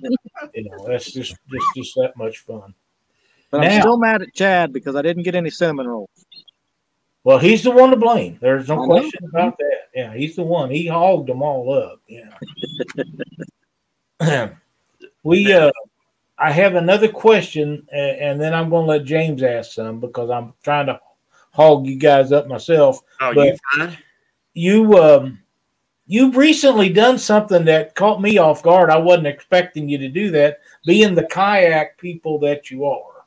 you 0.54 0.64
know, 0.70 0.86
that's 0.88 1.12
just 1.12 1.36
just 1.50 1.66
just 1.76 1.94
that 1.96 2.16
much 2.16 2.38
fun. 2.38 2.74
But 3.50 3.60
Now- 3.60 3.68
I'm 3.74 3.80
still 3.82 3.98
mad 3.98 4.22
at 4.22 4.34
Chad 4.34 4.72
because 4.72 4.96
I 4.96 5.02
didn't 5.02 5.24
get 5.24 5.34
any 5.34 5.50
cinnamon 5.50 5.86
rolls. 5.86 6.08
Well, 7.24 7.38
he's 7.38 7.62
the 7.62 7.70
one 7.70 7.90
to 7.90 7.96
blame. 7.96 8.38
There's 8.40 8.68
I 8.68 8.74
no 8.74 8.84
know. 8.84 9.00
question 9.00 9.24
about 9.28 9.56
that. 9.58 9.78
Yeah, 9.94 10.14
he's 10.14 10.36
the 10.36 10.42
one. 10.42 10.70
He 10.70 10.86
hogged 10.86 11.28
them 11.28 11.42
all 11.42 11.72
up. 11.72 12.00
Yeah. 12.08 12.34
we 15.22 15.52
uh 15.52 15.70
I 16.38 16.50
have 16.50 16.74
another 16.74 17.08
question 17.08 17.86
a- 17.92 18.22
and 18.22 18.40
then 18.40 18.54
I'm 18.54 18.70
going 18.70 18.84
to 18.86 18.90
let 18.90 19.04
James 19.04 19.42
ask 19.42 19.72
some 19.72 20.00
because 20.00 20.30
I'm 20.30 20.52
trying 20.62 20.86
to 20.86 21.00
hog 21.52 21.86
you 21.86 21.96
guys 21.96 22.32
up 22.32 22.48
myself. 22.48 23.00
Oh, 23.20 23.32
But- 23.34 23.46
you 23.46 23.56
fine? 23.76 23.98
You 24.56 24.98
um 24.98 25.38
you've 26.06 26.36
recently 26.36 26.88
done 26.88 27.18
something 27.18 27.64
that 27.64 27.94
caught 27.94 28.20
me 28.22 28.38
off 28.38 28.62
guard. 28.62 28.90
I 28.90 28.96
wasn't 28.98 29.26
expecting 29.26 29.88
you 29.88 29.98
to 29.98 30.08
do 30.08 30.30
that, 30.32 30.58
being 30.86 31.14
the 31.14 31.24
kayak 31.26 31.98
people 31.98 32.38
that 32.40 32.70
you 32.70 32.84
are. 32.84 33.24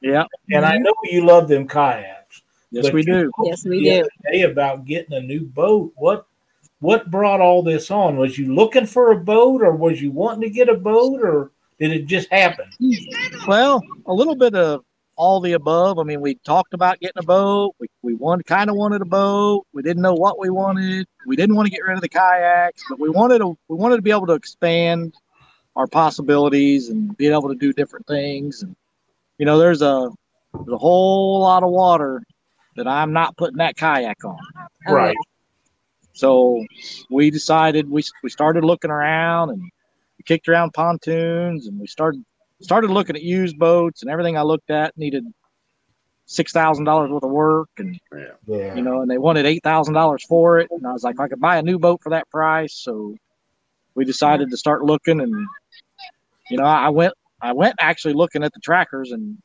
Yeah. 0.00 0.24
And 0.50 0.64
I 0.66 0.78
know 0.78 0.94
you 1.04 1.24
love 1.24 1.48
them 1.48 1.68
kayaks. 1.68 2.42
Yes, 2.70 2.92
we 2.92 3.02
do. 3.04 3.30
Yes, 3.44 3.64
we 3.64 3.78
the 3.78 3.84
do. 3.84 4.00
other 4.00 4.32
Day 4.32 4.42
about 4.42 4.84
getting 4.84 5.14
a 5.14 5.20
new 5.20 5.42
boat. 5.44 5.92
What 5.96 6.26
what 6.80 7.10
brought 7.10 7.40
all 7.40 7.62
this 7.62 7.90
on? 7.90 8.16
Was 8.16 8.36
you 8.36 8.52
looking 8.52 8.84
for 8.86 9.12
a 9.12 9.16
boat, 9.18 9.62
or 9.62 9.76
was 9.76 10.02
you 10.02 10.10
wanting 10.10 10.42
to 10.42 10.50
get 10.50 10.68
a 10.68 10.74
boat, 10.74 11.20
or 11.22 11.52
did 11.78 11.92
it 11.92 12.06
just 12.06 12.30
happen? 12.30 12.70
Well, 13.46 13.82
a 14.06 14.12
little 14.12 14.36
bit 14.36 14.54
of 14.54 14.84
all 15.16 15.40
the 15.40 15.52
above. 15.52 15.98
I 15.98 16.02
mean, 16.02 16.20
we 16.20 16.34
talked 16.36 16.74
about 16.74 16.98
getting 17.00 17.22
a 17.22 17.26
boat. 17.26 17.74
We, 17.78 17.88
we 18.02 18.14
wanted, 18.14 18.46
kind 18.46 18.68
of 18.68 18.76
wanted 18.76 19.02
a 19.02 19.06
boat. 19.06 19.66
We 19.72 19.82
didn't 19.82 20.02
know 20.02 20.14
what 20.14 20.38
we 20.38 20.50
wanted. 20.50 21.06
We 21.26 21.36
didn't 21.36 21.54
want 21.56 21.66
to 21.66 21.70
get 21.70 21.84
rid 21.84 21.96
of 21.96 22.00
the 22.02 22.08
kayaks, 22.08 22.82
but 22.88 22.98
we 22.98 23.10
wanted 23.10 23.38
to, 23.38 23.56
we 23.68 23.76
wanted 23.76 23.96
to 23.96 24.02
be 24.02 24.10
able 24.10 24.26
to 24.26 24.34
expand 24.34 25.14
our 25.76 25.86
possibilities 25.86 26.88
and 26.88 27.16
be 27.16 27.28
able 27.28 27.48
to 27.48 27.54
do 27.54 27.72
different 27.72 28.06
things. 28.06 28.62
And, 28.62 28.74
you 29.38 29.46
know, 29.46 29.58
there's 29.58 29.82
a, 29.82 30.10
there's 30.52 30.74
a 30.74 30.78
whole 30.78 31.40
lot 31.40 31.62
of 31.62 31.70
water 31.70 32.22
that 32.76 32.86
I'm 32.86 33.12
not 33.12 33.36
putting 33.36 33.58
that 33.58 33.76
kayak 33.76 34.24
on. 34.24 34.38
Right. 34.88 35.16
So 36.12 36.64
we 37.10 37.30
decided 37.30 37.90
we 37.90 38.04
we 38.22 38.30
started 38.30 38.64
looking 38.64 38.90
around 38.90 39.50
and 39.50 39.60
we 39.60 39.70
kicked 40.26 40.48
around 40.48 40.72
pontoons 40.72 41.66
and 41.66 41.78
we 41.78 41.86
started 41.86 42.24
started 42.60 42.90
looking 42.90 43.16
at 43.16 43.22
used 43.22 43.58
boats 43.58 44.02
and 44.02 44.10
everything 44.10 44.36
I 44.36 44.42
looked 44.42 44.70
at 44.70 44.96
needed 44.96 45.24
six 46.26 46.52
thousand 46.52 46.84
dollars 46.84 47.10
worth 47.10 47.24
of 47.24 47.30
work 47.30 47.68
and 47.78 47.98
Yeah. 48.46 48.74
you 48.74 48.82
know 48.82 49.02
and 49.02 49.10
they 49.10 49.18
wanted 49.18 49.44
eight 49.46 49.62
thousand 49.62 49.94
dollars 49.94 50.24
for 50.26 50.58
it 50.58 50.68
and 50.70 50.86
I 50.86 50.92
was 50.92 51.02
like 51.04 51.20
I 51.20 51.28
could 51.28 51.40
buy 51.40 51.58
a 51.58 51.62
new 51.62 51.78
boat 51.78 52.00
for 52.02 52.10
that 52.10 52.28
price 52.30 52.74
so 52.74 53.14
we 53.94 54.04
decided 54.04 54.50
to 54.50 54.56
start 54.56 54.84
looking 54.84 55.20
and 55.20 55.34
you 56.50 56.56
know 56.56 56.64
I 56.64 56.88
went 56.88 57.12
I 57.42 57.52
went 57.52 57.74
actually 57.78 58.14
looking 58.14 58.42
at 58.42 58.52
the 58.54 58.60
trackers 58.60 59.12
and 59.12 59.36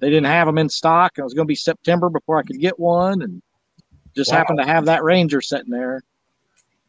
they 0.00 0.10
didn't 0.10 0.26
have 0.26 0.46
them 0.46 0.58
in 0.58 0.68
stock 0.68 1.12
and 1.16 1.22
it 1.22 1.24
was 1.24 1.34
going 1.34 1.46
to 1.46 1.50
be 1.50 1.54
September 1.56 2.10
before 2.10 2.38
I 2.38 2.42
could 2.42 2.60
get 2.60 2.78
one 2.78 3.22
and 3.22 3.40
just 4.14 4.30
Wow. 4.30 4.38
happened 4.38 4.58
to 4.58 4.66
have 4.66 4.84
that 4.86 5.02
Ranger 5.02 5.40
sitting 5.40 5.70
there 5.70 6.02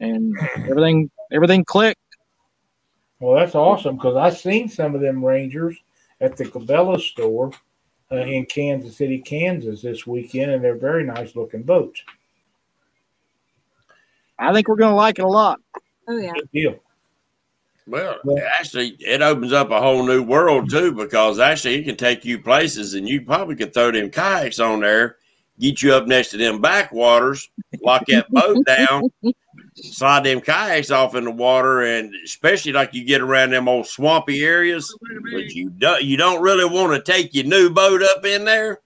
and 0.01 0.35
everything 0.69 1.09
everything 1.31 1.63
clicked 1.63 1.99
Well, 3.19 3.37
that's 3.37 3.55
awesome 3.55 3.95
because 3.95 4.15
I 4.15 4.29
seen 4.29 4.69
some 4.69 4.95
of 4.95 5.01
them 5.01 5.23
Rangers 5.23 5.77
at 6.21 6.37
the 6.37 6.45
Cabela 6.45 6.99
store 6.99 7.51
uh, 8.11 8.17
in 8.17 8.45
Kansas 8.45 8.97
City, 8.97 9.19
Kansas 9.19 9.81
this 9.81 10.07
weekend, 10.07 10.51
and 10.51 10.63
they're 10.63 10.77
very 10.77 11.03
nice 11.03 11.35
looking 11.35 11.63
boats. 11.63 12.01
I 14.37 14.53
think 14.53 14.67
we're 14.67 14.77
going 14.77 14.91
to 14.91 14.95
like 14.95 15.19
it 15.19 15.25
a 15.25 15.27
lot 15.27 15.59
Oh 16.09 16.17
yeah. 16.17 16.33
Good 16.33 16.49
deal. 16.51 16.75
Well, 17.85 18.17
Well- 18.23 18.43
actually, 18.57 18.95
it 18.99 19.21
opens 19.21 19.53
up 19.53 19.69
a 19.69 19.79
whole 19.79 20.03
new 20.05 20.23
world 20.23 20.69
too 20.69 20.91
because 20.91 21.39
actually 21.39 21.75
it 21.75 21.83
can 21.83 21.95
take 21.97 22.25
you 22.25 22.39
places, 22.39 22.95
and 22.95 23.07
you 23.07 23.21
probably 23.21 23.55
could 23.55 23.73
throw 23.73 23.91
them 23.91 24.09
kayaks 24.09 24.59
on 24.59 24.79
there, 24.79 25.17
get 25.59 25.81
you 25.83 25.93
up 25.93 26.07
next 26.07 26.31
to 26.31 26.37
them 26.37 26.61
backwaters, 26.61 27.49
lock 27.83 28.05
that 28.07 28.29
boat 28.31 28.65
down, 28.65 29.03
slide 29.83 30.23
them 30.23 30.41
kayaks 30.41 30.91
off 30.91 31.15
in 31.15 31.23
the 31.25 31.31
water, 31.31 31.81
and 31.83 32.13
especially 32.23 32.71
like 32.73 32.93
you 32.93 33.03
get 33.03 33.21
around 33.21 33.51
them 33.51 33.67
old 33.67 33.87
swampy 33.87 34.43
areas, 34.43 34.93
but 35.31 35.51
you 35.55 35.69
don't 35.69 36.03
you 36.03 36.17
don't 36.17 36.41
really 36.41 36.65
want 36.65 36.93
to 36.93 37.11
take 37.11 37.33
your 37.33 37.45
new 37.45 37.69
boat 37.69 38.01
up 38.03 38.25
in 38.25 38.45
there. 38.45 38.79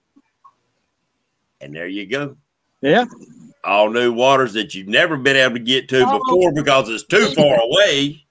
And 1.60 1.74
there 1.74 1.88
you 1.88 2.06
go. 2.06 2.36
yeah 2.82 3.04
All 3.64 3.88
new 3.90 4.12
waters 4.12 4.52
that 4.54 4.74
you've 4.74 4.88
never 4.88 5.16
been 5.16 5.36
able 5.36 5.54
to 5.54 5.60
get 5.60 5.88
to 5.90 6.04
Oh. 6.06 6.18
before 6.18 6.52
because 6.52 6.88
it's 6.90 7.04
too 7.04 7.26
far 7.34 7.58
away. 7.62 8.24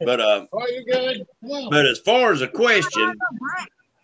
But 0.00 0.20
uh, 0.20 0.46
but 1.70 1.86
as 1.86 1.98
far 2.00 2.32
as 2.32 2.40
a 2.40 2.46
question, 2.48 3.14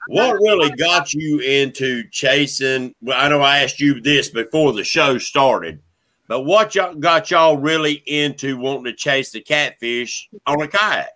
what 0.08 0.34
really 0.34 0.70
got 0.70 1.12
you 1.14 1.38
into 1.40 2.02
chasing? 2.10 2.94
Well, 3.00 3.16
I 3.18 3.28
know 3.28 3.40
I 3.40 3.60
asked 3.60 3.80
you 3.80 4.00
this 4.00 4.28
before 4.28 4.72
the 4.72 4.82
show 4.84 5.18
started, 5.18 5.80
but 6.26 6.42
what 6.42 6.74
y'all 6.74 6.94
got 6.94 7.30
y'all 7.30 7.56
really 7.56 8.02
into 8.06 8.56
wanting 8.56 8.84
to 8.84 8.92
chase 8.94 9.32
the 9.32 9.40
catfish 9.40 10.28
on 10.46 10.62
a 10.62 10.68
kayak? 10.68 11.10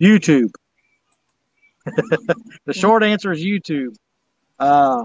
YouTube. 0.00 0.50
The 2.66 2.72
short 2.72 3.02
answer 3.02 3.30
is 3.30 3.44
YouTube. 3.44 3.94
Uh 4.58 5.04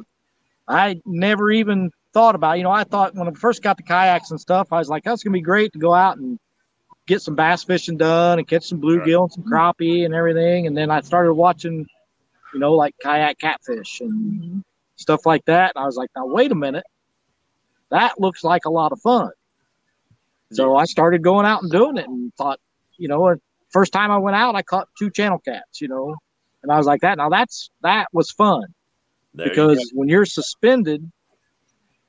I 0.68 1.02
never 1.06 1.52
even 1.52 1.92
thought 2.14 2.36
about 2.36 2.58
you 2.58 2.64
know 2.64 2.72
I 2.72 2.86
thought 2.86 3.16
when 3.16 3.28
I 3.28 3.32
first 3.32 3.62
got 3.62 3.76
the 3.76 3.84
kayaks 3.84 4.32
and 4.32 4.40
stuff 4.40 4.70
I 4.72 4.78
was 4.78 4.88
like 4.88 5.04
that's 5.04 5.22
going 5.22 5.34
to 5.34 5.38
be 5.38 5.42
great 5.42 5.74
to 5.74 5.80
go 5.80 5.94
out 5.94 6.18
and 6.18 6.40
get 7.06 7.22
some 7.22 7.36
bass 7.36 7.64
fishing 7.66 7.98
done 7.98 8.40
and 8.40 8.48
catch 8.48 8.64
some 8.64 8.80
bluegill 8.80 9.24
and 9.24 9.32
some 9.34 9.44
crappie 9.44 10.06
and 10.06 10.14
everything. 10.14 10.68
And 10.68 10.78
then 10.78 10.90
I 10.90 11.02
started 11.02 11.34
watching 11.34 11.86
you 12.54 12.60
know 12.60 12.74
like 12.74 12.96
kayak 13.02 13.40
catfish 13.40 14.00
and 14.00 14.64
stuff 14.96 15.26
like 15.26 15.44
that. 15.46 15.74
And 15.76 15.84
I 15.84 15.86
was 15.86 15.98
like, 15.98 16.10
now 16.16 16.28
wait 16.28 16.52
a 16.52 16.56
minute, 16.56 16.86
that 17.92 18.20
looks 18.20 18.44
like 18.44 18.66
a 18.66 18.70
lot 18.70 18.92
of 18.92 19.00
fun. 19.02 19.32
So 20.52 20.76
I 20.76 20.86
started 20.86 21.22
going 21.22 21.46
out 21.46 21.62
and 21.62 21.72
doing 21.72 21.98
it, 21.98 22.08
and 22.08 22.34
thought, 22.36 22.60
you 22.98 23.08
know, 23.08 23.36
first 23.70 23.94
time 23.94 24.12
I 24.12 24.18
went 24.18 24.36
out, 24.36 24.56
I 24.56 24.64
caught 24.64 24.88
two 24.98 25.10
channel 25.12 25.40
cats, 25.40 25.80
you 25.80 25.88
know, 25.88 26.16
and 26.64 26.72
I 26.72 26.78
was 26.78 26.88
like 26.88 27.02
that. 27.02 27.18
Now 27.18 27.30
that's 27.30 27.70
that 27.82 28.08
was 28.14 28.32
fun 28.32 28.64
There 29.34 29.48
you 29.48 29.52
because 29.52 29.92
when 29.94 30.10
you're 30.10 30.26
suspended, 30.26 31.10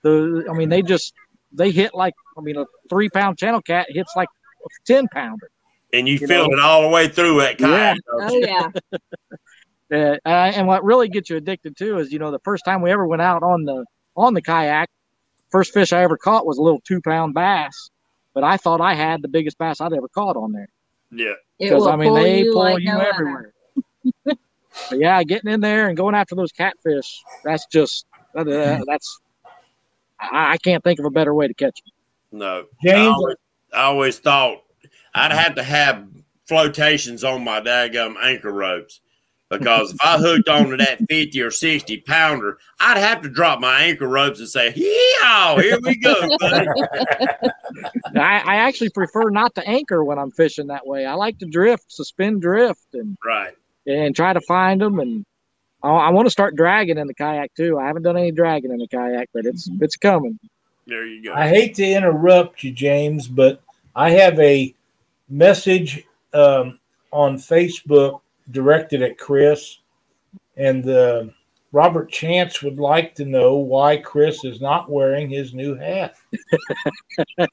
the 0.03 0.47
I 0.51 0.55
mean 0.55 0.69
they 0.69 0.83
just 0.83 1.13
they 1.53 1.71
hit 1.71 1.95
like 1.95 2.15
I 2.37 2.41
mean 2.41 2.57
a 2.57 2.65
three 2.89 3.09
pound 3.11 3.39
channel 3.39 3.61
cat 3.63 3.87
hits 3.89 4.13
like 4.17 4.29
a 4.65 4.69
ten 4.87 5.07
pounder. 5.13 5.51
and 5.93 6.09
you, 6.09 6.15
you 6.15 6.27
feel 6.27 6.49
know. 6.49 6.55
it 6.55 6.61
all 6.61 6.83
the 6.83 6.89
way 6.89 7.09
through 7.09 7.41
that 7.41 7.59
kayak. 7.59 7.97
don't 8.07 8.31
Oh 8.31 8.39
yeah. 8.39 8.69
Uh, 9.93 10.17
and 10.25 10.69
what 10.69 10.85
really 10.85 11.09
gets 11.09 11.31
you 11.31 11.37
addicted 11.37 11.77
too 11.77 11.99
is 11.99 12.13
you 12.13 12.21
know 12.21 12.31
the 12.31 12.39
first 12.45 12.65
time 12.65 12.81
we 12.81 12.93
ever 12.93 13.05
went 13.09 13.21
out 13.21 13.43
on 13.43 13.65
the 13.65 13.85
on 14.17 14.35
the 14.35 14.41
kayak, 14.41 14.89
first 15.51 15.73
fish 15.73 15.93
I 15.93 16.03
ever 16.03 16.17
caught 16.17 16.47
was 16.47 16.59
a 16.59 16.63
little 16.63 16.81
two 16.81 17.01
pound 17.01 17.35
bass, 17.35 17.91
but 18.35 18.45
I 18.45 18.57
thought 18.57 18.81
I 18.81 18.95
had 18.95 19.23
the 19.23 19.29
biggest 19.29 19.59
bass 19.59 19.81
I'd 19.81 19.93
ever 19.93 20.09
caught 20.09 20.37
on 20.37 20.53
there 20.53 20.69
Yeah. 21.11 21.35
Because 21.59 21.87
I 21.87 21.97
mean 21.97 22.09
pull 22.09 22.15
they 22.17 22.41
you 22.41 22.53
pull 22.53 22.63
like 22.63 22.81
you 22.81 22.87
no 22.87 22.99
everywhere. 23.01 23.53
but 24.25 24.39
yeah, 24.93 25.23
getting 25.23 25.53
in 25.53 25.61
there 25.61 25.89
and 25.89 25.97
going 25.97 26.15
after 26.15 26.35
those 26.35 26.53
catfish, 26.53 27.23
that's 27.45 27.67
just 27.67 28.07
that, 28.35 28.49
uh, 28.49 28.83
that's 28.87 29.21
I, 30.21 30.53
I 30.53 30.57
can't 30.59 30.83
think 30.85 30.99
of 30.99 31.05
a 31.05 31.11
better 31.11 31.35
way 31.35 31.49
to 31.49 31.55
catch 31.55 31.81
them. 31.83 32.39
No. 32.39 32.65
I 32.83 32.87
James, 32.87 33.09
always, 33.09 33.37
I 33.73 33.83
always 33.83 34.19
thought 34.19 34.63
I'd 35.15 35.33
have 35.33 35.57
to 35.57 35.63
have 35.63 36.07
flotations 36.47 37.25
on 37.25 37.45
my 37.45 37.61
daggum 37.61 38.15
anchor 38.23 38.53
ropes. 38.53 39.01
Because 39.51 39.91
if 39.93 39.99
I 40.05 40.17
hooked 40.17 40.49
onto 40.49 40.77
that 40.77 41.01
50 41.11 41.43
or 41.43 41.51
60 41.51 41.97
pounder, 42.03 42.59
I'd 42.79 42.99
have 42.99 43.21
to 43.23 43.29
drop 43.29 43.59
my 43.59 43.83
anchor 43.83 44.07
ropes 44.07 44.39
and 44.39 44.49
say, 44.49 44.73
Yeah, 44.77 45.61
here 45.61 45.79
we 45.83 45.97
go, 45.97 46.15
buddy. 46.39 46.69
I, 48.17 48.43
I 48.45 48.55
actually 48.57 48.91
prefer 48.91 49.29
not 49.29 49.57
to 49.57 49.69
anchor 49.69 50.05
when 50.05 50.21
I'm 50.21 50.31
fishing 50.31 50.69
that 50.69 50.87
way. 50.87 51.05
I 51.05 51.15
like 51.15 51.39
to 51.41 51.47
drift, 51.47 51.91
suspend 51.91 52.43
drift, 52.43 52.95
and 52.95 53.19
right. 53.25 53.57
and 53.89 54.15
try 54.15 54.33
to 54.33 54.41
find 54.43 54.81
them. 54.81 55.01
And 55.01 55.27
I, 55.83 55.89
I 55.89 56.11
want 56.11 56.27
to 56.27 56.31
start 56.31 56.55
dragging 56.55 56.97
in 56.97 57.09
the 57.09 57.15
kayak 57.15 57.53
too. 57.57 57.77
I 57.77 57.89
haven't 57.89 58.03
done 58.03 58.17
any 58.17 58.31
dragging 58.31 58.71
in 58.71 58.79
the 58.79 58.87
kayak, 58.87 59.31
but 59.35 59.47
it's 59.47 59.69
it's 59.81 59.97
coming. 59.97 60.39
There 60.87 61.05
you 61.07 61.25
go. 61.25 61.35
I 61.35 61.49
hate 61.49 61.75
to 61.75 61.85
interrupt 61.85 62.63
you, 62.63 62.71
James, 62.71 63.27
but 63.27 63.61
I 63.97 64.11
have 64.11 64.39
a 64.39 64.73
message 65.29 66.05
um, 66.33 66.79
on 67.11 67.37
Facebook 67.37 68.21
directed 68.51 69.03
at 69.03 69.19
Chris, 69.19 69.79
and 70.57 70.89
uh, 70.89 71.25
Robert 71.73 72.11
Chance 72.11 72.63
would 72.63 72.79
like 72.79 73.15
to 73.17 73.25
know 73.25 73.57
why 73.57 73.97
Chris 73.97 74.45
is 74.45 74.61
not 74.61 74.91
wearing 74.91 75.29
his 75.31 75.55
new 75.55 75.75
hat. 75.75 76.15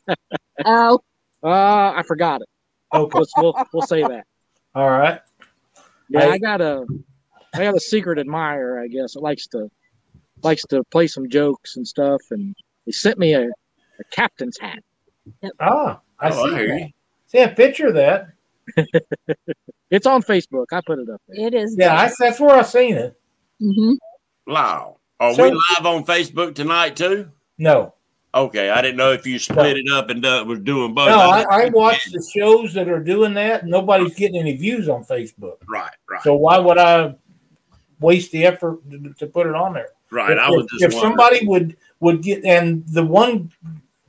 Oh, 0.65 0.99
Uh, 1.43 1.93
I 1.95 2.03
forgot 2.07 2.41
it. 2.41 2.47
Okay, 2.93 3.19
Let's, 3.19 3.31
we'll 3.37 3.55
we'll 3.73 3.85
say 3.85 4.01
that. 4.01 4.25
all 4.73 4.89
right. 4.89 5.19
Yeah, 6.09 6.21
I- 6.21 6.31
I 6.31 6.37
got 6.39 6.61
a 6.61 6.85
I 7.53 7.59
got 7.63 7.75
a 7.75 7.79
secret 7.79 8.17
admirer, 8.17 8.79
I 8.79 8.87
guess. 8.87 9.15
It 9.15 9.21
likes 9.21 9.45
to 9.47 9.69
likes 10.41 10.63
to 10.69 10.83
play 10.85 11.05
some 11.07 11.29
jokes 11.29 11.75
and 11.77 11.87
stuff, 11.87 12.21
and 12.31 12.55
he 12.85 12.91
sent 12.91 13.19
me 13.19 13.33
a, 13.33 13.43
a 13.43 14.03
captain's 14.11 14.57
hat. 14.57 14.79
Ah, 15.59 15.99
I 16.19 16.29
Oh, 16.29 16.43
I 16.43 16.49
see. 16.49 16.55
hear 16.55 16.67
that. 16.69 16.79
you. 16.81 16.87
See 17.27 17.39
a 17.39 17.49
picture 17.49 17.87
of 17.87 17.93
that. 17.95 18.29
It's 19.89 20.05
on 20.05 20.21
Facebook. 20.21 20.65
I 20.71 20.81
put 20.85 20.99
it 20.99 21.09
up 21.09 21.21
there. 21.27 21.47
it 21.47 21.53
is. 21.53 21.75
Yeah, 21.77 21.95
I, 21.95 22.11
that's 22.19 22.39
where 22.39 22.55
I 22.57 22.61
seen 22.63 22.95
it. 22.95 23.17
hmm 23.59 23.93
Wow. 24.45 24.97
Are 25.19 25.33
So- 25.33 25.43
we 25.43 25.49
live 25.51 25.85
on 25.85 26.05
Facebook 26.05 26.55
tonight 26.55 26.95
too? 26.95 27.29
No, 27.57 27.93
Okay, 28.35 28.69
I 28.69 28.81
didn't 28.83 28.97
know 28.97 29.13
if 29.13 29.25
you 29.25 29.39
split 29.39 29.77
it 29.77 29.89
up 29.91 30.09
and 30.11 30.23
uh, 30.23 30.43
was 30.45 30.59
doing 30.59 30.93
both. 30.93 31.07
no, 31.09 31.17
I, 31.19 31.39
didn't- 31.39 31.51
I 31.53 31.69
watch 31.69 32.05
the 32.11 32.21
shows 32.35 32.71
that 32.73 32.87
are 32.87 32.99
doing 32.99 33.33
that. 33.33 33.65
Nobody's 33.65 34.13
getting 34.13 34.37
any 34.37 34.55
views 34.55 34.89
on 34.89 35.03
Facebook, 35.05 35.57
Right, 35.67 35.89
right, 36.09 36.21
so 36.21 36.35
why 36.35 36.59
would 36.59 36.77
I 36.77 37.15
waste 37.99 38.31
the 38.31 38.45
effort 38.45 38.77
to, 38.91 39.13
to 39.17 39.25
put 39.27 39.47
it 39.47 39.55
on 39.55 39.73
there? 39.73 39.89
right. 40.11 40.31
if, 40.33 40.37
I 40.39 40.49
was 40.49 40.65
if- 40.65 40.69
just 40.71 40.83
if 40.83 40.93
wondering. 40.93 41.11
somebody 41.17 41.47
would 41.47 41.77
would 41.99 42.21
get 42.21 42.45
and 42.45 42.85
the 42.89 43.03
one 43.03 43.51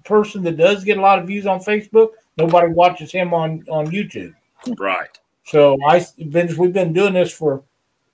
person 0.04 0.42
that 0.42 0.56
does 0.58 0.84
get 0.84 0.98
a 0.98 1.00
lot 1.00 1.18
of 1.20 1.26
views 1.26 1.46
on 1.46 1.60
Facebook, 1.60 2.10
nobody 2.36 2.68
watches 2.72 3.10
him 3.10 3.32
on 3.32 3.64
on 3.70 3.86
YouTube. 3.86 4.34
right. 4.76 5.18
So 5.48 5.78
I 5.86 6.04
been 6.28 6.54
we've 6.56 6.72
been 6.72 6.92
doing 6.92 7.14
this 7.14 7.32
for 7.32 7.62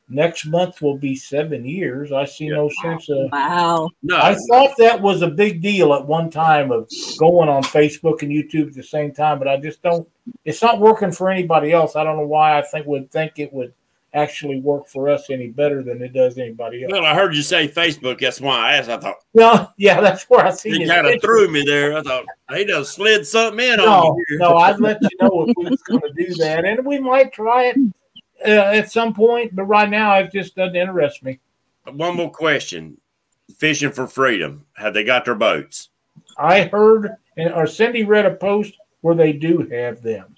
next 0.09 0.47
month 0.47 0.81
will 0.83 0.99
be 0.99 1.17
seven 1.17 1.65
years. 1.65 2.13
I 2.13 2.25
see 2.25 2.49
no 2.49 2.71
sense 2.83 3.09
of. 3.09 3.31
Wow. 3.33 3.91
No, 4.03 4.17
I 4.17 4.37
thought 4.49 4.77
that 4.79 5.01
was 5.01 5.23
a 5.23 5.29
big 5.29 5.61
deal 5.61 5.95
at 5.95 6.07
one 6.07 6.31
time 6.31 6.71
of 6.71 6.89
going 7.19 7.49
on 7.49 7.63
Facebook 7.65 8.23
and 8.23 8.31
YouTube 8.31 8.69
at 8.69 8.75
the 8.75 8.83
same 8.83 9.13
time, 9.13 9.39
but 9.39 9.49
I 9.49 9.57
just 9.57 9.83
don't. 9.83 10.09
It's 10.45 10.63
not 10.63 10.81
working 10.81 11.13
for 11.13 11.31
anybody 11.31 11.73
else. 11.73 11.97
I 11.97 12.05
don't 12.05 12.17
know 12.17 12.27
why. 12.27 12.59
I 12.59 12.63
think 12.63 12.87
would 12.87 13.11
think 13.11 13.39
it 13.39 13.53
would 13.53 13.73
actually 14.15 14.61
work 14.61 14.87
for 14.87 15.09
us 15.09 15.29
any 15.29 15.49
better 15.49 15.83
than 15.83 16.01
it 16.01 16.13
does 16.13 16.39
anybody 16.39 16.85
else. 16.85 16.93
well, 16.93 17.05
I 17.05 17.15
heard 17.15 17.35
you 17.35 17.43
say 17.43 17.69
Facebook. 17.69 18.21
That's 18.21 18.41
why 18.41 18.57
I 18.59 18.77
asked. 18.77 18.89
I 18.89 18.97
thought 18.99 19.17
No, 19.35 19.69
yeah, 19.77 20.01
that's 20.01 20.25
where 20.31 20.47
I 20.47 20.51
see 20.51 20.71
it. 20.71 20.81
his 20.83 20.91
kind 20.91 21.07
of 21.07 21.21
threw 21.21 21.49
me 21.51 21.63
there. 21.67 21.97
I 21.99 22.03
thought 22.03 22.25
he 22.55 22.65
done 22.65 22.85
slid 22.85 23.27
something 23.27 23.65
in 23.67 23.81
on 23.81 23.87
No, 23.87 24.17
you. 24.29 24.39
no, 24.39 24.57
I'd 24.57 24.81
let 24.81 25.03
you 25.03 25.09
know 25.21 25.47
if 25.49 25.55
we 25.57 25.69
was 25.71 25.83
going 25.89 26.01
to 26.03 26.13
do 26.13 26.33
that, 26.37 26.65
and 26.65 26.85
we 26.87 26.99
might 26.99 27.33
try 27.33 27.65
it 27.75 27.77
uh, 28.47 28.51
at 28.51 28.91
some 28.93 29.13
point. 29.13 29.55
But 29.57 29.65
right 29.65 29.91
now, 29.91 30.17
it 30.19 30.31
just 30.33 30.55
doesn't 30.55 30.77
interest 30.77 31.23
me. 31.23 31.41
One 31.91 32.17
more 32.17 32.31
question: 32.31 32.97
Fishing 33.59 33.91
for 33.91 34.07
freedom. 34.07 34.65
Have 34.75 34.95
they 34.95 35.05
got 35.05 35.25
their 35.25 35.35
boats? 35.35 35.91
I 36.39 36.63
heard, 36.65 37.17
and 37.37 37.53
or 37.53 37.67
Cindy 37.67 38.05
read 38.05 38.27
a 38.27 38.35
post 38.37 38.75
where 39.01 39.15
they 39.15 39.33
do 39.33 39.69
have 39.71 40.01
them, 40.03 40.35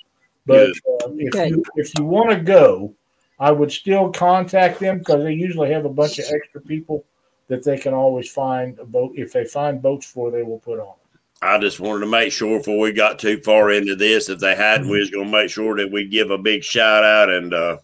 but 0.46 0.70
uh, 0.70 1.10
if 1.16 1.32
Good. 1.32 1.50
you 1.50 1.64
if 1.76 1.92
you 1.98 2.04
want 2.04 2.30
to 2.30 2.40
go, 2.40 2.94
I 3.38 3.50
would 3.50 3.70
still 3.70 4.10
contact 4.10 4.80
them 4.80 4.98
because 4.98 5.22
they 5.22 5.32
usually 5.32 5.70
have 5.70 5.84
a 5.84 5.90
bunch 5.90 6.18
of 6.18 6.24
extra 6.30 6.60
people 6.60 7.04
that 7.48 7.62
they 7.64 7.78
can 7.78 7.94
always 7.94 8.30
find 8.30 8.78
a 8.78 8.84
boat. 8.84 9.12
If 9.14 9.32
they 9.32 9.44
find 9.44 9.82
boats 9.82 10.06
for, 10.06 10.30
they 10.30 10.42
will 10.42 10.58
put 10.58 10.80
on. 10.80 10.94
I 11.42 11.58
just 11.58 11.80
wanted 11.80 12.00
to 12.00 12.06
make 12.06 12.32
sure 12.32 12.58
before 12.58 12.78
we 12.80 12.92
got 12.92 13.18
too 13.18 13.40
far 13.42 13.70
into 13.70 13.94
this, 13.94 14.30
if 14.30 14.38
they 14.38 14.56
hadn't, 14.56 14.88
we 14.88 14.98
was 14.98 15.10
going 15.10 15.26
to 15.26 15.32
make 15.32 15.50
sure 15.50 15.76
that 15.76 15.92
we 15.92 16.06
give 16.06 16.30
a 16.30 16.38
big 16.38 16.64
shout 16.64 17.04
out 17.04 17.28
and 17.28 17.52
uh, 17.52 17.76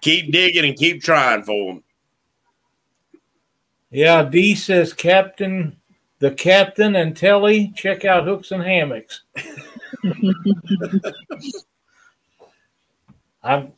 keep 0.00 0.32
digging 0.32 0.64
and 0.64 0.76
keep 0.76 1.02
trying 1.02 1.42
for 1.42 1.74
them. 1.74 1.82
Yeah, 3.90 4.22
D 4.24 4.54
says 4.54 4.94
Captain, 4.94 5.76
the 6.18 6.30
Captain 6.30 6.96
and 6.96 7.14
Telly. 7.16 7.72
Check 7.76 8.06
out 8.06 8.24
hooks 8.24 8.50
and 8.50 8.62
hammocks. 8.62 9.22
I'm 13.42 13.72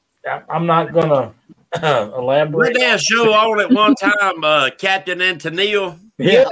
I'm 0.49 0.67
not 0.67 0.93
gonna 0.93 1.33
Did 1.75 1.83
elaborate. 2.15 2.75
they 2.75 2.85
have 2.85 3.01
a 3.01 3.03
show 3.03 3.33
on 3.33 3.61
at 3.61 3.71
one 3.71 3.95
time, 3.95 4.43
uh, 4.45 4.71
Captain 4.79 5.21
and 5.21 5.41
Tennille? 5.41 5.99
Yeah. 6.19 6.47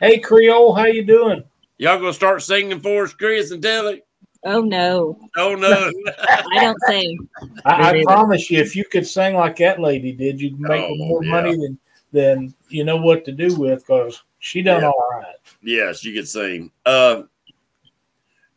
Hey 0.00 0.18
Creole, 0.18 0.74
how 0.74 0.86
you 0.86 1.04
doing? 1.04 1.44
Y'all 1.78 1.98
gonna 1.98 2.12
start 2.12 2.42
singing 2.42 2.80
for 2.80 3.04
us, 3.04 3.12
Chris 3.12 3.50
and 3.50 3.62
Telly? 3.62 4.02
Oh 4.44 4.60
no, 4.62 5.18
Oh 5.36 5.54
no! 5.54 5.70
I 6.28 6.42
don't 6.60 6.78
sing. 6.88 7.28
I, 7.64 7.90
I 8.00 8.02
promise 8.02 8.50
you, 8.50 8.58
if 8.58 8.74
you 8.74 8.84
could 8.84 9.06
sing 9.06 9.36
like 9.36 9.56
that 9.58 9.80
lady 9.80 10.12
did, 10.12 10.40
you'd 10.40 10.58
make 10.58 10.82
Oh, 10.82 10.94
more 10.96 11.22
yeah. 11.24 11.30
money 11.30 11.56
than 11.56 11.78
than 12.12 12.54
you 12.68 12.84
know 12.84 12.96
what 12.96 13.24
to 13.26 13.32
do 13.32 13.54
with 13.56 13.80
because 13.86 14.22
she 14.40 14.60
done 14.62 14.82
Yeah. 14.82 14.88
all 14.88 15.08
right. 15.12 15.34
yes, 15.62 16.04
you 16.04 16.12
could 16.12 16.28
sing. 16.28 16.70
Uh, 16.84 17.22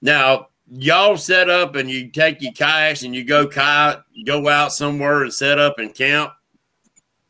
now 0.02 0.48
y'all 0.72 1.18
set 1.18 1.50
up 1.50 1.76
and 1.76 1.90
you 1.90 2.10
take 2.10 2.42
your 2.42 2.52
kayaks 2.54 3.04
and 3.04 3.14
you 3.16 3.24
go 3.24 3.48
kayak, 3.48 4.04
go 4.26 4.48
out 4.48 4.72
somewhere 4.74 5.24
and 5.24 5.34
set 5.34 5.60
up 5.60 5.80
and 5.80 5.94
camp. 5.94 6.32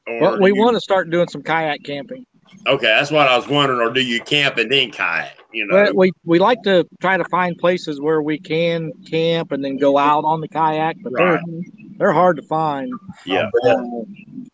Or 0.08 0.19
Well, 0.21 0.39
we 0.41 0.50
you- 0.54 0.62
want 0.62 0.76
to 0.76 0.82
start 0.82 1.10
doing 1.10 1.28
some 1.28 1.41
kayak 1.43 1.84
camping. 1.84 2.26
Okay, 2.67 2.86
that's 2.88 3.12
what 3.12 3.28
I 3.28 3.36
was 3.36 3.48
wondering. 3.48 3.82
Or 3.82 3.91
do 3.91 4.02
you 4.02 4.19
camp 4.21 4.58
and 4.58 4.71
then 4.71 4.91
kayak? 4.91 5.38
You 5.52 5.65
know, 5.67 5.91
we 5.95 6.12
we 6.26 6.38
like 6.39 6.62
to 6.63 6.86
try 7.02 7.15
to 7.17 7.24
find 7.26 7.58
places 7.58 8.02
where 8.02 8.21
we 8.21 8.38
can 8.38 8.91
camp 9.10 9.52
and 9.52 9.63
then 9.63 9.78
go 9.78 9.98
out 9.98 10.24
on 10.26 10.41
the 10.41 10.48
kayak, 10.48 10.98
but 11.02 11.13
Right. 11.13 11.39
they're 11.48 11.62
they're 11.98 12.12
hard 12.13 12.36
to 12.38 12.43
find. 12.43 12.91
yeah. 13.26 13.50
Uh, 13.65 13.78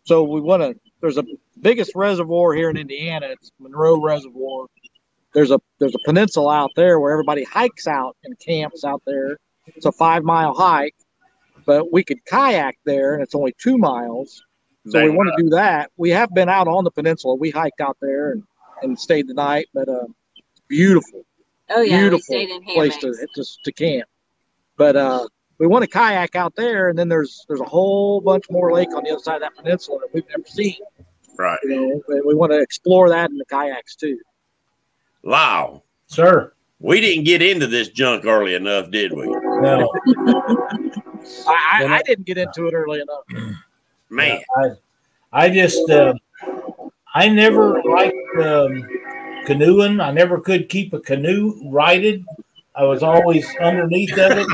so 0.04 0.22
we 0.22 0.40
want 0.40 0.62
to. 0.62 0.74
There's 1.00 1.18
a 1.18 1.24
biggest 1.60 1.92
reservoir 1.96 2.54
here 2.54 2.70
in 2.70 2.76
Indiana. 2.76 3.26
It's 3.30 3.50
Monroe 3.58 4.00
Reservoir. 4.00 4.66
There's 5.34 5.50
a 5.50 5.60
there's 5.78 5.94
a 5.94 5.98
peninsula 6.04 6.54
out 6.54 6.70
there 6.76 7.00
where 7.00 7.12
everybody 7.12 7.44
hikes 7.44 7.86
out 7.86 8.16
and 8.24 8.38
camps 8.38 8.84
out 8.84 9.02
there. 9.06 9.38
It's 9.66 9.86
a 9.86 9.92
five 9.92 10.24
mile 10.24 10.54
hike, 10.54 10.96
but 11.64 11.92
we 11.92 12.04
could 12.04 12.24
kayak 12.26 12.78
there, 12.84 13.14
and 13.14 13.22
it's 13.22 13.34
only 13.34 13.54
two 13.58 13.78
miles. 13.78 14.42
So 14.88 15.00
we 15.00 15.10
want 15.10 15.30
to 15.36 15.42
do 15.42 15.50
that. 15.50 15.92
We 15.96 16.10
have 16.10 16.34
been 16.34 16.48
out 16.48 16.66
on 16.66 16.82
the 16.82 16.90
peninsula. 16.90 17.36
We 17.36 17.50
hiked 17.50 17.80
out 17.80 17.96
there 18.02 18.32
and, 18.32 18.42
and 18.82 18.98
stayed 18.98 19.28
the 19.28 19.34
night, 19.34 19.68
but 19.72 19.88
uh, 19.88 20.06
it's 20.34 20.60
beautiful 20.66 21.24
Oh 21.74 21.80
yeah, 21.80 22.00
Beautiful 22.00 22.34
we 22.34 22.44
stayed 22.44 22.50
in 22.50 22.62
place 22.62 22.96
hammocks. 22.96 23.18
to 23.34 23.42
to, 23.42 23.58
to 23.64 23.72
camp. 23.72 24.08
But 24.76 24.96
uh, 24.96 25.26
we 25.58 25.66
want 25.66 25.84
to 25.84 25.90
kayak 25.90 26.34
out 26.34 26.54
there, 26.56 26.88
and 26.88 26.98
then 26.98 27.08
there's 27.08 27.44
there's 27.48 27.60
a 27.60 27.68
whole 27.68 28.20
bunch 28.20 28.44
more 28.50 28.72
lake 28.72 28.94
on 28.94 29.04
the 29.04 29.10
other 29.10 29.22
side 29.22 29.36
of 29.36 29.42
that 29.42 29.56
peninsula 29.56 30.00
that 30.00 30.12
we've 30.12 30.28
never 30.28 30.46
seen. 30.46 30.76
right. 31.38 31.58
You 31.62 31.70
know, 31.70 32.02
and 32.08 32.22
we 32.26 32.34
want 32.34 32.52
to 32.52 32.60
explore 32.60 33.08
that 33.10 33.30
in 33.30 33.38
the 33.38 33.44
kayaks 33.44 33.96
too. 33.96 34.18
Wow. 35.22 35.82
Sir, 36.06 36.52
We 36.80 37.00
didn't 37.00 37.24
get 37.24 37.42
into 37.42 37.66
this 37.66 37.88
junk 37.88 38.26
early 38.26 38.54
enough, 38.54 38.90
did 38.90 39.12
we? 39.12 39.26
no, 39.26 39.90
I, 41.46 41.84
I, 41.84 41.96
I 41.96 42.02
didn't 42.02 42.26
get 42.26 42.38
into 42.38 42.66
it 42.66 42.74
early 42.74 43.00
enough. 43.00 43.56
Man, 44.10 44.40
I 44.56 44.70
I 45.32 45.48
just 45.48 45.88
uh, 45.88 46.12
I 47.14 47.28
never 47.28 47.82
liked 47.82 48.16
um, 48.42 48.86
canoeing. 49.46 50.00
I 50.00 50.10
never 50.10 50.40
could 50.40 50.68
keep 50.68 50.92
a 50.92 51.00
canoe 51.00 51.70
righted. 51.70 52.24
I 52.74 52.84
was 52.84 53.02
always 53.02 53.46
underneath 53.60 54.12
of 54.18 54.32
it. 54.32 54.46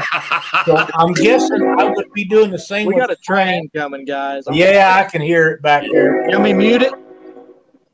So 0.64 0.76
I'm 0.94 1.12
guessing 1.14 1.74
I 1.78 1.84
would 1.84 2.12
be 2.12 2.24
doing 2.24 2.50
the 2.50 2.58
same. 2.58 2.86
We 2.86 2.94
with 2.94 3.02
got 3.02 3.10
a 3.10 3.16
train 3.16 3.68
coming, 3.74 4.04
guys. 4.04 4.44
Yeah, 4.52 4.94
I 4.96 5.08
can 5.08 5.22
hear 5.22 5.48
it 5.48 5.62
back 5.62 5.84
there. 5.90 6.28
Let 6.28 6.40
me 6.40 6.52
mute 6.52 6.82
it. 6.82 6.92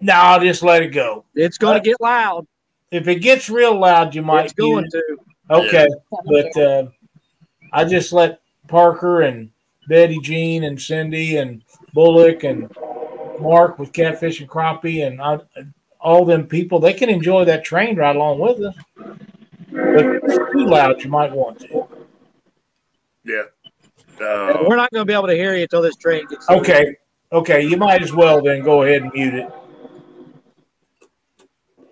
No, 0.01 0.13
I'll 0.15 0.41
just 0.41 0.63
let 0.63 0.83
it 0.83 0.89
go. 0.89 1.25
It's 1.35 1.57
going 1.57 1.83
to 1.83 1.89
get 1.89 2.01
loud. 2.01 2.47
If 2.95 3.09
it 3.09 3.17
gets 3.17 3.51
real 3.51 3.77
loud, 3.77 4.15
you 4.15 4.23
might 4.23 4.45
It's 4.45 4.53
going 4.53 4.89
to. 4.89 4.99
it. 4.99 5.19
Okay, 5.51 5.89
but 6.27 6.57
uh, 6.57 6.87
I 7.73 7.85
just 7.85 8.13
let 8.13 8.41
Parker 8.69 9.23
and 9.23 9.51
Betty 9.89 10.21
Jean 10.21 10.63
and 10.63 10.81
Cindy 10.81 11.39
and 11.39 11.65
Bullock 11.93 12.45
and 12.45 12.71
Mark 13.41 13.81
with 13.81 13.93
Catfish 13.93 14.41
and 14.41 14.49
Crappie 14.49 15.05
and 15.05 15.21
I, 15.21 15.41
all 16.01 16.25
them 16.25 16.47
people. 16.47 16.79
They 16.79 16.93
can 16.93 17.09
enjoy 17.11 17.45
that 17.47 17.65
train 17.65 17.97
right 17.97 18.15
along 18.15 18.39
with 18.39 18.61
us. 18.63 18.77
But 18.97 20.07
if 20.07 20.23
it's 20.23 20.53
too 20.53 20.67
loud, 20.67 21.03
you 21.03 21.11
might 21.11 21.33
want 21.33 21.59
to. 21.63 21.89
Yeah. 23.25 23.43
Uh, 24.21 24.65
we're 24.69 24.77
not 24.77 24.93
going 24.93 25.03
to 25.03 25.05
be 25.05 25.13
able 25.15 25.27
to 25.27 25.35
hear 25.35 25.57
you 25.57 25.63
until 25.63 25.83
this 25.83 25.97
train 25.97 26.25
gets. 26.29 26.47
through. 26.47 26.59
Okay. 26.59 26.95
Okay. 27.33 27.63
You 27.63 27.77
might 27.77 28.03
as 28.03 28.13
well 28.13 28.41
then 28.41 28.63
go 28.63 28.85
ahead 28.85 29.03
and 29.03 29.13
mute 29.13 29.35
it. 29.35 29.49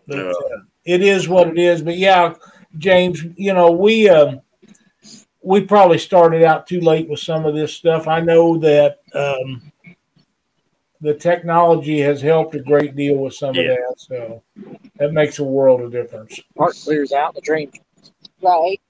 But, 0.06 0.16
Yeah. 0.16 0.30
uh, 0.30 0.58
it 0.84 1.02
is 1.02 1.28
what 1.28 1.48
it 1.48 1.58
is. 1.58 1.82
But 1.82 1.96
yeah, 1.96 2.34
James, 2.78 3.22
you 3.36 3.52
know, 3.54 3.70
we 3.70 4.08
um, 4.08 4.40
we 5.42 5.60
probably 5.62 5.98
started 5.98 6.42
out 6.42 6.66
too 6.66 6.80
late 6.80 7.08
with 7.08 7.20
some 7.20 7.44
of 7.44 7.54
this 7.54 7.74
stuff. 7.74 8.06
I 8.08 8.20
know 8.20 8.56
that 8.58 9.00
um, 9.14 9.72
the 11.00 11.14
technology 11.14 12.00
has 12.00 12.22
helped 12.22 12.54
a 12.54 12.60
great 12.60 12.94
deal 12.94 13.16
with 13.16 13.34
some 13.34 13.54
Yeah. 13.54 13.62
of 13.62 13.68
that. 13.68 13.94
So 13.96 14.42
that 14.98 15.12
makes 15.12 15.38
a 15.40 15.44
world 15.44 15.80
of 15.80 15.90
difference. 15.90 16.38
Part 16.56 16.76
clears 16.76 17.12
out, 17.12 17.34
the 17.34 17.40
train. 17.40 17.70
Right. 18.40 18.80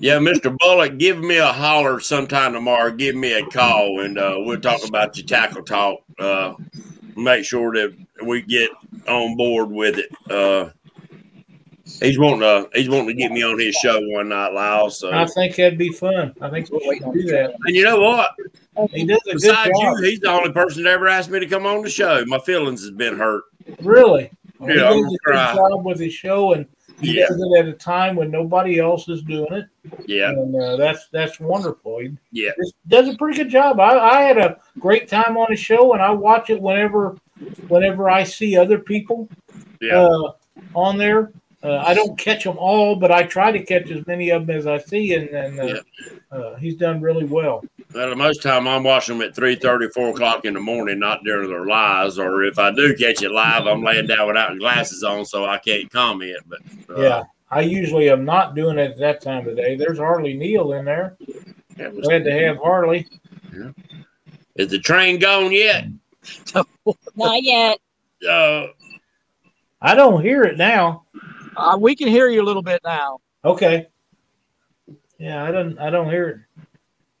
yeah, 0.00 0.18
Mr. 0.18 0.56
Bullock, 0.58 0.98
give 0.98 1.18
me 1.18 1.38
a 1.38 1.52
holler 1.52 1.98
sometime 2.00 2.52
tomorrow. 2.52 2.92
Give 2.92 3.14
me 3.16 3.32
a 3.32 3.46
call, 3.46 4.00
and 4.00 4.18
uh, 4.18 4.36
we'll 4.38 4.60
talk 4.60 4.86
about 4.86 5.16
your 5.16 5.26
tackle 5.26 5.62
talk. 5.62 6.00
Uh, 6.18 6.54
make 7.16 7.44
sure 7.44 7.72
that 7.74 7.96
we 8.24 8.42
get 8.42 8.70
on 9.06 9.36
board 9.36 9.70
with 9.70 9.98
it. 9.98 10.10
Uh, 10.30 10.70
he's 12.00 12.18
wanting 12.18 12.40
to 12.40 12.68
he's 12.74 12.88
wanting 12.88 13.08
to 13.08 13.14
get 13.14 13.32
me 13.32 13.42
on 13.42 13.58
his 13.58 13.74
show 13.76 13.98
one 14.08 14.28
night, 14.28 14.52
Lyle. 14.52 14.90
So, 14.90 15.12
I 15.12 15.26
think 15.26 15.56
that'd 15.56 15.78
be 15.78 15.92
fun. 15.92 16.34
I 16.40 16.50
think 16.50 16.70
we 16.70 16.98
should 16.98 17.12
do 17.12 17.22
that. 17.26 17.54
and 17.64 17.74
you 17.74 17.84
know 17.84 18.00
what? 18.00 18.34
He 18.90 19.04
does 19.04 19.20
a 19.28 19.34
good 19.34 19.42
job. 19.42 19.66
you, 19.66 19.96
he's 20.02 20.20
the 20.20 20.30
only 20.30 20.52
person 20.52 20.84
that 20.84 20.90
ever 20.90 21.08
asked 21.08 21.30
me 21.30 21.40
to 21.40 21.46
come 21.46 21.66
on 21.66 21.82
the 21.82 21.90
show. 21.90 22.24
My 22.26 22.38
feelings 22.38 22.80
has 22.82 22.92
been 22.92 23.16
hurt. 23.16 23.44
Really? 23.82 24.30
He 24.60 24.74
Yeah, 24.74 24.90
I'm 24.90 25.04
a 25.04 25.08
good 25.08 25.34
job 25.34 25.84
with 25.84 25.98
his 25.98 26.14
show, 26.14 26.52
and 26.52 26.66
he 27.00 27.18
Yeah. 27.18 27.28
does 27.28 27.40
it 27.40 27.58
at 27.58 27.68
a 27.68 27.72
time 27.72 28.16
when 28.16 28.30
nobody 28.30 28.78
else 28.78 29.08
is 29.08 29.22
doing 29.22 29.52
it, 29.52 29.66
Yeah, 30.06 30.30
and 30.30 30.54
uh, 30.54 30.76
that's 30.76 31.08
that's 31.08 31.38
wonderful. 31.40 32.00
He 32.00 32.16
yeah, 32.32 32.50
does 32.88 33.08
a 33.08 33.16
pretty 33.16 33.36
good 33.38 33.50
job. 33.50 33.80
I, 33.80 33.98
I 33.98 34.22
had 34.22 34.38
a 34.38 34.58
great 34.78 35.08
time 35.08 35.36
on 35.36 35.46
the 35.50 35.56
show, 35.56 35.92
and 35.92 36.02
I 36.02 36.10
watch 36.10 36.50
it 36.50 36.60
whenever 36.60 37.16
whenever 37.68 38.10
I 38.10 38.24
see 38.24 38.56
other 38.56 38.78
people 38.78 39.28
yeah. 39.80 39.98
uh, 39.98 40.32
on 40.74 40.98
there. 40.98 41.32
Uh, 41.62 41.82
I 41.84 41.92
don't 41.92 42.16
catch 42.16 42.44
them 42.44 42.56
all, 42.56 42.94
but 42.94 43.10
I 43.10 43.24
try 43.24 43.50
to 43.50 43.58
catch 43.64 43.90
as 43.90 44.06
many 44.06 44.30
of 44.30 44.46
them 44.46 44.56
as 44.56 44.66
I 44.68 44.78
see, 44.78 45.14
and, 45.14 45.28
and 45.30 45.60
uh, 45.60 45.80
uh, 46.30 46.56
he's 46.56 46.76
done 46.76 47.00
really 47.00 47.24
well. 47.24 47.64
Well, 47.92 48.14
most 48.14 48.42
time 48.42 48.68
I'm 48.68 48.84
watching 48.84 49.18
them 49.18 49.26
at 49.28 49.34
3 49.34 49.56
4 49.56 50.10
o'clock 50.10 50.44
in 50.44 50.54
the 50.54 50.60
morning, 50.60 51.00
not 51.00 51.24
during 51.24 51.48
their 51.50 51.66
lives. 51.66 52.18
Or 52.18 52.44
if 52.44 52.58
I 52.60 52.70
do 52.70 52.94
catch 52.96 53.22
it 53.22 53.30
live, 53.32 53.66
I'm 53.66 53.82
laying 53.82 54.06
down 54.06 54.28
without 54.28 54.56
glasses 54.58 55.02
on, 55.02 55.24
so 55.24 55.46
I 55.46 55.58
can't 55.58 55.90
comment. 55.90 56.36
But 56.46 56.60
uh, 56.96 57.00
Yeah, 57.00 57.22
I 57.50 57.62
usually 57.62 58.08
am 58.10 58.24
not 58.24 58.54
doing 58.54 58.78
it 58.78 58.92
at 58.92 58.98
that 58.98 59.20
time 59.20 59.48
of 59.48 59.56
day. 59.56 59.74
There's 59.74 59.98
Harley 59.98 60.34
Neal 60.34 60.74
in 60.74 60.84
there. 60.84 61.16
it 61.76 61.92
was- 61.92 62.06
Glad 62.06 62.24
to 62.24 62.30
have 62.32 62.58
Harley. 62.58 63.08
is 64.54 64.68
the 64.68 64.78
train 64.78 65.18
gone 65.18 65.50
yet? 65.50 65.86
Not 67.16 67.42
yet. 67.42 67.78
Uh, 68.28 68.66
I 69.80 69.94
don't 69.94 70.22
hear 70.22 70.42
it 70.42 70.56
now. 70.58 71.04
Uh, 71.58 71.76
we 71.76 71.96
can 71.96 72.06
hear 72.06 72.28
you 72.28 72.40
a 72.40 72.44
little 72.46 72.62
bit 72.62 72.80
now. 72.84 73.18
Okay. 73.44 73.88
Yeah, 75.18 75.42
I 75.42 75.50
don't. 75.50 75.78
I 75.78 75.90
don't 75.90 76.08
hear 76.08 76.28
it. 76.28 76.64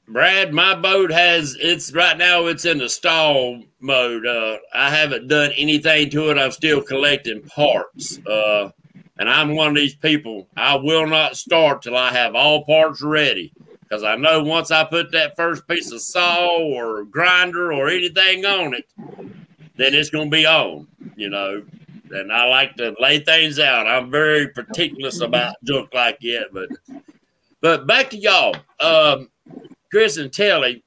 Brad, 0.06 0.54
my 0.54 0.74
boat 0.74 1.10
has 1.10 1.56
it's 1.60 1.92
right 1.92 2.16
now. 2.16 2.46
It's 2.46 2.64
in 2.64 2.78
the 2.78 2.88
stall 2.88 3.62
mode. 3.80 4.24
Uh, 4.24 4.58
I 4.72 4.90
haven't 4.90 5.26
done 5.26 5.50
anything 5.56 6.08
to 6.10 6.30
it. 6.30 6.38
I'm 6.38 6.52
still 6.52 6.80
collecting 6.80 7.42
parts. 7.42 8.18
Uh, 8.24 8.70
and 9.18 9.28
I'm 9.28 9.56
one 9.56 9.70
of 9.70 9.74
these 9.74 9.96
people. 9.96 10.48
I 10.56 10.76
will 10.76 11.08
not 11.08 11.36
start 11.36 11.82
till 11.82 11.96
I 11.96 12.12
have 12.12 12.36
all 12.36 12.64
parts 12.64 13.02
ready. 13.02 13.52
Because 13.82 14.04
I 14.04 14.16
know 14.16 14.42
once 14.42 14.70
I 14.70 14.84
put 14.84 15.12
that 15.12 15.34
first 15.34 15.66
piece 15.66 15.90
of 15.90 16.00
saw 16.00 16.58
or 16.58 17.04
grinder 17.04 17.72
or 17.72 17.88
anything 17.88 18.44
on 18.44 18.74
it, 18.74 18.84
then 19.76 19.94
it's 19.94 20.10
going 20.10 20.30
to 20.30 20.36
be 20.36 20.46
on, 20.46 20.86
you 21.16 21.28
know. 21.28 21.64
And 22.12 22.32
I 22.32 22.46
like 22.46 22.76
to 22.76 22.94
lay 23.00 23.20
things 23.20 23.58
out. 23.58 23.86
I'm 23.86 24.10
very 24.10 24.48
particular 24.48 25.10
about 25.22 25.56
junk 25.64 25.92
like 25.92 26.18
that. 26.20 26.48
But 26.52 26.68
but 27.60 27.86
back 27.86 28.10
to 28.10 28.16
y'all. 28.16 28.54
Um, 28.80 29.30
Chris 29.90 30.16
and 30.18 30.32
Telly, 30.32 30.84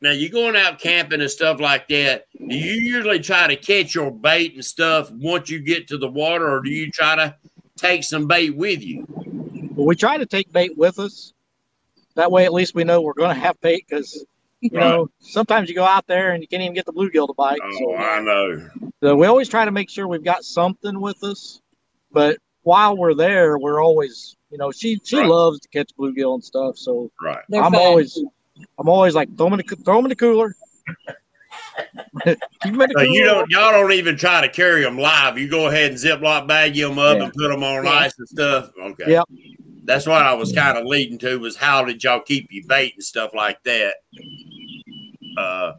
now 0.00 0.12
you're 0.12 0.30
going 0.30 0.56
out 0.56 0.78
camping 0.78 1.20
and 1.20 1.30
stuff 1.30 1.60
like 1.60 1.88
that. 1.88 2.26
Do 2.38 2.56
you 2.56 2.94
usually 2.94 3.20
try 3.20 3.46
to 3.46 3.56
catch 3.56 3.94
your 3.94 4.10
bait 4.10 4.54
and 4.54 4.64
stuff 4.64 5.10
once 5.10 5.50
you 5.50 5.60
get 5.60 5.88
to 5.88 5.98
the 5.98 6.08
water, 6.08 6.50
or 6.50 6.60
do 6.62 6.70
you 6.70 6.90
try 6.90 7.16
to 7.16 7.36
take 7.76 8.04
some 8.04 8.26
bait 8.26 8.56
with 8.56 8.82
you? 8.82 9.04
But 9.76 9.84
we 9.84 9.94
try 9.94 10.16
to 10.16 10.26
take 10.26 10.50
bait 10.52 10.76
with 10.76 10.98
us. 10.98 11.32
That 12.14 12.32
way, 12.32 12.44
at 12.44 12.52
least 12.52 12.74
we 12.74 12.84
know 12.84 13.00
we're 13.00 13.12
going 13.12 13.34
to 13.34 13.40
have 13.40 13.60
bait 13.60 13.84
because, 13.88 14.24
you 14.60 14.70
know, 14.72 15.08
sometimes 15.20 15.68
you 15.68 15.74
go 15.74 15.84
out 15.84 16.06
there 16.06 16.32
and 16.32 16.42
you 16.42 16.48
can't 16.48 16.62
even 16.62 16.74
get 16.74 16.86
the 16.86 16.92
bluegill 16.92 17.26
to 17.26 17.34
bite. 17.34 17.58
Oh, 17.62 17.78
So, 17.78 17.96
I 17.96 18.20
know. 18.20 18.68
so 19.02 19.16
we 19.16 19.26
always 19.26 19.48
try 19.48 19.64
to 19.64 19.70
make 19.70 19.88
sure 19.90 20.06
we've 20.06 20.24
got 20.24 20.44
something 20.44 21.00
with 21.00 21.22
us. 21.24 21.60
But 22.12 22.38
while 22.62 22.96
we're 22.96 23.14
there, 23.14 23.58
we're 23.58 23.82
always, 23.82 24.36
you 24.50 24.58
know, 24.58 24.70
she 24.70 25.00
she 25.04 25.16
Right. 25.18 25.26
loves 25.28 25.60
to 25.60 25.68
catch 25.68 25.90
bluegill 25.98 26.34
and 26.34 26.44
stuff. 26.44 26.76
So 26.76 27.10
Right. 27.22 27.38
They're 27.48 27.62
I'm 27.62 27.72
fun. 27.72 27.80
always, 27.80 28.22
I'm 28.78 28.88
always 28.88 29.14
like 29.14 29.28
throw 29.36 29.46
them 29.46 29.54
in 29.54 29.58
the, 29.58 29.64
coo- 29.64 29.76
throw 29.82 29.98
'em 29.98 30.04
in 30.04 30.08
the 30.10 30.16
cooler. 30.16 30.54
Keep 32.26 32.36
'em 32.64 32.80
in 32.82 32.88
the 32.90 32.94
So 32.96 33.02
you 33.02 33.24
cooler. 33.24 33.34
don't, 33.40 33.50
y'all 33.50 33.72
don't 33.72 33.92
even 33.92 34.16
try 34.16 34.40
to 34.42 34.48
carry 34.48 34.82
them 34.82 34.98
live. 34.98 35.38
You 35.38 35.48
go 35.48 35.68
ahead 35.68 35.90
and 35.92 35.98
ziploc 36.00 36.46
bag 36.46 36.74
them 36.74 36.98
up 36.98 37.16
Yeah. 37.16 37.24
and 37.24 37.32
put 37.32 37.48
them 37.48 37.62
on 37.64 37.84
Yeah. 37.84 37.90
ice 37.90 38.12
and 38.18 38.28
stuff. 38.28 38.70
Okay. 38.78 39.10
Yep. 39.12 39.24
That's 39.90 40.06
what 40.06 40.22
I 40.22 40.34
was 40.34 40.52
kind 40.52 40.78
of 40.78 40.86
leading 40.86 41.18
to 41.18 41.40
was 41.40 41.56
how 41.56 41.84
did 41.84 42.04
y'all 42.04 42.20
keep 42.20 42.46
your 42.52 42.64
bait 42.68 42.92
and 42.94 43.02
stuff 43.02 43.34
like 43.34 43.60
that? 43.64 43.94
Uh, 45.36 45.72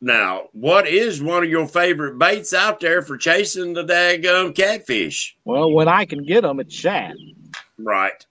now, 0.00 0.44
what 0.52 0.88
is 0.88 1.22
one 1.22 1.44
of 1.44 1.50
your 1.50 1.68
favorite 1.68 2.18
baits 2.18 2.54
out 2.54 2.80
there 2.80 3.02
for 3.02 3.18
chasing 3.18 3.74
the 3.74 3.84
daggum 3.84 4.54
catfish? 4.56 5.36
Well, 5.44 5.70
when 5.72 5.86
I 5.86 6.06
can 6.06 6.24
get 6.24 6.44
them, 6.44 6.60
it's 6.60 6.74
shad, 6.74 7.14
Right. 7.78 8.24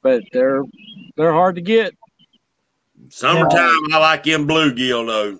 but 0.00 0.22
they're 0.32 0.62
they're 1.16 1.32
hard 1.32 1.56
to 1.56 1.60
get. 1.60 1.92
Summertime, 3.08 3.92
I 3.92 3.98
like 3.98 4.22
them 4.22 4.46
bluegill 4.46 5.08
though. 5.08 5.36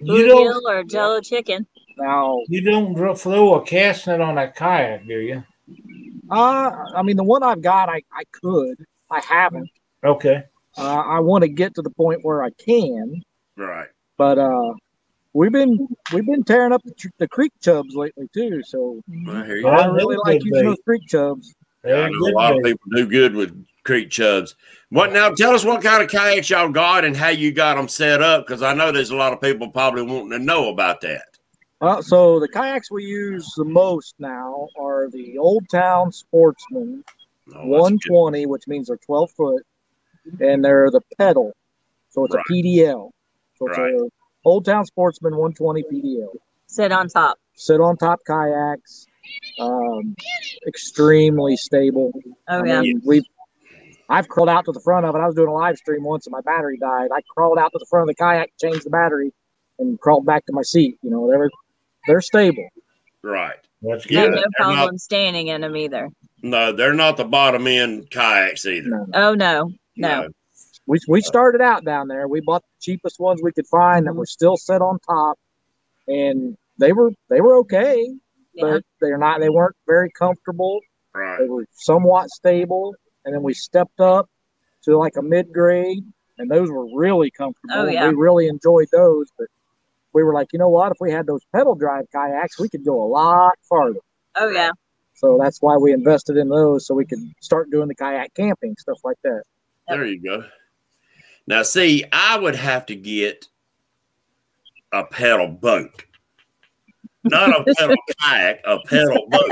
You 0.00 0.26
don't. 0.28 0.46
Bluegill 0.46 0.62
or 0.64 0.84
Jello 0.84 1.20
chicken. 1.20 1.66
Now, 1.98 2.38
You 2.48 2.62
don't 2.62 3.18
throw 3.18 3.56
a 3.56 3.62
cast 3.66 4.06
net 4.06 4.22
on 4.22 4.38
a 4.38 4.50
kayak, 4.50 5.06
do 5.06 5.18
you? 5.18 5.44
Uh, 6.34 6.92
I 6.94 7.02
mean, 7.02 7.16
the 7.16 7.24
one 7.24 7.42
I've 7.42 7.62
got, 7.62 7.88
I 7.88 8.02
I 8.12 8.22
could, 8.32 8.84
I 9.10 9.20
haven't. 9.20 9.68
Okay. 10.02 10.44
Uh, 10.76 10.82
I 11.06 11.20
want 11.20 11.42
to 11.42 11.48
get 11.48 11.74
to 11.76 11.82
the 11.82 11.90
point 11.90 12.20
where 12.24 12.42
I 12.42 12.50
can, 12.50 13.22
Right. 13.56 13.88
but 14.16 14.38
uh, 14.38 14.74
we've 15.32 15.52
been 15.52 15.86
we've 16.12 16.26
been 16.26 16.42
tearing 16.42 16.72
up 16.72 16.82
the, 16.82 16.92
tr- 16.94 17.08
the 17.18 17.28
creek 17.28 17.52
chubs 17.62 17.94
lately 17.94 18.28
too. 18.34 18.62
So 18.64 19.00
I 19.28 19.44
hear 19.46 19.56
you. 19.56 19.68
I 19.68 19.86
really 19.86 20.16
like 20.24 20.40
good 20.40 20.46
using 20.46 20.62
bait. 20.62 20.68
those 20.68 20.78
creek 20.84 21.02
chubs. 21.06 21.54
They're 21.82 22.04
I 22.04 22.08
know 22.08 22.16
a 22.16 22.18
good 22.18 22.34
lot 22.34 22.56
of 22.56 22.62
people 22.64 22.90
do 22.92 23.06
good 23.06 23.34
with 23.34 23.66
creek 23.84 24.10
chubs. 24.10 24.56
What 24.88 25.12
now? 25.12 25.30
Tell 25.30 25.54
us 25.54 25.64
what 25.64 25.82
kind 25.82 26.02
of 26.02 26.08
kayaks 26.10 26.50
y'all 26.50 26.70
got 26.70 27.04
and 27.04 27.16
how 27.16 27.28
you 27.28 27.52
got 27.52 27.76
them 27.76 27.88
set 27.88 28.20
up, 28.22 28.46
because 28.46 28.62
I 28.62 28.74
know 28.74 28.90
there's 28.90 29.10
a 29.10 29.16
lot 29.16 29.32
of 29.32 29.40
people 29.40 29.68
probably 29.68 30.02
wanting 30.02 30.30
to 30.30 30.38
know 30.38 30.70
about 30.70 31.00
that. 31.02 31.33
Uh, 31.84 32.00
so 32.00 32.40
the 32.40 32.48
kayaks 32.48 32.90
we 32.90 33.04
use 33.04 33.46
the 33.58 33.64
most 33.64 34.14
now 34.18 34.68
are 34.80 35.10
the 35.10 35.36
Old 35.36 35.64
Town 35.70 36.10
Sportsman 36.12 37.04
Oh, 37.48 37.52
that's 37.52 37.60
good. 37.60 37.68
120, 37.68 38.46
which 38.46 38.62
means 38.66 38.86
they're 38.88 38.96
12 38.96 39.30
foot, 39.32 39.62
and 40.40 40.64
they're 40.64 40.90
the 40.90 41.02
pedal, 41.18 41.52
so 42.08 42.24
it's 42.24 42.34
Right. 42.34 42.42
a 42.48 42.52
PDL. 42.52 43.10
So 43.56 43.66
it's 43.68 43.76
Right. 43.76 43.92
a 43.92 44.08
Old 44.46 44.64
Town 44.64 44.86
Sportsman 44.86 45.36
120 45.36 45.82
PDL. 45.82 46.32
Sit 46.68 46.90
on 46.90 47.08
top. 47.08 47.36
Sit 47.54 47.82
on 47.82 47.98
top 47.98 48.20
kayaks, 48.26 49.06
um, 49.60 50.14
extremely 50.66 51.54
stable. 51.58 52.12
Oh 52.48 52.62
I 52.62 52.66
yeah. 52.66 52.80
mean, 52.80 53.02
we 53.04 53.20
I've 54.08 54.28
crawled 54.28 54.48
out 54.48 54.64
to 54.64 54.72
the 54.72 54.80
front 54.80 55.04
of 55.04 55.14
it. 55.14 55.18
I 55.18 55.26
was 55.26 55.34
doing 55.34 55.48
a 55.48 55.52
live 55.52 55.76
stream 55.76 56.02
once 56.04 56.26
and 56.26 56.32
my 56.32 56.40
battery 56.40 56.78
died. 56.78 57.10
I 57.14 57.20
crawled 57.36 57.58
out 57.58 57.72
to 57.72 57.78
the 57.78 57.86
front 57.90 58.08
of 58.08 58.16
the 58.16 58.22
kayak, 58.22 58.52
changed 58.58 58.84
the 58.86 58.90
battery, 58.90 59.32
and 59.78 60.00
crawled 60.00 60.24
back 60.24 60.46
to 60.46 60.52
my 60.54 60.62
seat. 60.62 60.98
You 61.02 61.10
know, 61.10 61.28
they're 61.28 61.50
they're 62.06 62.20
stable. 62.20 62.68
Right. 63.22 63.56
That's 63.82 64.06
I 64.06 64.08
Yeah, 64.10 64.20
good. 64.26 64.30
no 64.30 64.34
they're 64.36 64.44
not- 64.66 64.74
problem 64.74 64.98
standing 64.98 65.48
in 65.48 65.60
them 65.62 65.76
either. 65.76 66.08
No, 66.42 66.72
they're 66.72 66.92
not 66.94 67.16
the 67.16 67.24
bottom 67.24 67.66
end 67.66 68.10
kayaks 68.10 68.66
either. 68.66 68.88
No. 68.90 69.06
Oh 69.14 69.34
no, 69.34 69.72
no. 69.96 70.28
We 70.86 70.98
we 71.08 71.20
started 71.22 71.62
out 71.62 71.84
down 71.84 72.08
there. 72.08 72.28
We 72.28 72.40
bought 72.42 72.62
the 72.62 72.80
cheapest 72.92 73.18
ones 73.18 73.40
we 73.42 73.52
could 73.52 73.66
find 73.68 74.06
that 74.06 74.12
were 74.14 74.26
still 74.26 74.56
set 74.58 74.82
on 74.82 74.98
top, 75.00 75.38
and 76.06 76.56
they 76.78 76.92
were 76.92 77.12
they 77.30 77.40
were 77.40 77.56
okay, 77.60 78.06
Yeah. 78.52 78.64
but 78.64 78.82
they're 79.00 79.16
not. 79.18 79.40
They 79.40 79.48
weren't 79.48 79.76
very 79.86 80.10
comfortable. 80.18 80.80
Right. 81.14 81.38
They 81.38 81.48
were 81.48 81.64
somewhat 81.72 82.28
stable, 82.30 82.94
and 83.24 83.34
then 83.34 83.42
we 83.42 83.54
stepped 83.54 84.00
up 84.00 84.28
to 84.82 84.98
like 84.98 85.16
a 85.16 85.22
mid 85.22 85.50
grade, 85.52 86.04
and 86.36 86.50
those 86.50 86.70
were 86.70 86.86
really 86.94 87.30
comfortable. 87.30 87.74
Oh, 87.74 87.86
yeah. 87.88 88.06
We 88.08 88.14
really 88.16 88.48
enjoyed 88.48 88.88
those, 88.92 89.28
but 89.38 89.46
we 90.14 90.22
were 90.22 90.32
like, 90.32 90.52
you 90.52 90.58
know 90.58 90.68
what? 90.68 90.92
If 90.92 90.98
we 91.00 91.10
had 91.10 91.26
those 91.26 91.42
pedal 91.52 91.74
drive 91.74 92.06
kayaks, 92.12 92.58
we 92.58 92.68
could 92.68 92.84
go 92.84 93.02
a 93.02 93.08
lot 93.08 93.54
farther. 93.68 94.00
Oh 94.36 94.48
yeah. 94.48 94.70
So 95.14 95.38
that's 95.40 95.60
why 95.60 95.76
we 95.76 95.92
invested 95.92 96.36
in 96.36 96.48
those 96.48 96.86
so 96.86 96.94
we 96.94 97.04
could 97.04 97.20
start 97.40 97.70
doing 97.70 97.88
the 97.88 97.94
kayak 97.94 98.34
camping 98.34 98.76
stuff 98.78 98.98
like 99.04 99.16
that. 99.24 99.42
There 99.88 100.06
you 100.06 100.22
go. 100.22 100.44
Now, 101.46 101.62
see, 101.62 102.04
I 102.10 102.38
would 102.38 102.56
have 102.56 102.86
to 102.86 102.96
get 102.96 103.46
a 104.92 105.04
pedal 105.04 105.48
boat, 105.48 106.04
not 107.22 107.50
a 107.50 107.64
pedal 107.76 107.96
kayak, 108.20 108.60
a 108.64 108.78
pedal 108.86 109.26
boat, 109.28 109.50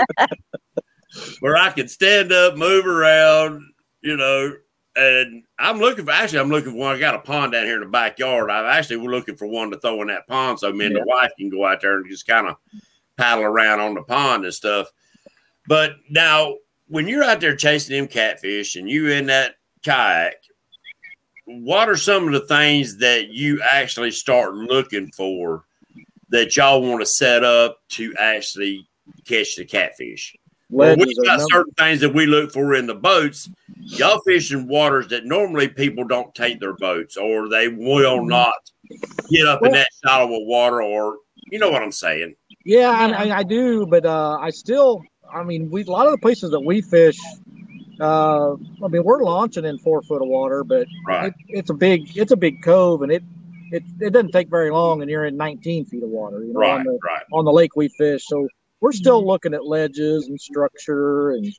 where 1.41 1.57
I 1.57 1.71
could 1.71 1.91
stand 1.91 2.33
up, 2.33 2.57
move 2.57 2.87
around, 2.87 3.63
you 4.01 4.17
know. 4.17 4.55
And 4.95 5.45
I'm 5.59 5.79
looking 5.79 6.05
for 6.05 6.11
actually, 6.11 6.41
I'm 6.41 6.51
looking 6.51 6.73
for 6.73 6.79
one. 6.79 6.95
I 6.95 6.99
got 6.99 7.15
a 7.15 7.21
pond 7.21 7.53
down 7.53 7.65
here 7.65 7.77
in 7.77 7.81
the 7.83 7.87
backyard. 7.89 8.51
I'm 8.51 8.67
actually 8.67 8.99
we're 8.99 9.11
looking 9.11 9.37
for 9.37 9.47
one 9.47 9.71
to 9.71 9.79
throw 9.79 10.03
in 10.03 10.09
that 10.09 10.27
pond 10.27 10.59
so 10.59 10.71
me 10.73 10.87
and 10.87 10.95
Yeah. 10.95 11.01
the 11.01 11.07
wife 11.07 11.33
can 11.39 11.49
go 11.49 11.65
out 11.65 11.81
there 11.81 11.97
and 11.97 12.09
just 12.11 12.27
kind 12.27 12.47
of 12.47 12.57
paddle 13.17 13.45
around 13.45 13.81
on 13.81 13.95
the 13.95 14.03
pond 14.03 14.45
and 14.45 14.53
stuff. 14.53 14.89
But 15.67 15.95
now, 16.11 16.57
when 16.89 17.09
you're 17.09 17.25
out 17.25 17.41
there 17.41 17.57
chasing 17.57 17.97
them 17.97 18.07
catfish 18.07 18.77
and 18.77 18.89
you 18.91 19.09
in 19.09 19.27
that 19.27 19.55
kayak, 19.83 20.35
what 21.47 21.89
are 21.89 21.97
some 21.97 22.27
of 22.27 22.33
the 22.33 22.47
things 22.47 22.99
that 22.99 23.29
you 23.29 23.63
actually 23.63 24.11
start 24.11 24.55
looking 24.55 25.11
for 25.13 25.65
that 26.29 26.57
y'all 26.57 26.83
want 26.83 27.01
to 27.01 27.07
set 27.07 27.45
up 27.45 27.79
to 27.91 28.13
actually 28.19 28.87
catch 29.27 29.57
the 29.57 29.65
catfish? 29.65 30.37
Well, 30.73 30.97
we've 30.97 31.17
got 31.25 31.41
certain 31.51 31.75
things 31.75 32.01
that 32.01 32.15
we 32.15 32.25
look 32.25 32.51
for 32.51 32.75
in 32.75 32.87
the 32.87 32.95
boats. 32.95 33.51
Y'all 33.77 34.23
fish 34.27 34.53
in 34.53 34.67
waters 34.67 35.07
that 35.09 35.27
normally 35.27 35.69
people 35.69 36.05
don't 36.05 36.35
take 36.35 36.61
their 36.61 36.73
boats 36.73 37.19
or 37.19 37.51
they 37.51 37.69
will 37.69 38.25
not 38.25 38.55
get 39.31 39.47
up 39.47 39.65
in 39.67 39.73
that 39.73 39.89
shallow 40.03 40.35
of 40.41 40.47
water 40.47 40.83
or 40.83 41.19
you 41.51 41.59
know 41.59 41.71
what 41.71 41.83
I'm 41.83 41.93
saying. 41.93 42.35
Yeah, 42.65 42.91
I, 42.91 43.09
Yeah. 43.09 43.35
I, 43.35 43.39
I 43.39 43.43
do, 43.43 43.85
but 43.87 44.07
uh, 44.07 44.39
I 44.41 44.49
still, 44.49 45.03
I 45.31 45.43
mean, 45.43 45.71
we 45.71 45.85
a 45.85 45.91
lot 45.91 46.07
of 46.07 46.13
the 46.13 46.19
places 46.19 46.51
that 46.53 46.61
we 46.61 46.81
fish, 46.81 47.19
uh, 48.01 48.53
I 48.55 48.89
mean, 48.89 49.05
we're 49.05 49.23
launching 49.23 49.67
in 49.67 49.79
four 49.79 50.03
foot 50.03 50.23
of 50.23 50.29
water, 50.29 50.65
but 50.65 50.87
Right. 51.07 51.27
it, 51.27 51.35
it's 51.49 51.71
a 51.71 51.75
big, 51.75 52.17
it's 52.17 52.33
a 52.33 52.37
big 52.37 52.63
cove, 52.63 53.03
and 53.03 53.13
it, 53.13 53.23
it, 53.73 53.83
it 54.01 54.11
doesn't 54.15 54.33
take 54.33 54.49
very 54.49 54.71
long, 54.71 55.03
and 55.03 55.11
you're 55.11 55.27
in 55.27 55.37
19 55.37 55.85
feet 55.85 56.03
of 56.03 56.09
water, 56.09 56.43
you 56.43 56.55
know, 56.55 56.61
Right, 56.61 56.79
on 56.79 56.85
the 56.85 56.99
right. 57.05 57.23
on 57.33 57.45
the 57.45 57.53
lake 57.53 57.77
we 57.77 57.89
fish. 57.89 58.27
So 58.27 58.49
we're 58.83 58.93
still 58.93 59.21
mm-hmm. 59.21 59.29
looking 59.29 59.55
at 59.55 59.65
ledges 59.65 60.27
and 60.27 60.39
structure, 60.39 61.31
and 61.31 61.51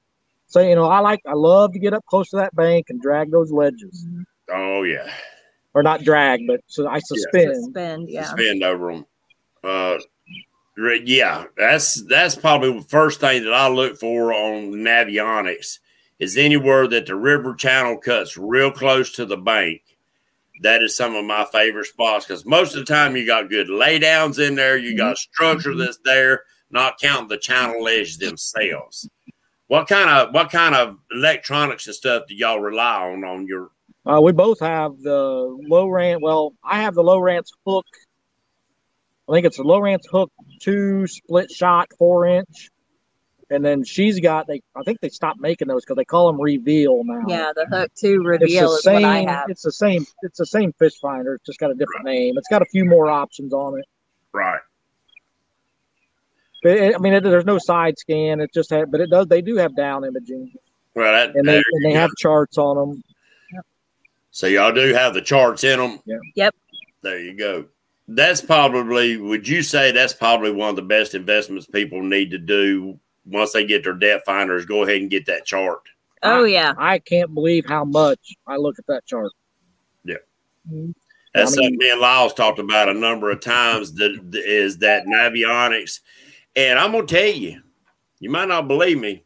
so 0.45 0.61
you 0.61 0.76
know, 0.76 0.86
I 0.86 0.99
like, 0.99 1.21
I 1.26 1.34
love 1.34 1.74
to 1.74 1.80
get 1.80 1.93
up 1.93 2.05
close 2.05 2.30
to 2.30 2.36
that 2.38 2.55
bank 2.55 2.88
and 2.89 3.01
drag 3.01 3.32
those 3.32 3.51
ledges, 3.51 4.05
Oh 4.53 4.84
yeah. 4.84 5.11
or 5.74 5.82
not 5.82 6.03
drag, 6.03 6.41
but 6.45 6.61
so 6.67 6.88
I 6.88 6.99
suspend. 6.99 7.55
Suspend, 7.55 8.09
yeah. 8.09 8.26
Spend 8.26 8.63
over 8.63 8.93
them. 8.93 9.05
Uh 9.63 9.97
yeah, 10.78 11.45
that's 11.55 12.03
that's 12.07 12.36
probably 12.36 12.74
the 12.74 12.86
first 12.86 13.19
thing 13.19 13.43
that 13.43 13.53
I 13.53 13.67
look 13.67 13.97
for 13.97 14.34
on 14.34 14.74
Navionics 14.74 15.80
is 16.19 16.38
anywhere 16.38 16.88
that 16.88 17.05
the 17.05 17.15
river 17.15 17.53
channel 17.53 17.97
cuts 17.97 18.38
real 18.38 18.71
close 18.71 19.11
to 19.13 19.26
the 19.26 19.38
bank. 19.38 19.82
That 20.61 20.82
is 20.82 20.95
some 20.95 21.15
of 21.15 21.26
my 21.26 21.45
favorite 21.51 21.88
spots 21.88 22.26
because 22.26 22.45
most 22.45 22.76
of 22.76 22.86
the 22.86 22.93
time 22.93 23.15
you 23.15 23.26
got 23.26 23.49
good 23.49 23.67
laydowns 23.67 24.45
in 24.45 24.55
there, 24.55 24.78
you 24.78 24.95
got 24.95 25.15
mm-hmm. 25.15 25.34
structure 25.34 25.71
mm-hmm. 25.71 25.80
that's 25.80 25.99
there, 26.05 26.43
not 26.74 26.99
counting 26.99 27.30
the 27.30 27.38
channel 27.38 27.88
edges 27.88 28.17
themselves. 28.17 29.07
What 29.67 29.88
kind 29.88 30.09
of 30.09 30.34
what 30.34 30.51
kind 30.51 30.76
of 30.76 30.97
electronics 31.11 31.88
and 31.88 31.95
stuff 31.95 32.24
do 32.28 32.36
y'all 32.36 32.59
rely 32.59 33.11
on 33.11 33.24
on 33.24 33.47
your 33.47 33.69
Uh, 34.05 34.19
we 34.21 34.32
both 34.34 34.59
have 34.59 34.97
the 35.01 35.57
Lowrance. 35.69 36.19
Well, 36.21 36.53
I 36.63 36.82
have 36.82 36.95
the 36.95 37.03
Lowrance 37.03 37.49
hook. 37.65 37.86
I 39.30 39.34
think 39.34 39.45
it's 39.45 39.59
a 39.59 39.63
Lowrance 39.63 40.03
hook 40.11 40.32
two 40.61 41.07
split 41.07 41.49
shot 41.49 41.88
four 41.97 42.26
inch, 42.26 42.69
and 43.49 43.63
then 43.63 43.84
she's 43.86 44.19
got 44.19 44.47
they. 44.47 44.61
I 44.76 44.82
think 44.84 44.99
they 44.99 45.09
stopped 45.09 45.39
making 45.39 45.69
those 45.69 45.84
because 45.86 45.95
they 45.95 46.05
call 46.05 46.28
them 46.28 46.41
reveal 46.41 47.03
now. 47.05 47.24
Yeah, 47.28 47.51
the 47.55 47.65
hook 47.65 47.91
two 47.95 48.15
it's 48.19 48.41
reveal 48.41 48.69
the 48.71 48.76
is 48.78 48.86
what 48.86 48.95
I 49.05 49.19
same. 49.19 49.28
have. 49.30 49.49
It's 49.49 49.61
the 49.61 49.71
same. 49.71 50.05
It's 50.24 50.38
the 50.39 50.45
same 50.45 50.74
fish 50.74 50.99
finder. 50.99 51.36
It's 51.36 51.45
just 51.45 51.59
got 51.59 51.71
a 51.71 51.76
different 51.76 52.05
name. 52.05 52.38
It's 52.38 52.49
got 52.49 52.61
a 52.61 52.65
few 52.65 52.84
more 52.84 53.09
options 53.09 53.53
on 53.53 53.80
it. 53.80 53.86
Right? 56.64 56.78
But 56.78 56.84
it, 56.84 56.95
I 56.95 56.97
mean, 56.99 57.14
it, 57.14 57.24
there's 57.24 57.45
no 57.45 57.57
side 57.57 57.97
scan. 57.97 58.39
It 58.39 58.53
just 58.53 58.70
had, 58.70 58.91
but 58.91 59.01
it 59.01 59.09
does. 59.09 59.28
They 59.28 59.41
do 59.41 59.55
have 59.57 59.76
down 59.76 60.05
imaging, 60.05 60.53
Well, 60.95 61.11
that, 61.11 61.36
and 61.36 61.47
they 61.47 61.57
and 61.57 61.86
they 61.86 61.93
have 61.93 62.09
charts 62.18 62.57
on 62.57 62.78
them. 62.78 63.03
So 64.32 64.47
y'all 64.47 64.74
do 64.74 64.93
have 64.93 65.14
the 65.14 65.22
charts 65.22 65.64
in 65.64 65.80
them. 65.80 65.99
Yeah. 66.05 66.18
Yep. 66.36 66.55
There 67.03 67.20
you 67.20 67.34
go. 67.34 67.66
That's 68.07 68.41
probably. 68.41 69.18
Would 69.18 69.47
you 69.47 69.61
say 69.61 69.91
that's 69.91 70.14
probably 70.14 70.51
one 70.51 70.72
of 70.72 70.76
the 70.76 70.82
best 70.82 71.14
investments 71.14 71.68
people 71.68 72.01
need 72.01 72.32
to 72.32 72.39
do 72.39 72.99
once 73.26 73.51
they 73.53 73.66
get 73.66 73.84
their 73.84 73.93
depth 73.93 74.26
finders? 74.26 74.66
Go 74.66 74.84
ahead 74.84 75.01
and 75.01 75.09
get 75.09 75.28
that 75.28 75.45
chart. 75.45 75.82
Oh 76.24 76.45
yeah. 76.45 76.74
I 76.78 76.99
can't 76.99 77.34
believe 77.34 77.66
how 77.68 77.86
much 77.86 78.36
I 78.47 78.55
look 78.55 78.80
at 78.80 78.88
that 78.88 79.05
chart. 79.05 79.32
Yeah. 80.03 80.16
Mm-hmm. 80.68 80.91
That's 81.36 81.51
I 81.51 81.55
mean- 81.55 81.64
something 81.66 81.78
me 81.78 81.91
and 81.91 82.01
Lyles 82.01 82.34
talked 82.34 82.59
about 82.59 82.89
a 82.89 82.93
number 82.93 83.30
of 83.30 83.39
times. 83.39 83.93
That 83.93 84.20
is 84.34 84.80
that 84.80 85.05
Navionics, 85.05 85.99
and 86.55 86.77
I'm 86.79 86.91
gonna 86.91 87.05
tell 87.07 87.25
you, 87.27 87.61
you 88.19 88.29
might 88.29 88.47
not 88.47 88.67
believe 88.67 88.99
me, 88.99 89.23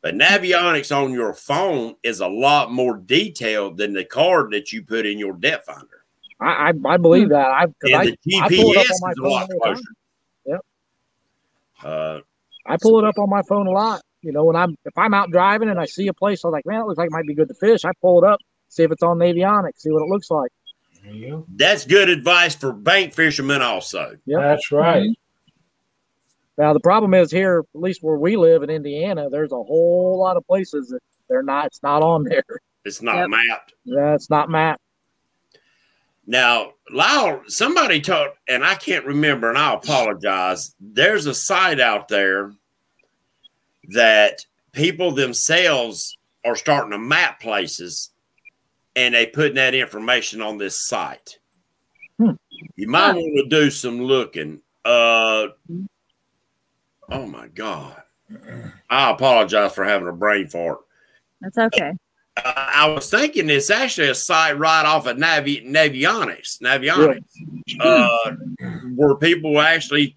but 0.00 0.14
Navionics 0.14 0.96
on 0.96 1.12
your 1.12 1.34
phone 1.34 1.96
is 2.02 2.20
a 2.20 2.28
lot 2.28 2.72
more 2.72 2.96
detailed 2.96 3.76
than 3.76 3.92
the 3.92 4.04
card 4.04 4.52
that 4.52 4.72
you 4.72 4.82
put 4.82 5.06
in 5.06 5.18
your 5.18 5.34
depth 5.34 5.66
finder. 5.66 6.04
I 6.40 6.70
I, 6.70 6.72
I 6.94 6.96
believe 6.96 7.30
that. 7.30 7.48
I, 7.50 7.66
'cause 7.66 7.74
And 7.84 7.94
I, 7.96 8.04
the 8.06 8.16
pull 8.56 8.72
it 8.72 8.76
up 8.78 8.86
GPS 8.86 8.90
on 8.92 9.00
my 9.00 9.10
is 9.10 9.18
a 9.18 9.22
phone 9.22 9.30
lot 9.30 9.42
all 9.42 9.46
the 9.48 9.54
time. 9.64 9.74
closer. 9.74 9.88
Yep. 10.46 10.60
Uh, 11.82 12.20
I 12.66 12.76
pull 12.80 12.98
it 12.98 13.04
up 13.04 13.18
on 13.18 13.30
my 13.30 13.42
phone 13.42 13.66
a 13.66 13.70
lot. 13.70 14.02
You 14.22 14.32
know, 14.32 14.44
when 14.44 14.56
I'm 14.56 14.76
if 14.84 14.96
I'm 14.96 15.14
out 15.14 15.30
driving 15.30 15.68
and 15.68 15.78
I 15.78 15.86
see 15.86 16.08
a 16.08 16.12
place, 16.12 16.44
I'm 16.44 16.50
like, 16.50 16.66
man, 16.66 16.80
it 16.80 16.86
looks 16.86 16.98
like 16.98 17.06
it 17.06 17.12
might 17.12 17.26
be 17.26 17.34
good 17.34 17.48
to 17.48 17.54
fish. 17.54 17.84
I 17.84 17.92
pull 18.00 18.22
it 18.22 18.26
up, 18.28 18.40
see 18.68 18.82
if 18.82 18.90
it's 18.90 19.02
on 19.02 19.18
Navionics, 19.18 19.78
see 19.78 19.90
what 19.90 20.02
it 20.02 20.08
looks 20.08 20.30
like. 20.30 20.50
There 21.04 21.12
you 21.14 21.28
go. 21.30 21.46
that's 21.56 21.84
good 21.86 22.08
advice 22.08 22.54
for 22.56 22.72
bank 22.72 23.14
fishermen, 23.14 23.62
also. 23.62 24.16
Yep. 24.26 24.40
That's 24.40 24.72
right. 24.72 25.08
Now 26.58 26.72
the 26.72 26.80
problem 26.80 27.14
is 27.14 27.30
here, 27.30 27.60
at 27.74 27.80
least 27.80 28.02
where 28.02 28.18
we 28.18 28.36
live 28.36 28.62
in 28.64 28.68
Indiana, 28.70 29.30
there's 29.30 29.52
a 29.52 29.56
whole 29.62 30.18
lot 30.18 30.36
of 30.36 30.44
places 30.46 30.88
that 30.88 31.00
they're 31.28 31.42
not. 31.42 31.66
It's 31.66 31.82
not 31.82 32.02
on 32.02 32.24
there. 32.24 32.42
It's 32.84 33.00
not 33.00 33.16
Yep. 33.16 33.28
mapped. 33.30 33.74
That's 33.86 34.28
not 34.28 34.50
mapped. 34.50 34.82
Now, 36.26 36.72
Lyle, 36.90 37.42
somebody 37.46 38.00
told, 38.00 38.30
and 38.48 38.64
I 38.64 38.74
can't 38.74 39.06
remember, 39.06 39.48
and 39.48 39.56
I 39.56 39.74
apologize. 39.74 40.74
There's 40.80 41.26
a 41.26 41.34
site 41.34 41.80
out 41.80 42.08
there 42.08 42.52
that 43.90 44.44
people 44.72 45.12
themselves 45.12 46.16
are 46.44 46.56
starting 46.56 46.90
to 46.90 46.98
map 46.98 47.40
places, 47.40 48.10
and 48.96 49.14
they 49.14 49.26
putting 49.26 49.54
that 49.54 49.74
information 49.74 50.42
on 50.42 50.58
this 50.58 50.86
site. 50.86 51.38
Hmm. 52.18 52.32
You 52.76 52.88
might 52.88 53.12
Huh. 53.12 53.14
want 53.20 53.50
to 53.50 53.56
do 53.64 53.70
some 53.70 54.02
looking. 54.02 54.60
Uh, 54.84 55.48
oh 57.10 57.26
my 57.26 57.48
god! 57.48 57.96
I 58.90 59.10
apologize 59.10 59.74
for 59.74 59.84
having 59.84 60.08
a 60.08 60.12
brain 60.12 60.48
fart. 60.48 60.78
That's 61.40 61.58
okay. 61.58 61.92
Uh, 62.36 62.52
I 62.56 62.88
was 62.88 63.10
thinking 63.10 63.50
it's 63.50 63.70
actually 63.70 64.08
a 64.08 64.14
site 64.14 64.58
right 64.58 64.84
off 64.84 65.06
of 65.06 65.16
Navi 65.16 65.66
Navionics, 65.66 66.60
Navionics, 66.62 67.24
uh, 67.80 68.32
where 68.94 69.14
people 69.16 69.60
actually 69.60 70.16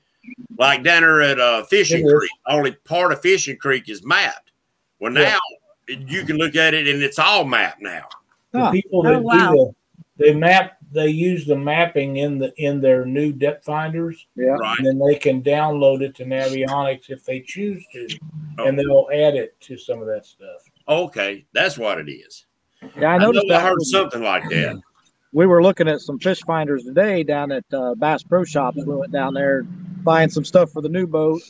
like 0.60 0.84
down 0.84 1.02
there 1.02 1.22
at 1.22 1.40
uh, 1.40 1.64
Fishing 1.66 2.02
It 2.02 2.08
is. 2.08 2.14
Creek. 2.14 2.32
Only 2.48 2.72
part 2.74 3.12
of 3.12 3.22
Fishing 3.22 3.58
Creek 3.58 3.90
is 3.90 4.06
mapped. 4.06 4.52
Well, 5.00 5.14
Yeah. 5.14 5.32
now 5.32 5.40
you 5.88 6.24
can 6.26 6.38
look 6.38 6.56
at 6.56 6.74
it 6.74 6.88
and 6.88 7.02
it's 7.02 7.18
all 7.18 7.44
mapped 7.44 7.82
now. 7.82 8.08
The 8.52 8.60
Huh. 8.66 8.72
people 8.72 9.04
that 9.04 9.16
Oh, 9.16 9.20
wow. 9.22 9.34
do 9.52 9.58
the, 9.58 9.76
they 10.22 10.34
map, 10.34 10.78
they 10.92 11.08
use 11.08 11.46
the 11.46 11.56
mapping 11.56 12.18
in 12.18 12.38
the 12.38 12.54
in 12.58 12.80
their 12.80 13.06
new 13.06 13.32
depth 13.34 13.66
finders, 13.66 14.28
Yeah. 14.36 14.52
Right? 14.52 14.78
and 14.78 14.88
then 14.88 15.00
they 15.00 15.16
can 15.16 15.42
download 15.42 16.02
it 16.02 16.16
to 16.16 16.26
Navionics 16.26 17.10
if 17.10 17.26
they 17.26 17.40
choose 17.42 17.84
to, 17.94 18.08
Oh, 18.60 18.66
and 18.68 18.78
they'll 18.78 19.08
add 19.12 19.36
it 19.36 19.60
to 19.62 19.78
some 19.78 20.00
of 20.02 20.08
that 20.08 20.26
stuff. 20.26 20.62
okay, 20.88 21.46
that's 21.54 21.78
what 21.78 21.98
it 22.00 22.10
is. 22.12 22.46
Yeah, 22.98 23.12
I 23.12 23.16
I, 23.16 23.18
noticed 23.18 23.48
know 23.48 23.56
I 23.56 23.62
heard 23.62 23.82
something 23.82 24.22
like 24.24 24.48
that. 24.50 24.80
We 25.34 25.46
were 25.48 25.64
looking 25.64 25.88
at 25.88 26.02
some 26.02 26.20
fish 26.20 26.42
finders 26.42 26.84
today 26.84 27.24
down 27.24 27.52
at 27.52 27.64
uh, 27.74 27.96
Bass 27.96 28.22
Pro 28.24 28.44
Shops. 28.44 28.78
We 28.86 28.96
went 28.96 29.12
down 29.14 29.34
there 29.34 29.64
buying 30.04 30.30
some 30.30 30.44
stuff 30.44 30.72
for 30.72 30.82
the 30.82 30.90
new 30.90 31.08
boat. 31.08 31.42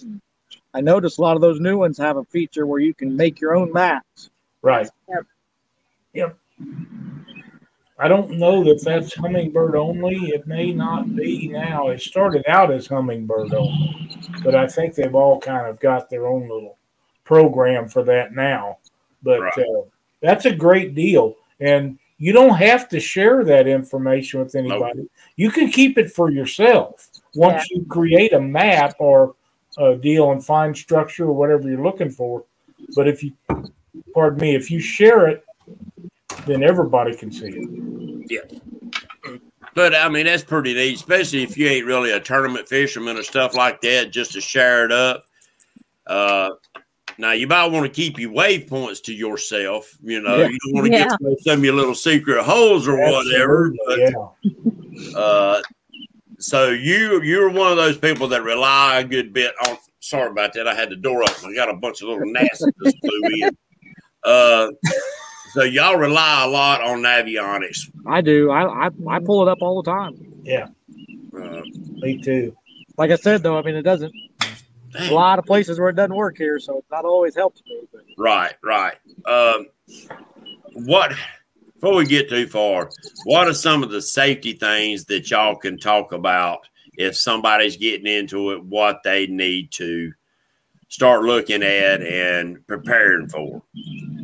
I 0.73 0.81
noticed 0.81 1.17
a 1.17 1.21
lot 1.21 1.35
of 1.35 1.41
those 1.41 1.59
new 1.59 1.77
ones 1.77 1.97
have 1.97 2.17
a 2.17 2.23
feature 2.25 2.65
where 2.67 2.79
you 2.79 2.93
can 2.93 3.15
make 3.15 3.41
your 3.41 3.55
own 3.55 3.73
maps. 3.73 4.29
Right. 4.61 4.87
Yep. 5.09 5.25
Yep. 6.13 6.37
I 8.01 8.07
don't 8.07 8.31
know 8.31 8.63
that 8.63 8.83
that's 8.83 9.15
Humminbird 9.15 9.75
only. 9.75 10.15
It 10.29 10.47
may 10.47 10.73
not 10.73 11.15
be 11.15 11.47
now. 11.47 11.89
It 11.89 12.01
started 12.01 12.43
out 12.47 12.71
as 12.71 12.87
Humminbird 12.87 13.53
only, 13.53 14.09
but 14.43 14.55
I 14.55 14.65
think 14.67 14.95
they've 14.95 15.13
all 15.13 15.39
kind 15.39 15.67
of 15.67 15.79
got 15.79 16.09
their 16.09 16.25
own 16.25 16.41
little 16.49 16.77
program 17.23 17.87
for 17.87 18.03
that 18.03 18.33
now. 18.33 18.79
But 19.21 19.41
Right. 19.41 19.57
uh, 19.59 19.83
that's 20.19 20.45
a 20.45 20.55
great 20.55 20.95
deal, 20.95 21.35
and 21.59 21.99
you 22.17 22.33
don't 22.33 22.55
have 22.55 22.89
to 22.89 22.99
share 22.99 23.43
that 23.43 23.67
information 23.67 24.39
with 24.39 24.55
anybody. 24.55 25.07
You 25.35 25.51
can 25.51 25.69
keep 25.71 25.99
it 25.99 26.11
for 26.11 26.31
yourself. 26.31 27.07
Once 27.35 27.69
you 27.69 27.85
create 27.85 28.33
a 28.33 28.41
map 28.41 28.95
or 28.97 29.35
a 29.77 29.95
deal 29.95 30.31
and 30.31 30.43
find 30.43 30.75
structure 30.75 31.25
or 31.25 31.33
whatever 31.33 31.69
you're 31.69 31.83
looking 31.83 32.09
for, 32.09 32.43
But 32.95 33.07
if 33.07 33.23
you, 33.23 33.33
pardon 34.13 34.39
me, 34.39 34.55
if 34.55 34.71
you 34.71 34.79
share 34.79 35.27
it, 35.27 35.45
then 36.45 36.63
everybody 36.63 37.15
can 37.15 37.31
see 37.31 37.47
it. 37.47 38.25
Yeah. 38.29 38.59
But 39.73 39.95
I 39.95 40.09
mean, 40.09 40.25
that's 40.25 40.43
pretty 40.43 40.73
neat, 40.73 40.95
especially 40.95 41.43
if 41.43 41.57
you 41.57 41.67
ain't 41.67 41.85
really 41.85 42.11
a 42.11 42.19
tournament 42.19 42.67
fisherman 42.67 43.17
or 43.17 43.23
stuff 43.23 43.55
like 43.55 43.79
that, 43.81 44.11
just 44.11 44.33
to 44.33 44.41
share 44.41 44.85
it 44.85 44.91
up. 44.91 45.23
Uh, 46.07 46.49
now 47.17 47.31
you 47.31 47.47
might 47.47 47.67
want 47.67 47.85
to 47.85 47.91
keep 47.91 48.19
your 48.19 48.31
waypoints 48.31 49.01
to 49.03 49.13
yourself. 49.13 49.95
You 50.03 50.21
know, 50.21 50.37
Yeah. 50.37 50.47
you 50.47 50.57
don't 50.65 50.73
want 50.73 50.87
to 50.87 50.91
Yeah. 50.91 51.05
get 51.05 51.39
some 51.41 51.59
of 51.59 51.65
your 51.65 51.75
little 51.75 51.95
secret 51.95 52.43
holes 52.43 52.87
or 52.87 52.97
whatever. 52.97 53.73
But 53.87 53.99
yeah. 53.99 55.17
uh, 55.17 55.61
so 56.39 56.69
you 56.69 57.21
you're 57.21 57.49
one 57.49 57.71
of 57.71 57.77
those 57.77 57.97
people 57.97 58.27
that 58.29 58.43
rely 58.43 58.99
a 58.99 59.03
good 59.03 59.31
bit 59.31 59.53
on. 59.67 59.77
Sorry 59.99 60.31
about 60.31 60.53
that. 60.53 60.67
I 60.67 60.73
had 60.73 60.89
the 60.89 60.95
door 60.95 61.21
open. 61.23 61.51
I 61.51 61.53
got 61.53 61.69
a 61.69 61.73
bunch 61.75 62.01
of 62.01 62.09
little 62.09 62.25
gnats 62.25 62.59
that 62.59 62.73
just 62.83 62.97
flew 62.99 63.21
in. 63.47 63.57
Uh, 64.23 64.67
so 65.53 65.63
y'all 65.63 65.97
rely 65.97 66.43
a 66.43 66.47
lot 66.47 66.81
on 66.81 67.01
Navionics. 67.01 67.91
I 68.07 68.21
do. 68.21 68.51
I, 68.51 68.87
I 68.87 68.89
I 69.07 69.19
pull 69.19 69.47
it 69.47 69.51
up 69.51 69.59
all 69.61 69.81
the 69.81 69.89
time. 69.91 70.15
Yeah, 70.43 70.67
Uh, 71.35 71.61
me 71.99 72.21
too. 72.21 72.55
Like 72.97 73.11
I 73.11 73.15
said, 73.15 73.43
though, 73.43 73.57
I 73.57 73.61
mean, 73.61 73.75
it 73.75 73.83
doesn't. 73.83 74.13
A 74.99 75.13
lot 75.13 75.39
of 75.39 75.45
places 75.45 75.79
where 75.79 75.89
it 75.89 75.95
doesn't 75.95 76.15
work 76.15 76.37
here, 76.37 76.59
so 76.59 76.79
it's 76.79 76.91
not 76.91 77.05
always 77.05 77.35
helps 77.35 77.61
me. 77.65 77.81
But 77.91 78.01
Right, 78.17 78.53
right. 78.61 78.95
Um, 79.25 79.67
what 80.73 81.13
before 81.75 81.95
we 81.95 82.05
get 82.05 82.29
too 82.29 82.47
far, 82.47 82.89
what 83.23 83.47
are 83.47 83.53
some 83.53 83.83
of 83.83 83.89
the 83.89 84.01
safety 84.01 84.53
things 84.53 85.05
that 85.05 85.31
y'all 85.31 85.55
can 85.55 85.77
talk 85.77 86.11
about 86.11 86.67
if 86.97 87.15
somebody's 87.15 87.77
getting 87.77 88.05
into 88.07 88.51
it? 88.51 88.63
What 88.63 89.01
they 89.03 89.27
need 89.27 89.71
to 89.73 90.11
start 90.89 91.23
looking 91.23 91.63
at 91.63 92.01
and 92.01 92.65
preparing 92.67 93.29
for 93.29 93.63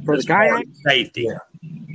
for 0.08 0.16
the 0.16 0.20
as 0.20 0.26
kayak, 0.26 0.66
safety. 0.74 1.28
Yeah. 1.28 1.38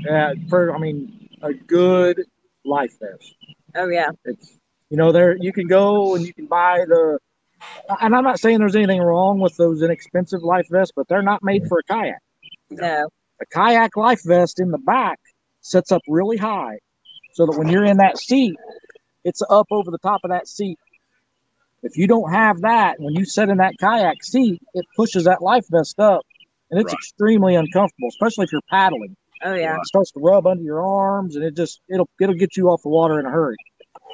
yeah, 0.05 0.35
for 0.49 0.75
I 0.75 0.79
mean, 0.79 1.29
a 1.43 1.53
good 1.53 2.23
life 2.65 2.95
vest. 3.01 3.35
Oh 3.75 3.89
yeah. 3.89 4.11
It's 4.25 4.59
you 4.91 4.97
know 4.97 5.11
there 5.11 5.37
you 5.37 5.53
can 5.53 5.67
go 5.67 6.15
and 6.15 6.25
you 6.25 6.33
can 6.33 6.47
buy 6.47 6.85
the. 6.87 7.19
And 8.01 8.15
I'm 8.15 8.25
not 8.25 8.41
saying 8.41 8.59
there's 8.59 8.77
anything 8.77 9.01
wrong 9.01 9.39
with 9.39 9.57
those 9.57 9.83
inexpensive 9.83 10.43
life 10.43 10.67
vests, 10.71 10.93
but 10.95 11.09
they're 11.09 11.23
not 11.23 11.43
made 11.43 11.67
for 11.69 11.79
a 11.79 11.83
kayak. 11.85 12.21
No. 12.71 13.09
a 13.41 13.47
kayak 13.47 13.97
life 13.97 14.23
vest 14.25 14.61
in 14.61 14.71
the 14.71 14.79
back 14.79 15.19
sets 15.61 15.93
up 15.93 16.03
really 16.09 16.37
high 16.37 16.79
so 17.35 17.47
that 17.47 17.59
when 17.59 17.69
you're 17.69 17.85
in 17.85 17.99
that 17.99 18.19
seat, 18.19 18.57
it's 19.25 19.43
up 19.49 19.67
over 19.71 19.91
the 19.91 19.99
top 19.99 20.21
of 20.25 20.31
that 20.31 20.49
seat. 20.49 20.79
If 21.83 21.97
you 21.97 22.07
don't 22.07 22.31
have 22.33 22.61
that, 22.63 23.01
when 23.01 23.15
you 23.15 23.25
sit 23.25 23.49
in 23.49 23.59
that 23.59 23.75
kayak 23.79 24.23
seat, 24.23 24.61
it 24.75 24.85
pushes 24.97 25.25
that 25.25 25.43
life 25.43 25.67
vest 25.71 25.99
up 25.99 26.23
and 26.73 26.81
it's 26.81 26.93
Right. 26.93 26.99
extremely 26.99 27.55
uncomfortable, 27.55 28.09
especially 28.09 28.45
if 28.45 28.53
you're 28.53 28.61
paddling. 28.68 29.16
Oh 29.45 29.55
yeah. 29.55 29.77
It 29.77 29.87
starts 29.87 30.11
to 30.12 30.20
rub 30.20 30.47
under 30.47 30.62
your 30.64 30.83
arms 30.85 31.37
and 31.37 31.45
it 31.45 31.55
just 31.55 31.81
it'll 31.89 32.09
it'll 32.20 32.35
get 32.35 32.57
you 32.57 32.68
off 32.70 32.83
the 32.83 32.89
water 32.89 33.20
in 33.20 33.27
a 33.27 33.31
hurry. 33.31 33.57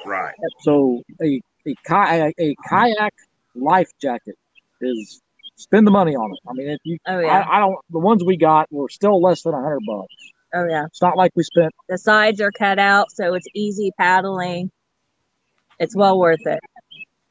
Right. 0.05 0.35
So 0.61 1.01
a 1.21 1.41
a 1.67 1.75
kayak 1.85 2.33
a 2.39 2.55
kayak 2.67 3.13
life 3.55 3.89
jacket 4.01 4.35
is 4.81 5.21
spend 5.55 5.85
the 5.87 5.91
money 5.91 6.15
on 6.15 6.31
it. 6.31 6.39
I 6.47 6.53
mean, 6.53 6.69
if 6.69 6.79
you 6.83 6.97
Oh 7.07 7.19
yeah. 7.19 7.27
I, 7.41 7.57
I 7.57 7.59
don't 7.59 7.75
the 7.89 7.99
ones 7.99 8.23
we 8.23 8.37
got 8.37 8.71
were 8.71 8.89
still 8.89 9.21
less 9.21 9.41
than 9.43 9.53
a 9.53 9.61
hundred 9.61 9.81
bucks. 9.87 10.13
Oh 10.53 10.65
yeah. 10.67 10.85
It's 10.85 11.01
not 11.01 11.15
like 11.15 11.31
we 11.35 11.43
spent 11.43 11.73
The 11.87 11.97
sides 11.97 12.41
are 12.41 12.51
cut 12.51 12.79
out, 12.79 13.11
so 13.11 13.33
it's 13.35 13.47
easy 13.53 13.91
paddling. 13.97 14.71
It's 15.79 15.95
well 15.95 16.19
worth 16.19 16.45
it, 16.45 16.59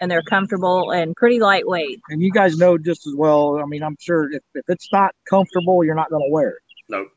and 0.00 0.10
they're 0.10 0.22
comfortable 0.22 0.90
and 0.92 1.14
pretty 1.16 1.40
lightweight. 1.40 2.00
and 2.08 2.22
you 2.22 2.30
guys 2.30 2.56
know 2.56 2.78
just 2.78 3.06
as 3.06 3.14
well. 3.16 3.58
I 3.58 3.66
mean, 3.66 3.82
I'm 3.82 3.96
sure 3.98 4.30
if, 4.32 4.42
if 4.54 4.64
it's 4.68 4.88
not 4.92 5.14
comfortable, 5.28 5.84
you're 5.84 5.94
not 5.94 6.10
going 6.10 6.22
to 6.22 6.32
wear 6.32 6.50
it. 6.50 6.62
Nope. 6.88 7.08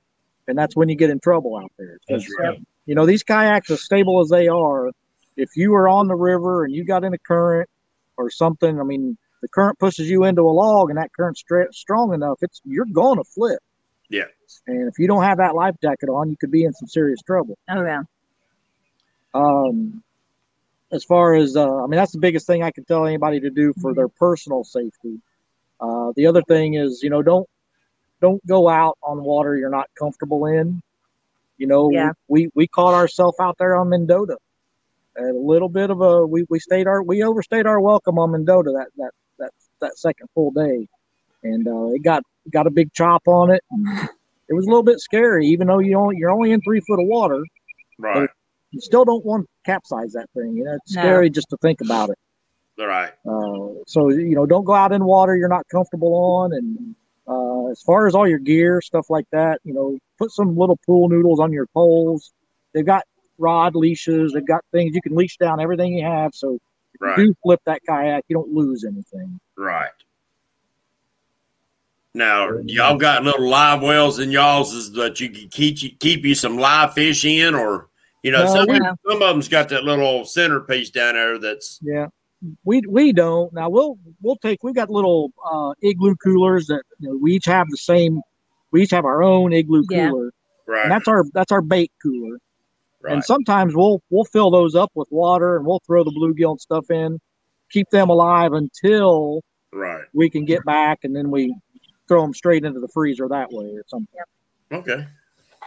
And 0.47 0.57
that's 0.57 0.75
when 0.75 0.89
you 0.89 0.95
get 0.95 1.09
in 1.09 1.19
trouble 1.19 1.57
out 1.57 1.71
there. 1.77 1.99
That's 2.09 2.27
right. 2.39 2.59
You 2.85 2.95
know, 2.95 3.05
these 3.05 3.23
kayaks, 3.23 3.69
as 3.69 3.83
stable 3.83 4.19
as 4.21 4.29
they 4.29 4.47
are, 4.47 4.89
if 5.37 5.55
you 5.55 5.73
are 5.75 5.87
on 5.87 6.07
the 6.07 6.15
river 6.15 6.65
and 6.65 6.73
you 6.73 6.83
got 6.83 7.03
in 7.03 7.13
a 7.13 7.17
current 7.17 7.69
or 8.17 8.29
something, 8.29 8.79
I 8.79 8.83
mean, 8.83 9.17
the 9.41 9.47
current 9.47 9.79
pushes 9.79 10.09
you 10.09 10.23
into 10.23 10.41
a 10.41 10.51
log 10.51 10.89
and 10.89 10.97
that 10.97 11.13
current's 11.13 11.41
stra- 11.41 11.71
strong 11.71 12.13
enough, 12.13 12.39
it's 12.41 12.61
you're 12.65 12.85
going 12.85 13.17
to 13.17 13.23
flip. 13.23 13.59
Yeah. 14.09 14.25
And 14.67 14.89
if 14.89 14.99
you 14.99 15.07
don't 15.07 15.23
have 15.23 15.37
that 15.37 15.55
life 15.55 15.75
jacket 15.81 16.09
on, 16.09 16.29
you 16.29 16.37
could 16.37 16.51
be 16.51 16.63
in 16.63 16.73
some 16.73 16.87
serious 16.87 17.21
trouble. 17.21 17.57
Oh 17.69 17.83
yeah. 17.83 18.01
Um, 19.33 20.03
as 20.91 21.03
far 21.03 21.35
as 21.35 21.55
uh, 21.55 21.83
I 21.83 21.87
mean, 21.87 21.97
that's 21.97 22.11
the 22.11 22.19
biggest 22.19 22.47
thing 22.47 22.63
I 22.63 22.71
can 22.71 22.85
tell 22.85 23.05
anybody 23.05 23.39
to 23.41 23.49
do 23.49 23.73
for 23.81 23.93
their 23.93 24.07
personal 24.07 24.63
safety. 24.63 25.19
Uh, 25.79 26.11
the 26.15 26.27
other 26.27 26.41
thing 26.43 26.75
is, 26.75 27.01
you 27.01 27.09
know, 27.09 27.21
don't 27.21 27.47
don't 28.21 28.45
go 28.45 28.69
out 28.69 28.97
on 29.01 29.23
water 29.23 29.55
you're 29.57 29.69
not 29.69 29.89
comfortable 29.97 30.45
in. 30.45 30.81
You 31.57 31.67
know, 31.67 31.91
Yeah. 31.91 32.11
we 32.27 32.49
we 32.53 32.67
caught 32.67 32.93
ourselves 32.93 33.37
out 33.39 33.57
there 33.57 33.75
on 33.75 33.89
Mendota. 33.89 34.37
A 35.17 35.23
little 35.33 35.69
bit 35.69 35.89
of 35.89 36.01
a 36.01 36.25
we, 36.25 36.45
we 36.49 36.59
stayed 36.59 36.87
our 36.87 37.01
we 37.03 37.23
overstayed 37.23 37.65
our 37.65 37.79
welcome 37.79 38.17
on 38.19 38.31
Mendota 38.31 38.71
that 38.71 38.87
that 38.97 39.11
that 39.39 39.51
that 39.79 39.97
second 39.97 40.27
full 40.33 40.51
day, 40.51 40.87
and 41.43 41.67
uh, 41.67 41.87
it 41.87 42.03
got 42.03 42.23
got 42.51 42.67
a 42.67 42.71
big 42.71 42.93
chop 42.93 43.27
on 43.27 43.51
it. 43.51 43.63
It 44.49 44.53
was 44.53 44.65
a 44.65 44.69
little 44.69 44.83
bit 44.83 44.99
scary, 44.99 45.47
even 45.47 45.67
though 45.67 45.79
you 45.79 45.97
only 45.97 46.17
you're 46.17 46.31
only 46.31 46.51
in 46.51 46.61
three 46.61 46.81
foot 46.81 46.99
of 46.99 47.07
water 47.07 47.43
Right. 48.01 48.29
You 48.71 48.81
still 48.81 49.05
don't 49.05 49.23
want 49.25 49.43
to 49.43 49.49
capsize 49.71 50.13
that 50.13 50.29
thing. 50.35 50.55
You 50.57 50.63
know, 50.65 50.75
it's 50.75 50.95
No. 50.95 51.01
scary 51.01 51.29
just 51.29 51.49
to 51.49 51.57
think 51.61 51.81
about 51.81 52.09
it. 52.09 52.17
Right. 52.77 53.11
Uh, 53.27 53.83
so 53.85 54.09
you 54.09 54.33
know, 54.35 54.45
don't 54.45 54.63
go 54.63 54.73
out 54.73 54.91
in 54.91 55.03
water 55.03 55.35
you're 55.35 55.47
not 55.49 55.67
comfortable 55.69 56.15
on. 56.15 56.53
And 56.53 56.95
uh, 57.27 57.67
as 57.67 57.81
far 57.81 58.07
as 58.07 58.15
all 58.15 58.27
your 58.27 58.39
gear, 58.39 58.81
stuff 58.81 59.09
like 59.09 59.25
that, 59.31 59.59
you 59.63 59.73
know, 59.73 59.97
put 60.17 60.31
some 60.31 60.57
little 60.57 60.79
pool 60.85 61.07
noodles 61.09 61.39
on 61.39 61.51
your 61.51 61.67
poles. 61.67 62.31
They've 62.73 62.85
got 62.85 63.03
rod 63.37 63.75
leashes. 63.75 64.33
They've 64.33 64.45
got 64.45 64.63
things 64.71 64.95
you 64.95 65.01
can 65.01 65.15
leash 65.15 65.37
down 65.37 65.59
everything 65.59 65.93
you 65.93 66.05
have. 66.05 66.33
So 66.33 66.57
if 66.93 67.01
Right. 67.01 67.17
you 67.17 67.27
do 67.27 67.35
flip 67.43 67.59
that 67.65 67.81
kayak, 67.87 68.23
you 68.27 68.35
don't 68.35 68.53
lose 68.53 68.83
anything. 68.83 69.39
Right. 69.57 69.91
Now, 72.13 72.57
y'all 72.65 72.97
got 72.97 73.23
little 73.23 73.47
live 73.47 73.81
wells 73.81 74.19
in 74.19 74.31
y'all's 74.31 74.91
that 74.93 75.21
you 75.21 75.29
can 75.29 75.47
keep 75.47 75.81
you 75.81 75.91
keep 75.91 76.25
you 76.25 76.35
some 76.35 76.57
live 76.57 76.93
fish 76.93 77.23
in, 77.23 77.55
or 77.55 77.87
you 78.23 78.31
know, 78.31 78.43
No, 78.45 78.53
some 78.53 78.67
we- 78.67 78.77
some 78.79 78.97
of 79.13 79.19
them's 79.19 79.47
got 79.47 79.69
that 79.69 79.83
little 79.83 80.25
centerpiece 80.25 80.89
down 80.89 81.15
there 81.15 81.37
that's 81.37 81.79
Yeah. 81.81 82.07
We, 82.63 82.81
we 82.89 83.13
don't 83.13 83.53
now 83.53 83.69
we'll 83.69 83.99
we'll 84.21 84.35
take 84.37 84.63
we've 84.63 84.73
got 84.73 84.89
little 84.89 85.31
uh, 85.45 85.73
igloo 85.83 86.15
coolers 86.15 86.65
that 86.67 86.81
you 86.99 87.09
know, 87.09 87.17
we 87.21 87.33
each 87.33 87.45
have 87.45 87.67
the 87.69 87.77
same 87.77 88.19
we 88.71 88.81
each 88.81 88.89
have 88.91 89.05
our 89.05 89.21
own 89.21 89.53
igloo 89.53 89.83
Yeah. 89.91 90.09
cooler 90.09 90.33
right. 90.65 90.83
and 90.83 90.91
that's 90.91 91.07
our 91.07 91.23
that's 91.35 91.51
our 91.51 91.61
bait 91.61 91.91
cooler 92.01 92.39
right. 93.01 93.13
And 93.13 93.23
sometimes 93.23 93.75
we'll 93.75 94.01
we'll 94.09 94.25
fill 94.25 94.49
those 94.49 94.73
up 94.75 94.91
with 94.95 95.07
water 95.11 95.55
and 95.57 95.65
we'll 95.67 95.81
throw 95.85 96.03
the 96.03 96.11
bluegill 96.11 96.51
and 96.51 96.61
stuff 96.61 96.89
in, 96.89 97.19
keep 97.69 97.89
them 97.91 98.09
alive 98.09 98.53
until 98.53 99.43
right. 99.71 100.05
we 100.13 100.29
can 100.29 100.43
get 100.45 100.63
back, 100.65 100.99
and 101.03 101.15
then 101.15 101.31
we 101.31 101.55
throw 102.07 102.21
them 102.21 102.33
straight 102.33 102.63
into 102.65 102.79
the 102.79 102.87
freezer 102.89 103.27
that 103.27 103.51
way 103.51 103.65
or 103.67 103.83
something. 103.87 104.19
Okay. 104.71 105.07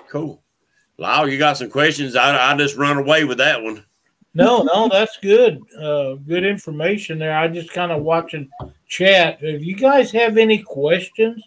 Cool. 0.08 0.43
Lyle, 0.98 1.28
you 1.28 1.38
got 1.38 1.56
some 1.56 1.70
questions? 1.70 2.16
I 2.16 2.52
I 2.52 2.56
just 2.56 2.76
run 2.76 2.98
away 2.98 3.24
with 3.24 3.38
that 3.38 3.62
one. 3.62 3.84
No, 4.34 4.62
no, 4.62 4.88
that's 4.88 5.16
good. 5.18 5.60
Uh, 5.80 6.14
good 6.14 6.44
information 6.44 7.18
there. 7.18 7.36
I 7.38 7.46
just 7.46 7.72
kind 7.72 7.92
of 7.92 8.02
watching 8.02 8.48
chat. 8.88 9.38
If 9.40 9.62
you 9.62 9.76
guys 9.76 10.10
have 10.12 10.36
any 10.38 10.58
questions 10.58 11.42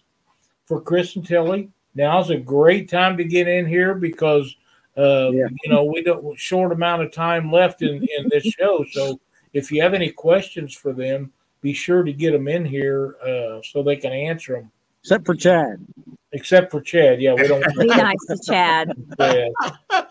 for 0.65 0.79
Chris 0.81 1.15
and 1.17 1.25
Tilly, 1.25 1.69
now's 1.95 2.29
a 2.29 2.37
great 2.37 2.89
time 2.89 3.17
to 3.17 3.25
get 3.25 3.47
in 3.47 3.65
here 3.65 3.93
because 3.93 4.55
uh, 4.97 5.29
Yeah. 5.31 5.47
you 5.63 5.69
know 5.71 5.83
we 5.83 6.01
don't 6.01 6.37
short 6.39 6.71
amount 6.71 7.01
of 7.03 7.11
time 7.11 7.51
left 7.51 7.81
in 7.81 7.95
in 8.17 8.29
this 8.29 8.43
show. 8.59 8.85
So 8.91 9.19
if 9.53 9.71
you 9.71 9.81
have 9.81 9.93
any 9.93 10.09
questions 10.11 10.73
for 10.73 10.93
them, 10.93 11.31
be 11.61 11.73
sure 11.73 12.03
to 12.03 12.13
get 12.13 12.31
them 12.31 12.47
in 12.47 12.63
here 12.65 13.15
uh, 13.21 13.61
so 13.63 13.83
they 13.83 13.95
can 13.97 14.11
answer 14.13 14.53
them. 14.53 14.71
Except 15.07 15.25
for 15.25 15.35
Chad. 15.35 15.87
Except 16.33 16.69
for 16.69 16.81
Chad, 16.81 17.21
yeah, 17.21 17.33
we 17.33 17.47
don't. 17.47 17.63
Be 17.79 17.85
nice 17.85 18.25
to 18.27 18.37
Chad. 18.45 18.91
Yeah. 19.17 19.47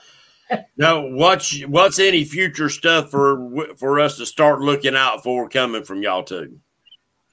Now, 0.76 1.04
what's 1.04 1.60
what's 1.64 1.98
any 1.98 2.22
future 2.22 2.68
stuff 2.68 3.10
for 3.10 3.74
for 3.78 3.98
us 3.98 4.16
to 4.18 4.26
start 4.26 4.60
looking 4.60 4.94
out 4.94 5.24
for 5.24 5.48
coming 5.48 5.82
from 5.82 6.04
y'all 6.04 6.22
too? 6.22 6.60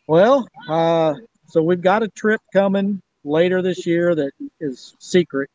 Well, 0.07 0.47
uh, 0.67 1.13
so 1.45 1.61
we've 1.61 1.79
got 1.79 2.01
a 2.01 2.07
trip 2.07 2.41
coming 2.51 3.03
later 3.23 3.61
this 3.61 3.85
year 3.85 4.15
that 4.15 4.31
is 4.59 4.95
secret, 4.97 5.51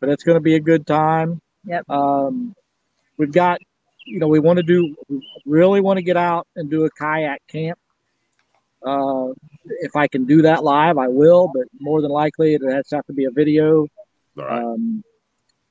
but 0.00 0.08
it's 0.08 0.24
going 0.24 0.34
to 0.34 0.40
be 0.40 0.56
a 0.56 0.60
good 0.60 0.84
time. 0.84 1.40
Yep. 1.64 1.88
Um, 1.88 2.56
we've 3.18 3.30
got, 3.30 3.60
you 4.04 4.18
know, 4.18 4.26
we 4.26 4.40
want 4.40 4.56
to 4.56 4.64
do, 4.64 4.96
we 5.08 5.24
really 5.46 5.80
want 5.80 5.98
to 5.98 6.02
get 6.02 6.16
out 6.16 6.48
and 6.56 6.68
do 6.68 6.86
a 6.86 6.90
kayak 6.90 7.40
camp. 7.46 7.78
Uh, 8.84 9.32
if 9.80 9.96
I 9.96 10.08
can 10.08 10.26
do 10.26 10.42
that 10.42 10.62
live, 10.62 10.98
I 10.98 11.08
will, 11.08 11.50
but 11.54 11.64
more 11.80 12.02
than 12.02 12.10
likely 12.10 12.54
it 12.54 12.62
has 12.62 12.88
to 12.88 12.96
have 12.96 13.06
to 13.06 13.12
be 13.12 13.24
a 13.24 13.30
video. 13.30 13.86
All 14.38 14.44
right. 14.44 14.62
Um, 14.62 15.02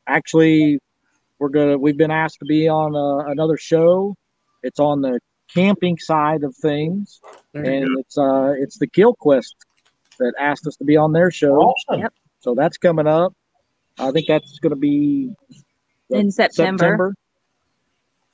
actually, 0.08 0.80
we're 1.40 1.50
gonna. 1.50 1.78
We've 1.78 1.98
been 1.98 2.12
asked 2.12 2.40
to 2.40 2.46
be 2.46 2.68
on 2.68 2.96
uh, 2.96 3.30
another 3.30 3.58
show. 3.58 4.16
It's 4.64 4.80
on 4.80 5.02
the 5.02 5.20
camping 5.54 5.98
side 5.98 6.44
of 6.44 6.56
things, 6.56 7.20
There 7.54 7.64
and 7.64 8.00
it's 8.00 8.18
uh, 8.18 8.54
it's 8.58 8.78
the 8.78 8.88
Kill 8.88 9.14
Quest 9.14 9.56
that 10.20 10.34
asked 10.40 10.66
us 10.68 10.76
to 10.78 10.86
be 10.86 10.98
on 10.98 11.12
their 11.12 11.32
show. 11.32 11.56
Awesome. 11.56 12.02
Yep. 12.02 12.14
So 12.40 12.56
that's 12.56 12.78
coming 12.78 13.08
up. 13.08 13.34
I 13.98 14.12
think 14.12 14.28
that's 14.28 14.60
going 14.60 14.72
to 14.72 14.80
be 14.80 15.32
what, 16.08 16.20
In 16.20 16.32
September. 16.32 17.14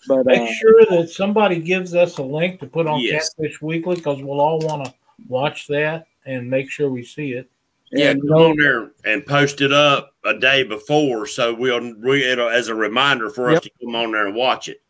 But 0.07 0.19
uh, 0.19 0.23
Make 0.25 0.49
sure 0.57 0.85
that 0.89 1.09
somebody 1.09 1.59
gives 1.59 1.93
us 1.93 2.17
a 2.17 2.23
link 2.23 2.59
to 2.61 2.67
put 2.67 2.87
on 2.87 3.01
Yes. 3.01 3.33
Catfish 3.33 3.61
Weekly 3.61 3.95
because 3.95 4.21
we'll 4.21 4.39
all 4.39 4.59
want 4.59 4.85
to 4.85 4.93
watch 5.27 5.67
that 5.67 6.07
and 6.25 6.49
make 6.49 6.69
sure 6.69 6.89
we 6.89 7.03
see 7.03 7.33
it. 7.33 7.49
Yeah, 7.91 8.11
and, 8.11 8.21
come 8.21 8.37
on 8.37 8.57
there 8.57 8.91
and 9.03 9.25
post 9.25 9.61
it 9.61 9.73
up 9.73 10.13
a 10.23 10.37
day 10.37 10.63
before, 10.63 11.25
so 11.25 11.55
we'll 11.55 11.95
we 11.95 12.23
it'll, 12.23 12.49
as 12.49 12.67
a 12.67 12.75
reminder 12.75 13.31
for 13.31 13.49
us 13.49 13.63
to 13.63 13.71
come 13.83 13.95
on 13.95 14.11
there 14.11 14.27
and 14.27 14.35
watch 14.35 14.69
it. 14.69 14.81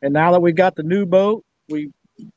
and 0.00 0.14
now 0.14 0.32
that 0.32 0.40
we've 0.40 0.54
got 0.54 0.74
the 0.74 0.82
new 0.82 1.04
boat, 1.04 1.44
we 1.68 1.92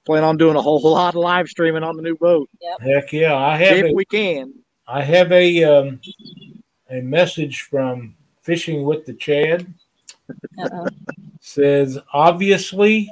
plan 0.05 0.25
on 0.25 0.35
doing 0.35 0.57
a 0.57 0.61
whole 0.61 0.81
lot 0.91 1.15
of 1.15 1.21
live 1.21 1.47
streaming 1.47 1.83
on 1.83 1.95
the 1.95 2.01
new 2.01 2.17
boat 2.17 2.49
Heck 2.81 3.13
yeah, 3.13 3.35
I 3.35 3.55
have 3.55 3.77
if 3.77 3.91
a, 3.91 3.93
we 3.93 4.03
can. 4.03 4.53
I 4.87 5.01
have 5.01 5.31
a 5.31 5.63
um, 5.63 6.01
a 6.89 6.99
message 7.01 7.61
from 7.61 8.15
Fishing 8.41 8.83
with 8.83 9.05
the 9.05 9.13
Chad. 9.13 9.73
Uh-oh. 10.59 10.87
Says 11.39 11.99
obviously 12.13 13.09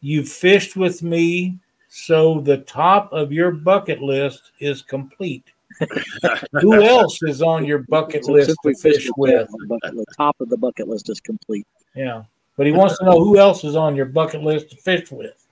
you 0.00 0.24
fished 0.24 0.76
with 0.76 1.02
me, 1.02 1.58
so 1.88 2.40
the 2.40 2.58
top 2.58 3.12
of 3.12 3.32
your 3.32 3.50
bucket 3.50 4.00
list 4.02 4.52
is 4.60 4.82
complete. 4.82 5.44
Who 6.60 6.82
else 6.82 7.22
is 7.22 7.42
on 7.42 7.64
your 7.64 7.78
bucket 7.78 8.24
So 8.24 8.32
list 8.32 8.50
to 8.50 8.56
we 8.64 8.74
fish 8.74 9.08
with? 9.16 9.48
the, 9.48 10.06
top 10.16 10.40
of 10.40 10.48
the 10.48 10.56
bucket 10.56 10.88
list 10.88 11.08
is 11.08 11.20
complete. 11.20 11.66
Yeah, 11.94 12.24
but 12.56 12.66
he 12.66 12.72
wants 12.72 12.98
to 12.98 13.04
know 13.04 13.22
who 13.22 13.38
else 13.38 13.64
is 13.64 13.76
on 13.76 13.96
your 13.96 14.06
bucket 14.06 14.42
list 14.42 14.70
to 14.70 14.76
fish 14.76 15.10
with. 15.10 15.46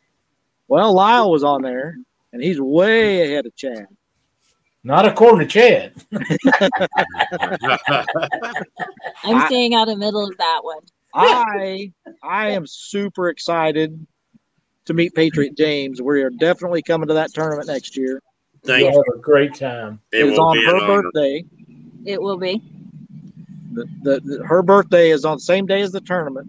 Well, 0.68 0.92
Lyle 0.94 1.30
was 1.30 1.42
on 1.42 1.62
there, 1.62 1.96
and 2.32 2.42
he's 2.42 2.60
way 2.60 3.22
ahead 3.22 3.46
of 3.46 3.56
Chad. 3.56 3.86
Not 4.82 5.04
according 5.04 5.46
to 5.46 5.52
Chad. 5.52 5.94
I'm 9.24 9.46
staying 9.46 9.74
out 9.74 9.88
of 9.88 9.94
the 9.94 10.04
middle 10.04 10.26
of 10.26 10.36
that 10.38 10.60
one. 10.62 10.80
I 11.14 11.92
I 12.22 12.50
am 12.50 12.66
super 12.66 13.28
excited 13.28 14.06
to 14.86 14.94
meet 14.94 15.14
Patriot 15.14 15.56
James. 15.56 16.00
We 16.00 16.22
are 16.22 16.30
definitely 16.30 16.82
coming 16.82 17.08
to 17.08 17.14
that 17.14 17.32
tournament 17.32 17.68
next 17.68 17.96
year. 17.96 18.22
Thank 18.64 18.80
You'll 18.84 18.92
you. 18.92 19.04
have 19.08 19.18
a 19.18 19.22
great 19.22 19.54
time. 19.54 20.00
It 20.12 20.26
It's 20.26 20.38
on 20.38 20.52
be 20.56 20.64
an 20.64 20.70
her 20.70 20.76
honor. 20.76 21.02
birthday. 21.02 21.44
It 22.04 22.20
will 22.20 22.38
be. 22.38 22.62
The, 23.72 23.86
the, 24.02 24.20
the- 24.20 24.44
her 24.46 24.62
birthday 24.62 25.10
is 25.10 25.24
on 25.24 25.36
the 25.36 25.40
same 25.42 25.66
day 25.66 25.80
as 25.82 25.92
the 25.92 26.00
tournament. 26.00 26.48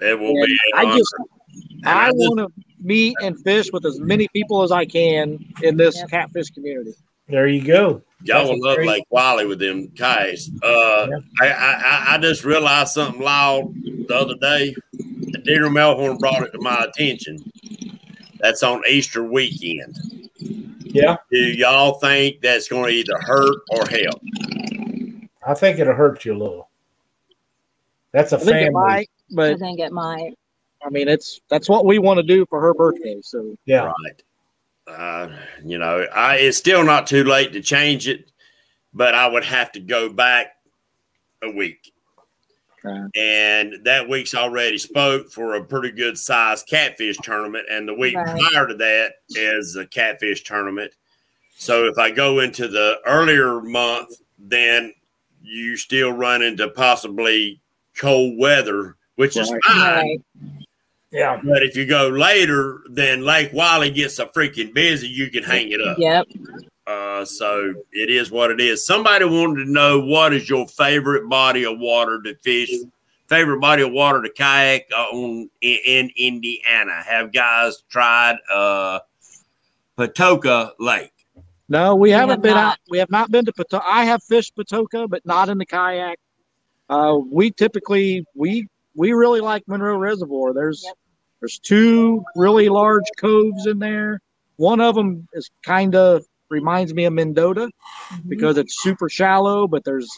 It 0.00 0.18
will 0.18 0.28
And 0.36 0.46
be 0.46 0.52
an 0.52 0.78
I 0.78 0.84
honor. 0.84 0.96
just 0.98 1.14
And 1.18 1.86
I 1.86 2.06
I 2.06 2.10
just- 2.10 2.16
want 2.18 2.38
to 2.40 2.62
meet 2.80 3.16
and 3.22 3.40
fish 3.42 3.70
with 3.72 3.84
as 3.86 3.98
many 4.00 4.28
people 4.34 4.62
as 4.62 4.70
I 4.70 4.84
can 4.84 5.38
in 5.62 5.76
this 5.76 5.96
Yep. 5.96 6.08
catfish 6.10 6.50
community. 6.50 6.92
There 7.28 7.46
you 7.46 7.62
go. 7.64 8.02
Y'all 8.26 8.38
That's 8.38 8.48
will 8.50 8.56
a 8.56 8.66
love 8.68 8.76
great- 8.76 8.88
Lake 8.88 9.04
Wylie 9.10 9.46
with 9.46 9.58
them 9.58 9.88
kayaks. 9.88 10.50
Uh, 10.62 11.08
Yeah. 11.10 11.18
I, 11.40 11.48
I 11.50 11.72
I- 11.74 12.14
I 12.14 12.18
just 12.18 12.44
realized 12.44 12.92
something 12.92 13.20
loud 13.22 13.72
the 14.08 14.14
other 14.16 14.34
day. 14.40 14.74
Dieter 15.46 15.68
Melhorn 15.70 16.18
brought 16.18 16.42
it 16.42 16.50
to 16.52 16.58
my 16.60 16.84
attention. 16.88 17.38
That's 18.40 18.62
on 18.62 18.82
Easter 18.88 19.22
weekend. 19.24 19.98
Yeah, 20.80 21.16
Do 21.30 21.36
y'all 21.38 21.94
think 21.98 22.40
that's 22.40 22.68
going 22.68 22.84
to 22.84 22.90
either 22.98 23.18
hurt 23.18 23.56
or 23.70 23.84
help? 23.86 24.20
I 25.46 25.52
think 25.54 25.78
it'll 25.78 25.94
hurt 25.94 26.24
you 26.24 26.34
a 26.34 26.38
little. 26.38 26.68
That's 28.12 28.32
a 28.32 28.36
I 28.36 28.38
think 28.38 28.50
it 28.56 28.72
family. 28.72 28.72
might, 28.72 29.08
I 29.38 29.54
think 29.56 29.80
it 29.80 29.92
might. 29.92 30.32
I 30.86 30.90
mean 30.90 31.08
it's 31.08 31.40
that's 31.48 31.68
what 31.68 31.84
we 31.84 31.98
want 31.98 32.18
to 32.18 32.22
do 32.22 32.46
for 32.46 32.60
her 32.60 32.72
birthday. 32.74 33.16
So 33.22 33.56
Yeah, 33.66 33.86
Right. 33.86 34.22
Uh, 34.86 35.28
you 35.64 35.78
know, 35.78 36.06
I 36.14 36.36
it's 36.36 36.58
still 36.58 36.84
not 36.84 37.06
too 37.06 37.24
late 37.24 37.52
to 37.54 37.60
change 37.62 38.06
it, 38.08 38.30
but 38.92 39.14
I 39.14 39.26
would 39.26 39.44
have 39.44 39.72
to 39.72 39.80
go 39.80 40.08
back 40.12 40.56
a 41.42 41.50
week. 41.50 41.92
uh, 42.84 43.08
and 43.16 43.76
that 43.84 44.06
week's 44.08 44.34
already 44.34 44.76
spoke 44.76 45.30
for 45.30 45.54
a 45.54 45.64
pretty 45.64 45.90
good 45.90 46.18
sized 46.18 46.66
catfish 46.68 47.16
tournament 47.22 47.66
and 47.70 47.88
the 47.88 47.94
week 47.94 48.14
Right. 48.14 48.38
prior 48.38 48.66
to 48.66 48.74
that 48.74 49.14
is 49.30 49.76
a 49.76 49.86
catfish 49.86 50.42
tournament 50.44 50.92
so 51.56 51.86
if 51.86 51.96
i 51.96 52.10
go 52.10 52.40
into 52.40 52.68
the 52.68 52.98
earlier 53.06 53.62
month 53.62 54.20
then 54.38 54.92
you 55.42 55.78
still 55.78 56.12
run 56.12 56.42
into 56.42 56.68
possibly 56.68 57.58
cold 57.96 58.38
weather 58.38 58.96
which 59.16 59.36
is 59.38 59.48
fine 59.48 59.60
Right. 59.96 60.20
Yeah. 61.14 61.40
but 61.44 61.62
if 61.62 61.76
you 61.76 61.86
go 61.86 62.08
later 62.08 62.80
then 62.90 63.22
lake 63.24 63.50
wylie 63.52 63.90
gets 63.90 64.16
so 64.16 64.26
freaking 64.26 64.74
busy 64.74 65.06
you 65.08 65.30
can 65.30 65.44
hang 65.44 65.70
it 65.70 65.80
up 65.80 65.96
Yep. 65.98 66.26
uh, 66.86 67.24
so 67.24 67.72
it 67.92 68.10
is 68.10 68.30
what 68.30 68.50
it 68.50 68.60
is. 68.60 68.84
Somebody 68.84 69.24
wanted 69.24 69.64
to 69.64 69.70
know 69.70 70.00
what 70.04 70.34
is 70.34 70.50
your 70.50 70.66
favorite 70.68 71.28
body 71.30 71.64
of 71.64 71.78
water 71.78 72.20
to 72.22 72.34
fish, 72.42 72.68
favorite 73.28 73.60
body 73.60 73.82
of 73.82 73.92
water 73.92 74.20
to 74.20 74.28
kayak 74.28 74.82
uh, 74.92 75.16
on 75.16 75.48
in, 75.62 75.78
in 75.86 76.10
Indiana. 76.18 77.00
Have 77.06 77.32
guys 77.32 77.82
tried 77.88 78.36
uh, 78.52 78.98
Patoka 79.96 80.72
Lake? 80.78 81.12
no, 81.68 81.94
we, 81.94 82.08
We 82.08 82.10
haven't 82.10 82.30
have 82.30 82.42
been 82.42 82.54
not. 82.54 82.72
out. 82.74 82.78
We 82.90 82.98
have 82.98 83.10
not 83.10 83.30
been 83.30 83.44
to 83.46 83.52
Patoka. 83.52 83.82
I 83.84 84.04
have 84.04 84.22
fished 84.22 84.54
Patoka, 84.56 85.08
but 85.08 85.24
not 85.24 85.48
in 85.48 85.56
the 85.58 85.66
kayak. 85.66 86.18
Uh, 86.90 87.18
we 87.30 87.50
typically 87.50 88.24
we 88.34 88.68
we 88.94 89.12
really 89.12 89.40
like 89.40 89.62
Monroe 89.66 89.96
Reservoir. 89.96 90.52
There's 90.52 90.82
Yep. 90.84 90.94
There's 91.44 91.58
two 91.58 92.24
really 92.36 92.70
large 92.70 93.04
coves 93.18 93.66
in 93.66 93.78
there. 93.78 94.18
One 94.56 94.80
of 94.80 94.94
them 94.94 95.28
is 95.34 95.50
kind 95.62 95.94
of 95.94 96.24
reminds 96.48 96.94
me 96.94 97.04
of 97.04 97.12
Mendota 97.12 97.68
Mhm. 98.10 98.28
because 98.30 98.56
it's 98.56 98.82
super 98.82 99.10
shallow, 99.10 99.68
but 99.68 99.84
there's 99.84 100.08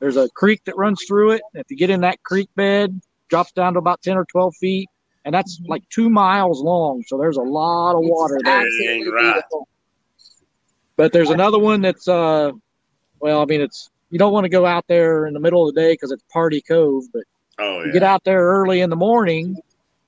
there's 0.00 0.18
a 0.18 0.28
creek 0.34 0.60
that 0.66 0.76
runs 0.76 1.02
through 1.08 1.30
it. 1.30 1.42
If 1.54 1.70
you 1.70 1.78
get 1.78 1.88
in 1.88 2.02
that 2.02 2.22
creek 2.22 2.50
bed, 2.54 3.00
drops 3.30 3.52
down 3.52 3.72
to 3.72 3.78
about 3.78 4.02
ten 4.02 4.18
or 4.18 4.26
twelve 4.30 4.54
feet, 4.56 4.90
and 5.24 5.34
that's 5.34 5.58
Mhm. 5.58 5.68
like 5.70 5.88
two 5.88 6.10
miles 6.10 6.60
long. 6.60 7.02
So 7.06 7.16
there's 7.16 7.38
a 7.38 7.42
lot 7.42 7.92
of 7.96 8.02
It's 8.02 8.10
water 8.10 8.38
there. 8.44 8.60
absolutely 8.60 9.10
Right. 9.10 9.22
beautiful. 9.32 9.66
But 10.98 11.14
there's 11.14 11.30
another 11.30 11.58
one 11.58 11.80
that's 11.80 12.06
uh, 12.06 12.50
well, 13.20 13.40
I 13.40 13.46
mean, 13.46 13.62
it's 13.62 13.88
you 14.10 14.18
don't 14.18 14.34
want 14.34 14.44
to 14.44 14.50
go 14.50 14.66
out 14.66 14.84
there 14.86 15.26
in 15.26 15.32
the 15.32 15.40
middle 15.40 15.66
of 15.66 15.74
the 15.74 15.80
day 15.80 15.94
because 15.94 16.12
it's 16.12 16.24
Party 16.30 16.60
Cove, 16.60 17.04
but 17.10 17.22
Oh 17.58 17.84
you 17.84 17.92
get 17.92 18.02
out 18.02 18.22
there 18.24 18.42
early 18.42 18.82
in 18.82 18.90
the 18.90 18.96
morning. 18.96 19.56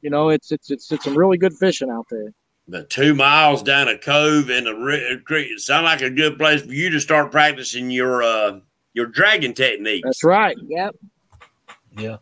You 0.02 0.10
know, 0.10 0.28
it's 0.28 0.52
it's 0.52 0.70
it's 0.70 0.90
it's 0.92 1.04
some 1.04 1.16
really 1.16 1.38
good 1.38 1.54
fishing 1.54 1.90
out 1.90 2.06
there. 2.10 2.32
the 2.68 2.84
two 2.84 3.14
miles 3.14 3.62
down 3.62 3.88
a 3.88 3.96
cove 3.98 4.50
in 4.50 4.66
a 4.66 5.18
creek 5.20 5.50
it 5.52 5.60
sound 5.60 5.84
like 5.84 6.02
a 6.02 6.10
good 6.10 6.38
place 6.38 6.62
for 6.62 6.72
you 6.72 6.90
to 6.90 7.00
start 7.00 7.30
practicing 7.30 7.90
your 7.90 8.22
uh, 8.22 8.58
your 8.94 9.06
dragon 9.06 9.52
technique. 9.54 10.02
That's 10.04 10.24
right. 10.24 10.56
Yep. 10.68 10.96
Yeah. 11.98 12.16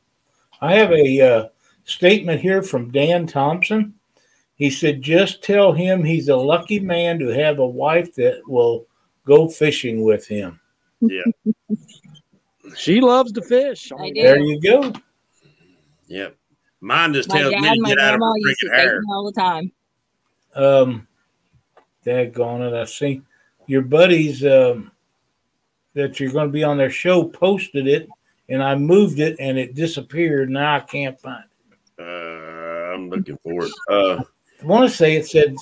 I 0.60 0.74
have 0.74 0.92
a 0.92 1.20
uh, 1.20 1.48
statement 1.84 2.40
here 2.40 2.62
from 2.62 2.90
Dan 2.90 3.26
Thompson. 3.26 3.94
He 4.56 4.70
said, 4.70 5.02
just 5.02 5.42
tell 5.42 5.72
him 5.72 6.04
he's 6.04 6.28
a 6.28 6.36
lucky 6.36 6.78
man 6.78 7.18
to 7.18 7.26
have 7.28 7.58
a 7.58 7.66
wife 7.66 8.14
that 8.14 8.40
will 8.46 8.86
go 9.26 9.48
fishing 9.48 10.04
with 10.04 10.26
him. 10.28 10.60
Yeah, 11.00 11.22
She 12.76 13.00
loves 13.00 13.32
to 13.32 13.42
fish. 13.42 13.92
I 13.92 14.00
mean. 14.02 14.14
There 14.14 14.38
you 14.38 14.60
go. 14.60 14.92
yep. 16.06 16.36
Mine 16.84 17.14
just 17.14 17.30
My 17.30 17.38
tells 17.38 17.52
dad 17.52 17.62
me 17.62 17.68
to 17.70 17.82
get 17.86 17.98
out 17.98 18.14
of 18.14 18.20
grandma 18.20 18.26
her 18.26 18.52
freaking 18.52 18.76
hair. 18.76 19.02
all 19.08 19.24
the 19.24 19.40
time. 19.40 19.72
Um, 20.54 21.08
daggone 22.04 22.68
it. 22.68 22.74
I 22.74 22.84
see 22.84 23.22
your 23.66 23.80
buddies 23.80 24.44
um, 24.44 24.92
that 25.94 26.20
you're 26.20 26.30
going 26.30 26.46
to 26.48 26.52
be 26.52 26.62
on 26.62 26.76
their 26.76 26.90
show 26.90 27.24
posted 27.24 27.86
it, 27.86 28.06
and 28.50 28.62
I 28.62 28.74
moved 28.74 29.18
it 29.18 29.36
and 29.40 29.56
it 29.56 29.74
disappeared. 29.74 30.50
Now 30.50 30.76
I 30.76 30.80
can't 30.80 31.18
find 31.18 31.44
it. 31.70 32.02
Uh, 32.02 32.92
I'm 32.94 33.08
looking 33.08 33.38
for 33.42 33.64
it. 33.64 33.72
Uh, 33.90 34.22
I 34.62 34.66
want 34.66 34.88
to 34.88 34.94
say 34.94 35.16
it 35.16 35.26
said 35.26 35.56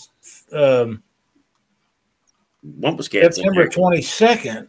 um, 0.52 1.04
Wampus 2.64 3.06
Cat's 3.06 3.36
September 3.36 3.68
22nd. 3.68 4.68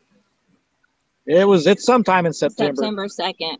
It 1.25 1.47
was 1.47 1.65
it's 1.65 1.83
sometime 1.83 2.27
in 2.27 2.33
September. 2.33 2.75
September 2.75 3.07
second. 3.07 3.57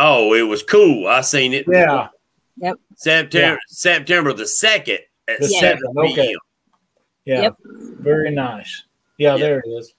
Oh, 0.00 0.34
it 0.34 0.42
was 0.42 0.64
cool. 0.64 1.06
I 1.06 1.20
seen 1.20 1.52
it. 1.52 1.66
Yeah. 1.68 2.08
September 2.96 3.58
September 3.68 4.32
the 4.32 4.46
second 4.46 4.98
at 5.28 5.38
The 5.40 5.48
seven 5.48 5.78
second, 5.80 5.98
okay. 5.98 6.14
p.m. 6.28 6.38
Yeah. 7.24 7.42
Yep. 7.42 7.56
Very 8.00 8.30
nice. 8.30 8.84
Yeah, 9.18 9.34
Yeah. 9.36 9.40
there 9.40 9.58
it 9.64 9.68
is. 9.68 9.94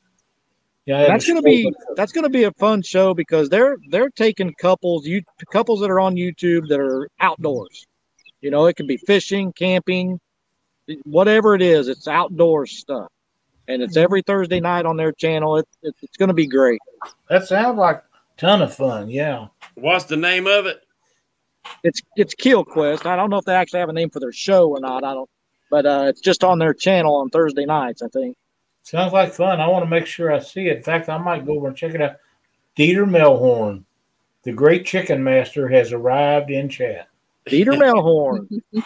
Yeah, 0.86 1.08
That's 1.08 1.26
gonna 1.26 1.41
be 1.41 1.62
scroll 1.62 1.95
that's 1.95 2.12
gonna 2.12 2.30
be 2.30 2.43
a 2.43 2.51
fun 2.54 2.82
show 2.82 3.14
because 3.14 3.47
they're 3.49 3.78
they're 3.89 4.10
taking 4.10 4.54
couples 4.56 5.08
you 5.08 5.22
couples 5.51 5.80
that 5.80 5.89
are 5.89 5.99
on 6.01 6.16
YouTube 6.16 6.68
that 6.68 6.80
are 6.80 7.08
outdoors. 7.22 7.86
You 8.41 8.51
know, 8.51 8.66
it 8.66 8.76
can 8.76 8.86
be 8.88 8.97
fishing, 8.97 9.54
camping, 9.54 10.20
whatever 11.06 11.56
it 11.56 11.62
is. 11.62 11.88
It's 11.88 12.10
outdoor 12.10 12.66
stuff, 12.66 13.08
and 13.70 13.82
it's 13.82 13.95
every 13.95 14.22
Thursday 14.22 14.60
night 14.60 14.86
on 14.86 14.97
their 14.97 15.14
channel. 15.14 15.56
It, 15.56 15.66
it, 15.82 15.95
it's 16.01 16.18
going 16.18 16.28
to 16.28 16.34
be 16.34 16.45
great. 16.47 16.82
That 17.30 17.47
sounds 17.47 17.78
like 17.78 17.99
a 17.99 18.04
ton 18.36 18.62
of 18.62 18.76
fun. 18.76 19.10
Yeah. 19.10 19.47
What's 19.76 20.04
the 20.04 20.18
name 20.18 20.45
of 20.45 20.66
it? 20.66 20.84
It's 21.84 22.01
it's 22.16 22.34
Kill 22.34 22.64
Quest. 22.64 23.05
I 23.05 23.16
don't 23.16 23.30
know 23.30 23.38
if 23.38 23.45
they 23.45 23.55
actually 23.55 23.80
have 23.80 23.89
a 23.89 23.93
name 23.93 24.09
for 24.09 24.20
their 24.20 24.32
show 24.32 24.70
or 24.70 24.80
not. 24.80 25.03
I 25.03 25.14
don't, 25.14 25.30
but 25.70 25.86
uh, 25.86 26.05
it's 26.07 26.22
just 26.22 26.43
on 26.43 26.59
their 26.59 26.74
channel 26.74 27.16
on 27.16 27.30
Thursday 27.30 27.66
nights. 27.66 28.01
I 28.01 28.07
think. 28.07 28.38
Sounds 28.84 29.14
like 29.14 29.34
fun. 29.34 29.61
I 29.61 29.68
want 29.68 29.84
to 29.84 29.89
make 29.89 30.05
sure 30.05 30.32
I 30.32 30.39
see 30.39 30.68
it. 30.68 30.78
In 30.78 30.84
fact, 30.84 31.07
I 31.07 31.18
might 31.18 31.45
go 31.45 31.53
over 31.53 31.68
and 31.68 31.78
check 31.78 31.93
it 31.93 32.01
out. 32.01 32.18
Dieter 32.78 33.07
Melhorn, 33.09 33.84
the 34.43 34.51
great 34.51 34.86
chicken 34.86 35.24
master, 35.24 35.70
has 35.70 35.93
arrived 35.93 36.49
in 36.49 36.68
chat. 36.68 37.07
Dieter 37.47 37.78
Melhorn. 37.78 38.47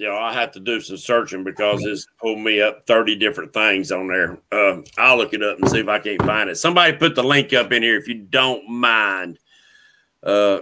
Yeah, 0.00 0.16
I 0.16 0.32
have 0.32 0.52
to 0.52 0.60
do 0.60 0.80
some 0.80 0.96
searching 0.96 1.44
because 1.44 1.84
it's 1.84 2.06
pulled 2.18 2.38
me 2.38 2.62
up 2.62 2.86
30 2.86 3.16
different 3.16 3.52
things 3.52 3.92
on 3.92 4.08
there. 4.08 4.38
Uh, 4.50 4.80
I'll 4.96 5.18
look 5.18 5.34
it 5.34 5.42
up 5.42 5.58
and 5.58 5.68
see 5.68 5.80
if 5.80 5.88
I 5.88 5.98
can't 5.98 6.22
find 6.22 6.48
it. 6.48 6.56
Somebody 6.56 6.96
put 6.96 7.14
the 7.14 7.22
link 7.22 7.52
up 7.52 7.70
in 7.70 7.82
here 7.82 7.98
if 7.98 8.08
you 8.08 8.14
don't 8.14 8.66
mind. 8.66 9.38
Uh, 10.22 10.60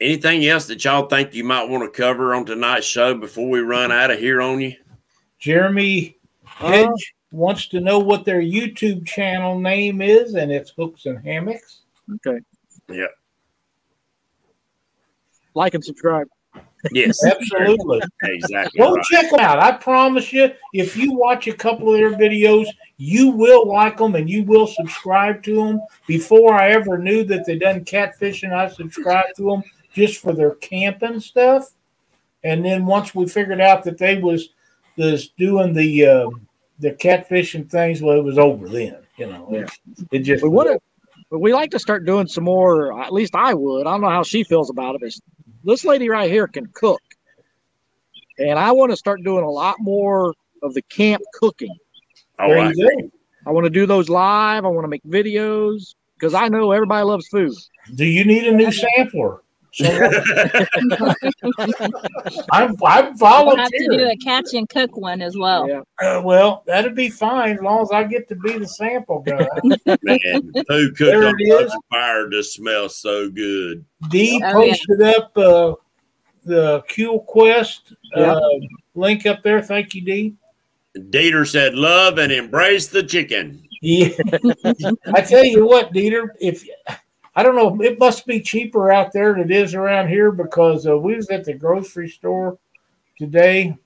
anything 0.00 0.46
else 0.46 0.66
that 0.68 0.82
y'all 0.82 1.08
think 1.08 1.34
you 1.34 1.44
might 1.44 1.68
want 1.68 1.84
to 1.84 1.94
cover 1.94 2.34
on 2.34 2.46
tonight's 2.46 2.86
show 2.86 3.14
before 3.14 3.50
we 3.50 3.60
run 3.60 3.92
out 3.92 4.10
of 4.10 4.18
here 4.18 4.40
on 4.40 4.62
you? 4.62 4.76
Jeremy 5.38 6.16
Hedge 6.46 7.14
wants 7.32 7.66
to 7.66 7.80
know 7.80 7.98
what 7.98 8.24
their 8.24 8.40
YouTube 8.40 9.06
channel 9.06 9.58
name 9.58 10.00
is, 10.00 10.36
and 10.36 10.50
it's 10.50 10.70
Hooks 10.70 11.04
and 11.04 11.22
Hammocks. 11.22 11.82
Okay. 12.14 12.40
Yeah. 12.88 13.08
Like 15.54 15.74
and 15.74 15.84
subscribe. 15.84 16.28
Yes, 16.90 17.24
Absolutely. 17.24 18.00
exactly. 18.22 18.78
Go 18.78 18.94
right. 18.94 19.04
check 19.04 19.30
them 19.30 19.40
out. 19.40 19.58
I 19.58 19.72
promise 19.72 20.32
you, 20.32 20.50
if 20.74 20.96
you 20.96 21.12
watch 21.12 21.46
a 21.46 21.52
couple 21.52 21.92
of 21.92 22.00
their 22.00 22.12
videos, 22.12 22.66
you 22.96 23.30
will 23.30 23.68
like 23.68 23.98
them 23.98 24.16
and 24.16 24.28
you 24.28 24.44
will 24.44 24.66
subscribe 24.66 25.42
to 25.44 25.54
them. 25.56 25.80
Before 26.06 26.54
I 26.54 26.70
ever 26.70 26.98
knew 26.98 27.24
that 27.24 27.46
they 27.46 27.56
done 27.56 27.84
catfishing, 27.84 28.52
I 28.52 28.68
subscribed 28.68 29.36
to 29.36 29.44
them 29.44 29.62
just 29.92 30.20
for 30.20 30.32
their 30.32 30.56
camping 30.56 31.20
stuff. 31.20 31.70
And 32.44 32.64
then 32.64 32.86
once 32.86 33.14
we 33.14 33.28
figured 33.28 33.60
out 33.60 33.84
that 33.84 33.98
they 33.98 34.18
was 34.18 34.48
was 34.96 35.28
doing 35.38 35.72
the 35.72 36.06
uh, 36.06 36.30
the 36.80 36.92
catfishing 36.92 37.70
things, 37.70 38.02
well, 38.02 38.18
it 38.18 38.24
was 38.24 38.38
over 38.38 38.68
then. 38.68 38.98
You 39.16 39.26
know, 39.26 39.48
it, 39.50 39.70
it 40.10 40.18
just 40.20 40.42
We 40.42 40.48
would 40.48 40.66
have, 40.66 40.80
but 41.30 41.38
we 41.38 41.52
like 41.52 41.70
to 41.72 41.78
start 41.78 42.04
doing 42.04 42.26
some 42.26 42.44
more. 42.44 43.00
At 43.00 43.12
least 43.12 43.34
I 43.36 43.54
would. 43.54 43.86
I 43.86 43.92
don't 43.92 44.00
know 44.00 44.08
how 44.08 44.22
she 44.22 44.42
feels 44.42 44.70
about 44.70 44.96
it. 44.96 45.00
But 45.00 45.12
this 45.64 45.84
lady 45.84 46.08
right 46.08 46.30
here 46.30 46.46
can 46.46 46.66
cook, 46.66 47.00
and 48.38 48.58
I 48.58 48.72
want 48.72 48.90
to 48.92 48.96
start 48.96 49.22
doing 49.22 49.44
a 49.44 49.50
lot 49.50 49.76
more 49.80 50.34
of 50.62 50.74
the 50.74 50.82
camp 50.82 51.22
cooking. 51.34 51.74
Oh, 52.38 52.48
There 52.48 52.58
I 52.58 52.70
you 52.72 53.00
go. 53.02 53.10
I 53.46 53.50
want 53.50 53.64
to 53.64 53.70
do 53.70 53.86
those 53.86 54.08
live. 54.08 54.64
I 54.64 54.68
want 54.68 54.84
to 54.84 54.88
make 54.88 55.02
videos 55.04 55.94
because 56.14 56.34
I 56.34 56.48
know 56.48 56.70
everybody 56.70 57.04
loves 57.04 57.26
food. 57.28 57.52
Do 57.94 58.04
you 58.04 58.24
need 58.24 58.46
a 58.46 58.52
new 58.52 58.70
sampler? 58.70 59.42
So 59.74 59.86
I'm 62.52 62.76
I'm 62.84 63.14
We'll 63.18 63.56
have 63.56 63.70
to 63.70 63.88
do 63.90 64.08
a 64.08 64.16
catch 64.16 64.52
and 64.54 64.68
cook 64.68 64.96
one 64.96 65.22
as 65.22 65.36
well. 65.36 65.66
Yeah. 65.68 65.80
Uh, 66.00 66.20
well, 66.22 66.62
that'd 66.66 66.94
be 66.94 67.08
fine 67.08 67.56
as 67.56 67.62
long 67.62 67.80
as 67.82 67.90
I 67.90 68.04
get 68.04 68.28
to 68.28 68.36
be 68.36 68.58
the 68.58 68.68
sample 68.68 69.20
guy. 69.20 69.46
Man, 70.02 70.52
food 70.68 70.96
cooked 70.96 70.98
There 70.98 71.26
on 71.26 71.34
it 71.38 71.42
is. 71.48 71.70
open 71.70 71.80
fire 71.90 72.28
just 72.28 72.54
smells 72.54 72.96
so 72.98 73.30
good. 73.30 73.84
Dee 74.10 74.42
Oh, 74.44 74.62
yeah. 74.62 74.72
posted 74.74 75.02
up 75.02 75.38
uh, 75.38 75.74
the 76.44 76.82
Q 76.88 77.20
Quest 77.26 77.94
Yeah. 78.14 78.32
uh, 78.32 78.48
link 78.94 79.24
up 79.26 79.42
there. 79.42 79.62
Thank 79.62 79.94
you, 79.94 80.02
Dee. 80.04 80.34
Dieter 80.98 81.46
said, 81.48 81.74
"Love 81.74 82.18
and 82.18 82.30
embrace 82.30 82.88
the 82.88 83.02
chicken." 83.02 83.62
Yeah, 83.80 84.10
I 85.14 85.22
tell 85.22 85.44
you 85.44 85.66
what, 85.66 85.92
Dieter. 85.94 86.28
If 86.38 86.66
I 87.34 87.42
don't 87.42 87.56
know, 87.56 87.80
it 87.82 87.98
must 87.98 88.26
be 88.26 88.40
cheaper 88.40 88.92
out 88.92 89.12
there 89.12 89.32
than 89.32 89.50
it 89.50 89.50
is 89.50 89.74
around 89.74 90.08
here 90.08 90.30
because 90.32 90.86
uh, 90.86 90.98
we 90.98 91.16
was 91.16 91.30
at 91.30 91.44
the 91.44 91.54
grocery 91.54 92.08
store 92.08 92.58
today, 93.16 93.76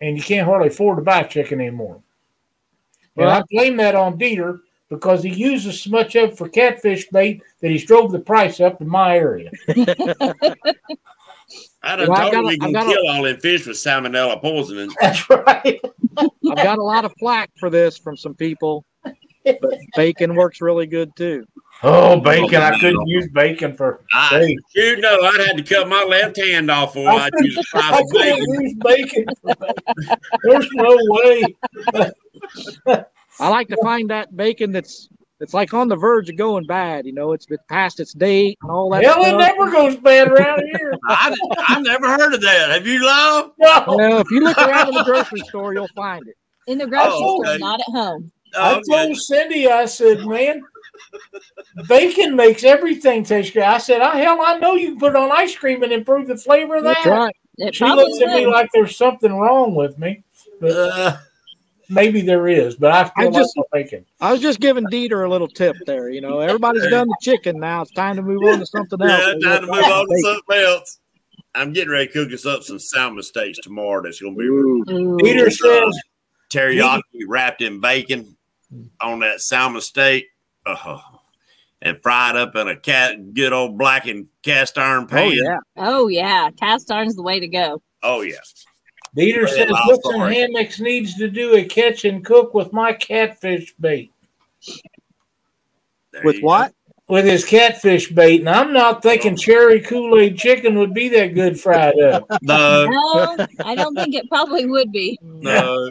and 0.00 0.16
you 0.16 0.22
can't 0.22 0.46
hardly 0.46 0.68
afford 0.68 0.98
to 0.98 1.02
buy 1.02 1.22
chicken 1.22 1.60
anymore. 1.60 2.02
And 3.16 3.30
I 3.30 3.42
blame 3.50 3.76
that 3.76 3.94
on 3.94 4.18
Dieter 4.18 4.60
because 4.88 5.22
he 5.22 5.30
uses 5.30 5.80
so 5.82 5.90
much 5.90 6.16
of 6.16 6.30
it 6.30 6.38
for 6.38 6.48
catfish 6.48 7.08
bait 7.08 7.42
that 7.60 7.70
he's 7.70 7.84
drove 7.84 8.10
the 8.10 8.18
price 8.18 8.60
up 8.60 8.80
in 8.80 8.88
my 8.88 9.16
area. 9.16 9.50
I 11.82 11.96
done 11.96 12.08
Well, 12.08 12.12
I've 12.12 12.32
told 12.32 12.34
him 12.34 12.42
got 12.42 12.44
we 12.46 12.58
can 12.58 12.68
I've 12.68 12.72
got 12.72 12.86
a- 12.86 12.90
kill 12.94 13.08
all 13.08 13.22
them 13.22 13.38
fish 13.38 13.66
with 13.66 13.76
salmonella 13.76 14.40
poisoning. 14.40 14.90
That's 15.00 15.28
right. 15.30 15.80
I've 16.18 16.56
got 16.56 16.78
a 16.78 16.82
lot 16.82 17.04
of 17.04 17.12
flack 17.18 17.50
for 17.58 17.70
this 17.70 17.98
from 17.98 18.16
some 18.16 18.34
people, 18.34 18.84
but 19.44 19.78
bacon 19.96 20.34
works 20.34 20.60
really 20.60 20.86
good 20.86 21.14
too. 21.16 21.44
Oh, 21.82 22.20
bacon! 22.20 22.62
I 22.62 22.78
couldn't 22.78 23.06
use 23.06 23.28
bacon 23.28 23.76
for. 23.76 24.04
I, 24.12 24.28
Hey, 24.30 24.56
you 24.74 24.96
know, 25.00 25.18
I'd 25.22 25.40
had 25.48 25.56
to 25.56 25.62
cut 25.62 25.88
my 25.88 26.04
left 26.04 26.36
hand 26.36 26.70
off 26.70 26.94
before 26.94 27.10
I 27.10 27.26
I'd 27.26 27.32
use 27.40 27.58
a 27.58 27.62
slice 27.64 27.84
I 27.92 28.00
of 28.00 28.06
can't 28.12 28.38
bacon. 28.40 28.60
use 28.62 28.74
bacon. 28.74 29.24
Bacon. 29.44 30.16
There's 30.44 30.68
no 30.72 30.96
way. 31.08 31.44
I 33.40 33.48
like 33.48 33.68
to 33.68 33.76
find 33.82 34.08
that 34.10 34.36
bacon 34.36 34.72
that's 34.72 35.08
it's 35.40 35.52
like 35.52 35.74
on 35.74 35.88
the 35.88 35.96
verge 35.96 36.30
of 36.30 36.36
going 36.36 36.64
bad. 36.66 37.06
You 37.06 37.12
know, 37.12 37.32
it's 37.32 37.46
been 37.46 37.58
past 37.68 37.98
its 38.00 38.12
date 38.14 38.56
and 38.62 38.70
all 38.70 38.88
that. 38.90 39.02
Hell, 39.04 39.20
it 39.22 39.26
stuff. 39.30 39.38
never 39.40 39.70
goes 39.70 39.96
bad 39.96 40.28
around 40.28 40.62
here. 40.72 40.94
I, 41.08 41.34
I 41.68 41.80
never 41.80 42.06
heard 42.08 42.32
of 42.34 42.40
that. 42.40 42.70
Have 42.70 42.86
you, 42.86 43.04
Love? 43.04 43.50
No. 43.58 43.84
You 43.88 43.96
know, 43.98 44.18
if 44.20 44.30
you 44.30 44.40
look 44.40 44.56
around 44.56 44.88
in 44.88 44.94
the 44.94 45.02
grocery 45.04 45.40
store, 45.48 45.74
you'll 45.74 45.88
find 45.88 46.26
it. 46.28 46.36
In 46.68 46.78
the 46.78 46.86
grocery 46.86 47.10
Oh, 47.14 47.42
store, 47.42 47.58
not 47.58 47.80
at 47.80 47.86
home. 47.92 48.30
I 48.56 48.74
Oh, 48.76 48.82
told 48.90 49.16
Cindy, 49.16 49.68
I 49.68 49.84
said, 49.86 50.24
man, 50.26 50.62
bacon 51.88 52.36
makes 52.36 52.64
everything 52.64 53.24
taste 53.24 53.54
good. 53.54 53.62
I 53.62 53.78
said, 53.78 54.00
oh, 54.00 54.10
hell, 54.10 54.40
I 54.44 54.58
know 54.58 54.74
you 54.74 54.90
can 54.90 54.98
put 54.98 55.10
it 55.10 55.16
on 55.16 55.30
ice 55.32 55.56
cream 55.56 55.82
and 55.82 55.92
improve 55.92 56.26
the 56.28 56.36
flavor 56.36 56.76
of 56.76 56.84
that. 56.84 56.96
That's 57.04 57.06
right. 57.06 57.36
It 57.58 57.74
She 57.74 57.84
looks 57.84 58.20
at 58.20 58.34
me 58.34 58.46
would. 58.46 58.52
like 58.52 58.68
there's 58.74 58.96
something 58.96 59.32
wrong 59.32 59.74
with 59.74 59.96
me, 59.98 60.24
but 60.60 60.70
Uh, 60.72 61.16
maybe 61.88 62.20
there 62.20 62.48
is. 62.48 62.74
But 62.74 62.90
I 62.92 63.04
still 63.08 63.28
I 63.28 63.30
just- 63.30 63.56
like 63.56 63.66
bacon. 63.72 64.04
I 64.20 64.32
was 64.32 64.40
just 64.40 64.58
giving 64.60 64.84
Dieter 64.86 65.24
a 65.24 65.28
little 65.28 65.48
tip 65.48 65.76
there. 65.86 66.08
You 66.08 66.20
know, 66.20 66.40
everybody's 66.40 66.86
done 66.88 67.06
the 67.08 67.16
chicken 67.22 67.60
now. 67.60 67.82
It's 67.82 67.92
time 67.92 68.16
to 68.16 68.22
move 68.22 68.42
on 68.44 68.58
to 68.58 68.66
something 68.66 69.00
else. 69.00 69.22
yeah, 69.40 69.48
time 69.50 69.60
to 69.60 69.66
move 69.72 69.84
on 69.84 70.06
to 70.08 70.18
something 70.22 70.56
else. 70.64 70.98
I'm 71.56 71.72
getting 71.72 71.90
ready 71.92 72.08
to 72.08 72.12
cook 72.12 72.32
us 72.32 72.44
up 72.44 72.64
some 72.64 72.80
salmon 72.80 73.22
steaks 73.22 73.58
tomorrow. 73.60 74.02
That's 74.02 74.20
going 74.20 74.34
to 74.34 74.38
be 74.40 74.46
Ooh. 74.46 74.84
Ooh. 74.90 75.16
Peter 75.18 75.48
says, 75.50 75.96
teriyaki 76.50 77.00
wrapped 77.28 77.62
in 77.62 77.78
bacon 77.80 78.33
on 79.00 79.20
that 79.20 79.40
salmon 79.40 79.80
steak. 79.80 80.26
Oh, 80.66 81.00
and 81.82 82.00
fried 82.02 82.36
up 82.36 82.56
in 82.56 82.68
a 82.68 82.76
cat, 82.76 83.34
good 83.34 83.52
old 83.52 83.76
blackened 83.76 84.28
cast 84.42 84.78
iron 84.78 85.06
pan. 85.06 85.18
Oh 85.18 85.30
pan. 85.30 85.38
yeah. 85.42 85.58
Oh 85.76 86.08
yeah, 86.08 86.50
cast 86.58 86.90
iron's 86.90 87.16
the 87.16 87.22
way 87.22 87.38
to 87.40 87.48
go. 87.48 87.82
Oh, 88.02 88.22
yeah. 88.22 88.36
Dieter 89.16 89.42
Yeah, 89.42 89.46
says, 89.46 89.70
I'm 89.70 89.76
Hooks 89.84 90.08
and. 90.08 90.34
Hammocks 90.34 90.80
needs 90.80 91.14
to 91.16 91.28
do 91.30 91.54
a 91.56 91.64
catch 91.64 92.04
and 92.04 92.24
cook 92.24 92.52
with 92.54 92.72
my 92.72 92.92
catfish 92.92 93.74
bait. 93.80 94.12
There 96.12 96.22
With 96.24 96.36
you 96.36 96.40
go. 96.42 96.46
what? 96.46 96.74
With 97.08 97.24
his 97.26 97.44
catfish 97.44 98.10
bait. 98.10 98.40
And 98.40 98.48
I'm 98.48 98.72
not 98.72 99.02
thinking 99.02 99.36
cherry 99.36 99.80
Kool 99.80 100.18
Aid 100.18 100.38
chicken 100.38 100.78
would 100.78 100.94
be 100.94 101.08
that 101.10 101.34
good 101.34 101.60
fried 101.60 101.98
up. 102.00 102.24
No, 102.42 102.86
No, 102.86 103.46
I 103.64 103.74
don't 103.74 103.94
think 103.94 104.14
it 104.14 104.28
probably 104.28 104.66
would 104.66 104.90
be. 104.90 105.18
no, 105.22 105.90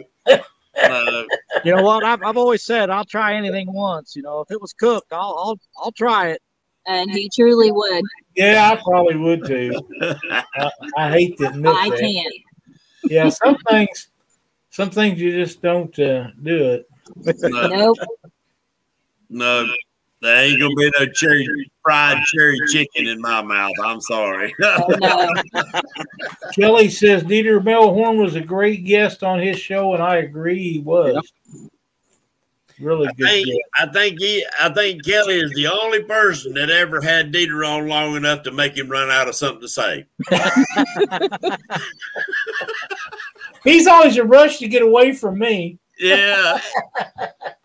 no. 0.76 1.26
You 1.64 1.76
know 1.76 1.82
what? 1.82 2.04
I've, 2.04 2.22
I've 2.22 2.36
always 2.36 2.64
said 2.64 2.90
I'll 2.90 3.04
try 3.04 3.34
anything 3.34 3.72
once. 3.72 4.14
You 4.16 4.22
know, 4.22 4.40
if 4.40 4.50
it 4.50 4.60
was 4.60 4.72
cooked, 4.72 5.12
I'll 5.12 5.36
I'll 5.38 5.60
I'll 5.78 5.92
try 5.92 6.28
it. 6.28 6.40
And 6.86 7.10
he 7.10 7.30
truly 7.34 7.72
would. 7.72 8.04
Yeah, 8.36 8.70
I 8.72 8.82
probably 8.82 9.16
would 9.16 9.46
too. 9.46 9.72
I, 10.30 10.70
I 10.98 11.10
hate 11.10 11.38
to 11.38 11.48
admit 11.48 11.72
I 11.74 11.88
that. 11.88 11.98
can't. 11.98 12.34
Yeah, 13.04 13.28
some 13.30 13.56
things, 13.70 14.08
some 14.70 14.90
things 14.90 15.20
you 15.20 15.32
just 15.32 15.62
don't 15.62 15.98
uh, 15.98 16.28
do 16.42 16.72
it. 16.72 16.86
no, 17.42 17.68
Nope. 17.68 17.98
no. 19.30 19.66
There 20.24 20.42
ain't 20.42 20.58
gonna 20.58 20.74
be 20.74 20.90
no 20.98 21.04
cherry 21.04 21.70
fried 21.82 22.24
cherry 22.24 22.58
chicken 22.72 23.06
in 23.06 23.20
my 23.20 23.42
mouth. 23.42 23.74
I'm 23.84 24.00
sorry. 24.00 24.54
Oh. 24.64 25.28
Kelly 26.58 26.88
says 26.88 27.22
Dieter 27.24 27.62
Melhorn 27.62 28.16
was 28.16 28.34
a 28.34 28.40
great 28.40 28.84
guest 28.86 29.22
on 29.22 29.38
his 29.38 29.58
show, 29.58 29.92
and 29.92 30.02
I 30.02 30.16
agree 30.16 30.72
he 30.72 30.78
was. 30.78 31.14
Really 32.80 33.06
I 33.06 33.12
good. 33.12 33.28
think. 33.28 33.48
I 33.78 33.86
think 33.86 34.18
he, 34.18 34.46
I 34.58 34.70
think 34.70 35.04
Kelly 35.04 35.40
is 35.40 35.52
the 35.52 35.66
only 35.66 36.02
person 36.02 36.54
that 36.54 36.70
ever 36.70 37.02
had 37.02 37.30
Dieter 37.30 37.68
on 37.68 37.86
long 37.86 38.16
enough 38.16 38.42
to 38.44 38.50
make 38.50 38.78
him 38.78 38.88
run 38.88 39.10
out 39.10 39.28
of 39.28 39.34
something 39.34 39.60
to 39.60 39.68
say. 39.68 40.06
He's 43.64 43.86
always 43.86 44.16
in 44.16 44.22
a 44.22 44.26
rush 44.26 44.58
to 44.58 44.68
get 44.68 44.80
away 44.80 45.12
from 45.12 45.38
me. 45.38 45.78
Yeah. 45.98 46.60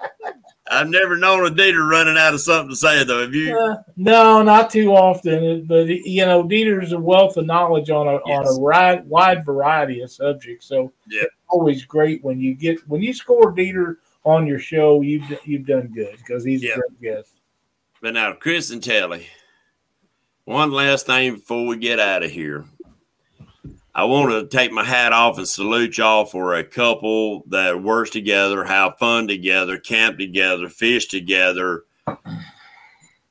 I've 0.71 0.89
never 0.89 1.17
known 1.17 1.45
a 1.45 1.49
Dieter 1.49 1.89
running 1.89 2.15
out 2.17 2.33
of 2.35 2.41
something 2.41 2.69
to 2.69 2.75
say 2.75 3.03
though. 3.03 3.21
Have 3.21 3.33
you? 3.33 3.57
Uh, 3.57 3.77
no, 3.97 4.43
not 4.43 4.69
too 4.69 4.91
often. 4.91 5.65
But 5.65 5.87
you 5.87 6.25
know, 6.25 6.43
Dieter's 6.43 6.91
a 6.91 6.99
wealth 6.99 7.37
of 7.37 7.45
knowledge 7.45 7.89
on 7.89 8.07
a 8.07 8.17
on 8.17 8.45
a 8.47 8.59
wide, 8.59 9.05
wide 9.07 9.43
variety 9.45 10.01
of 10.01 10.11
subjects. 10.11 10.67
So 10.67 10.93
Yeah. 11.07 11.23
it's 11.23 11.33
always 11.47 11.85
great 11.85 12.23
when 12.23 12.39
you 12.39 12.53
get 12.53 12.87
when 12.87 13.01
you 13.01 13.13
score 13.13 13.51
Dieter 13.53 13.97
on 14.25 14.45
your 14.45 14.59
show. 14.59 15.01
You've 15.01 15.23
you've 15.45 15.65
done 15.65 15.87
good 15.87 16.17
because 16.17 16.43
he's 16.43 16.61
Yeah. 16.63 16.73
a 16.73 16.75
great 16.75 17.01
guest. 17.01 17.33
But 18.01 18.13
now, 18.13 18.33
Chris 18.33 18.69
and 18.69 18.83
Telly, 18.83 19.27
one 20.45 20.71
last 20.71 21.05
thing 21.07 21.35
before 21.35 21.65
we 21.65 21.77
get 21.77 21.99
out 21.99 22.23
of 22.23 22.31
here. 22.31 22.65
I 23.99 24.05
want 24.05 24.31
to 24.31 24.47
take 24.47 24.71
my 24.71 24.85
hat 24.85 25.11
off 25.11 25.37
and 25.37 25.45
salute 25.45 25.97
y'all 25.97 26.23
for 26.23 26.55
a 26.55 26.63
couple 26.63 27.43
that 27.47 27.83
works 27.83 28.09
together, 28.09 28.63
have 28.63 28.97
fun 28.97 29.27
together, 29.27 29.77
camp 29.77 30.17
together, 30.17 30.69
fish 30.69 31.07
together, 31.07 31.83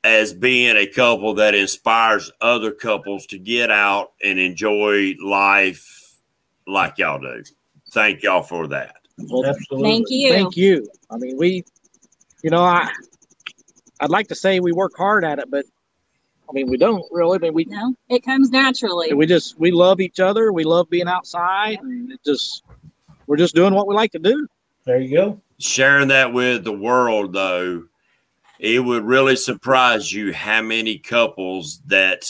as 0.03 0.31
being 0.31 0.77
a 0.77 0.85
couple 0.85 1.33
that 1.33 1.55
inspires 1.55 2.31
other 2.39 2.71
couples 2.71 3.25
to 3.25 3.39
get 3.39 3.71
out 3.71 4.11
and 4.23 4.37
enjoy 4.37 5.15
life 5.19 6.19
like 6.67 6.99
y'all 6.99 7.19
do. 7.19 7.41
Thank 7.89 8.21
y'all 8.21 8.43
for 8.43 8.67
that. 8.67 8.97
Well, 9.17 9.47
Absolutely. 9.47 9.89
Thank 9.89 10.05
you. 10.11 10.33
Thank 10.33 10.55
you. 10.55 10.87
I 11.09 11.17
mean, 11.17 11.35
we, 11.35 11.63
you 12.43 12.51
know, 12.51 12.61
I, 12.61 12.87
I'd 14.01 14.11
like 14.11 14.27
to 14.27 14.35
say 14.35 14.59
we 14.59 14.71
work 14.71 14.93
hard 14.95 15.25
at 15.25 15.39
it, 15.39 15.49
but 15.49 15.65
I 16.49 16.51
mean, 16.53 16.67
we 16.69 16.77
don't 16.77 17.03
really. 17.11 17.37
I 17.37 17.41
mean, 17.41 17.53
we, 17.53 17.65
No, 17.65 17.93
it 18.09 18.23
comes 18.23 18.49
naturally. 18.49 19.13
we 19.13 19.25
just, 19.27 19.59
we 19.59 19.69
love 19.71 19.99
each 19.99 20.19
other. 20.19 20.51
We 20.51 20.63
love 20.63 20.89
being 20.89 21.07
outside 21.07 21.79
and 21.81 22.11
it 22.11 22.19
just, 22.25 22.63
we're 23.27 23.37
just 23.37 23.53
doing 23.53 23.73
what 23.75 23.87
we 23.87 23.93
like 23.93 24.11
to 24.13 24.19
do. 24.19 24.47
There 24.85 24.99
you 24.99 25.15
go. 25.15 25.41
Sharing 25.59 26.07
that 26.07 26.33
with 26.33 26.63
the 26.63 26.71
world, 26.73 27.33
though, 27.33 27.83
it 28.59 28.83
would 28.83 29.03
really 29.03 29.35
surprise 29.35 30.11
you 30.11 30.33
how 30.33 30.61
many 30.61 30.97
couples 30.97 31.81
that 31.85 32.25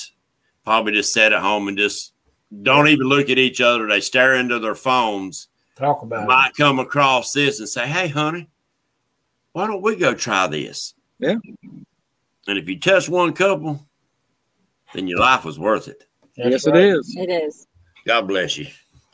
probably 0.66 0.94
just 0.94 1.14
sit 1.14 1.32
at 1.32 1.42
home 1.42 1.68
and 1.68 1.78
just 1.78 2.14
don't 2.62 2.88
even 2.88 3.08
look 3.08 3.30
at 3.30 3.38
each 3.38 3.62
other. 3.62 3.88
They 3.88 4.02
stare 4.02 4.36
into 4.36 4.60
their 4.60 4.76
phones. 4.76 5.48
Talk 5.76 6.02
about 6.02 6.24
it. 6.24 6.28
Might 6.28 6.52
come 6.58 6.80
across 6.80 7.32
this 7.32 7.60
and 7.60 7.70
say, 7.70 7.88
"Hey, 7.88 8.10
honey, 8.10 8.50
why 9.54 9.66
don't 9.68 9.82
we 9.82 9.96
go 9.96 10.14
try 10.14 10.48
this?" 10.48 10.94
Yeah. 11.20 11.36
And 12.48 12.58
if 12.58 12.68
you 12.68 12.80
touch 12.80 13.08
one 13.08 13.34
couple, 13.34 13.88
then 14.94 15.08
your 15.08 15.20
life 15.20 15.46
was 15.46 15.60
worth 15.60 15.88
it. 15.88 16.06
That's 16.38 16.50
yes, 16.50 16.68
right. 16.68 16.76
it 16.78 16.84
is. 16.96 17.16
It 17.18 17.30
is. 17.30 17.68
God 18.08 18.28
bless 18.28 18.58
you. 18.58 18.68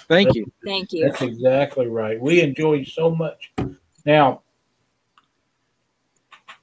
Thank 0.08 0.36
you. 0.36 0.52
Thank 0.64 0.94
you. 0.94 1.06
That's 1.10 1.22
exactly 1.22 1.88
right. 1.88 2.20
We 2.22 2.42
enjoy 2.42 2.74
you 2.76 2.86
so 2.86 3.10
much. 3.10 3.52
Now, 4.06 4.42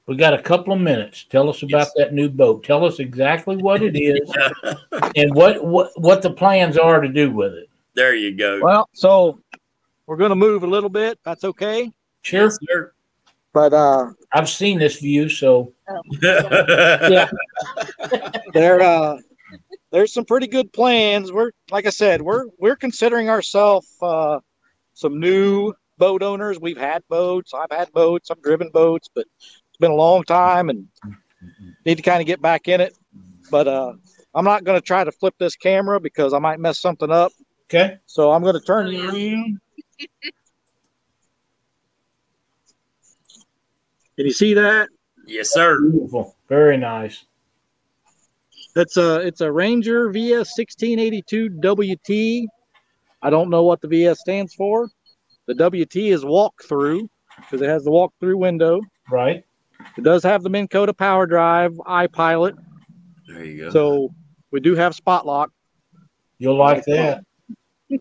we 0.05 0.15
got 0.15 0.33
a 0.33 0.41
couple 0.41 0.73
of 0.73 0.79
minutes. 0.79 1.25
Tell 1.25 1.49
us 1.49 1.61
about 1.63 1.77
Yes. 1.87 1.91
that 1.97 2.13
new 2.13 2.29
boat. 2.29 2.63
Tell 2.63 2.85
us 2.85 2.99
exactly 2.99 3.57
what 3.57 3.81
it 3.83 3.95
is 3.97 4.31
and 5.15 5.33
what, 5.35 5.63
what 5.63 5.91
what 5.99 6.21
the 6.21 6.31
plans 6.31 6.77
are 6.77 7.01
to 7.01 7.07
do 7.07 7.31
with 7.31 7.53
it. 7.53 7.69
there 7.93 8.15
you 8.15 8.35
go. 8.35 8.59
Well, 8.61 8.89
so 8.93 9.39
we're 10.07 10.17
going 10.17 10.29
to 10.29 10.35
move 10.35 10.63
a 10.63 10.67
little 10.67 10.89
bit. 10.89 11.19
That's 11.23 11.43
okay. 11.43 11.91
Sure, 12.21 12.43
Yes, 12.45 12.57
sir. 12.69 12.93
But, 13.53 13.73
uh, 13.73 14.09
I've 14.33 14.49
seen 14.49 14.79
this 14.79 14.99
view, 14.99 15.29
so 15.29 15.73
yeah, 16.21 17.29
there, 18.53 18.81
uh, 18.81 19.17
there's 19.91 20.11
some 20.13 20.25
pretty 20.25 20.47
good 20.47 20.73
plans. 20.73 21.31
We're, 21.31 21.51
like 21.71 21.85
I 21.85 21.91
said, 21.91 22.21
we're, 22.21 22.45
we're 22.57 22.75
considering 22.75 23.29
ourselves, 23.29 23.87
uh, 24.01 24.39
some 24.95 25.19
new 25.19 25.73
boat 25.97 26.23
owners. 26.23 26.59
We've 26.59 26.77
had 26.77 27.03
boats. 27.09 27.53
I've 27.53 27.71
had 27.77 27.91
boats. 27.91 28.31
I've 28.31 28.41
driven 28.41 28.69
boats, 28.69 29.07
but 29.13 29.25
it's 29.39 29.77
been 29.79 29.91
a 29.91 29.95
long 29.95 30.23
time 30.23 30.69
and 30.69 30.87
need 31.85 31.95
to 31.97 32.01
kind 32.03 32.21
of 32.21 32.25
get 32.27 32.41
back 32.41 32.67
in 32.67 32.81
it. 32.81 32.95
But, 33.51 33.67
uh, 33.67 33.93
I'm 34.35 34.45
not 34.45 34.63
going 34.63 34.79
to 34.79 34.85
try 34.85 35.03
to 35.03 35.11
flip 35.11 35.35
this 35.37 35.55
camera 35.55 35.99
because 35.99 36.33
I 36.33 36.39
might 36.39 36.59
mess 36.59 36.79
something 36.79 37.11
up. 37.11 37.31
okay. 37.65 37.97
So 38.07 38.31
I'm 38.31 38.41
going 38.41 38.55
to 38.55 38.59
turn 38.65 38.87
Oh, 38.87 38.89
you 38.89 38.99
yeah. 39.11 39.35
around. 39.35 39.59
Can 44.17 44.25
you 44.25 44.31
see 44.33 44.53
that? 44.53 44.89
yes, 45.25 45.51
sir. 45.53 45.79
Beautiful. 45.89 46.35
Very 46.49 46.77
nice. 46.77 47.25
It's 48.75 48.97
a 48.97 49.17
it's 49.19 49.41
a 49.41 49.51
Ranger 49.51 50.09
VS 50.11 50.57
1682 50.57 51.49
WT. 51.59 52.49
I 53.21 53.29
don't 53.29 53.49
know 53.49 53.63
what 53.63 53.81
the 53.81 53.87
VS 53.87 54.19
stands 54.19 54.53
for. 54.53 54.89
The 55.45 55.53
WT 55.53 55.95
is 55.95 56.25
walk 56.25 56.63
through 56.63 57.09
because 57.37 57.61
it 57.61 57.69
has 57.69 57.83
the 57.83 57.91
walk 57.91 58.13
through 58.19 58.37
window. 58.37 58.81
Right. 59.11 59.43
It 59.97 60.03
does 60.03 60.23
have 60.23 60.43
the 60.43 60.49
Minn 60.49 60.67
Kota 60.67 60.93
power 60.93 61.25
drive 61.25 61.73
iPilot, 61.73 62.55
There 63.27 63.43
you 63.43 63.57
go. 63.65 63.69
so 63.69 64.13
we 64.51 64.59
do 64.59 64.75
have 64.75 64.95
spot 64.95 65.25
lock. 65.25 65.51
You'll 66.39 66.57
like 66.57 66.85
that. 66.85 67.23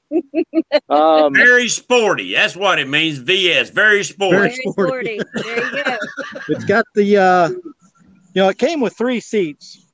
Um, 0.88 1.34
very 1.34 1.68
sporty. 1.68 2.34
That's 2.34 2.56
what 2.56 2.78
it 2.78 2.88
means. 2.88 3.18
VS. 3.18 3.70
Very 3.70 4.04
sporty. 4.04 4.36
Very 4.36 4.48
Very 4.48 4.72
sporty. 4.72 5.18
sporty. 5.18 5.42
There 5.48 5.76
you 5.76 5.84
go. 5.84 5.96
it's 6.48 6.64
got 6.64 6.84
the 6.94 7.16
uh, 7.16 7.48
you 7.48 7.62
know 8.34 8.48
it 8.48 8.58
came 8.58 8.80
with 8.80 8.96
three 8.96 9.20
seats, 9.20 9.86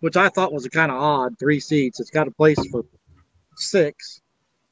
which 0.00 0.16
I 0.16 0.28
thought 0.28 0.52
was 0.52 0.66
kind 0.68 0.90
of 0.90 1.00
odd. 1.00 1.38
Three 1.38 1.60
seats. 1.60 2.00
It's 2.00 2.10
got 2.10 2.26
a 2.26 2.30
place 2.32 2.58
for 2.70 2.84
six. 3.56 4.20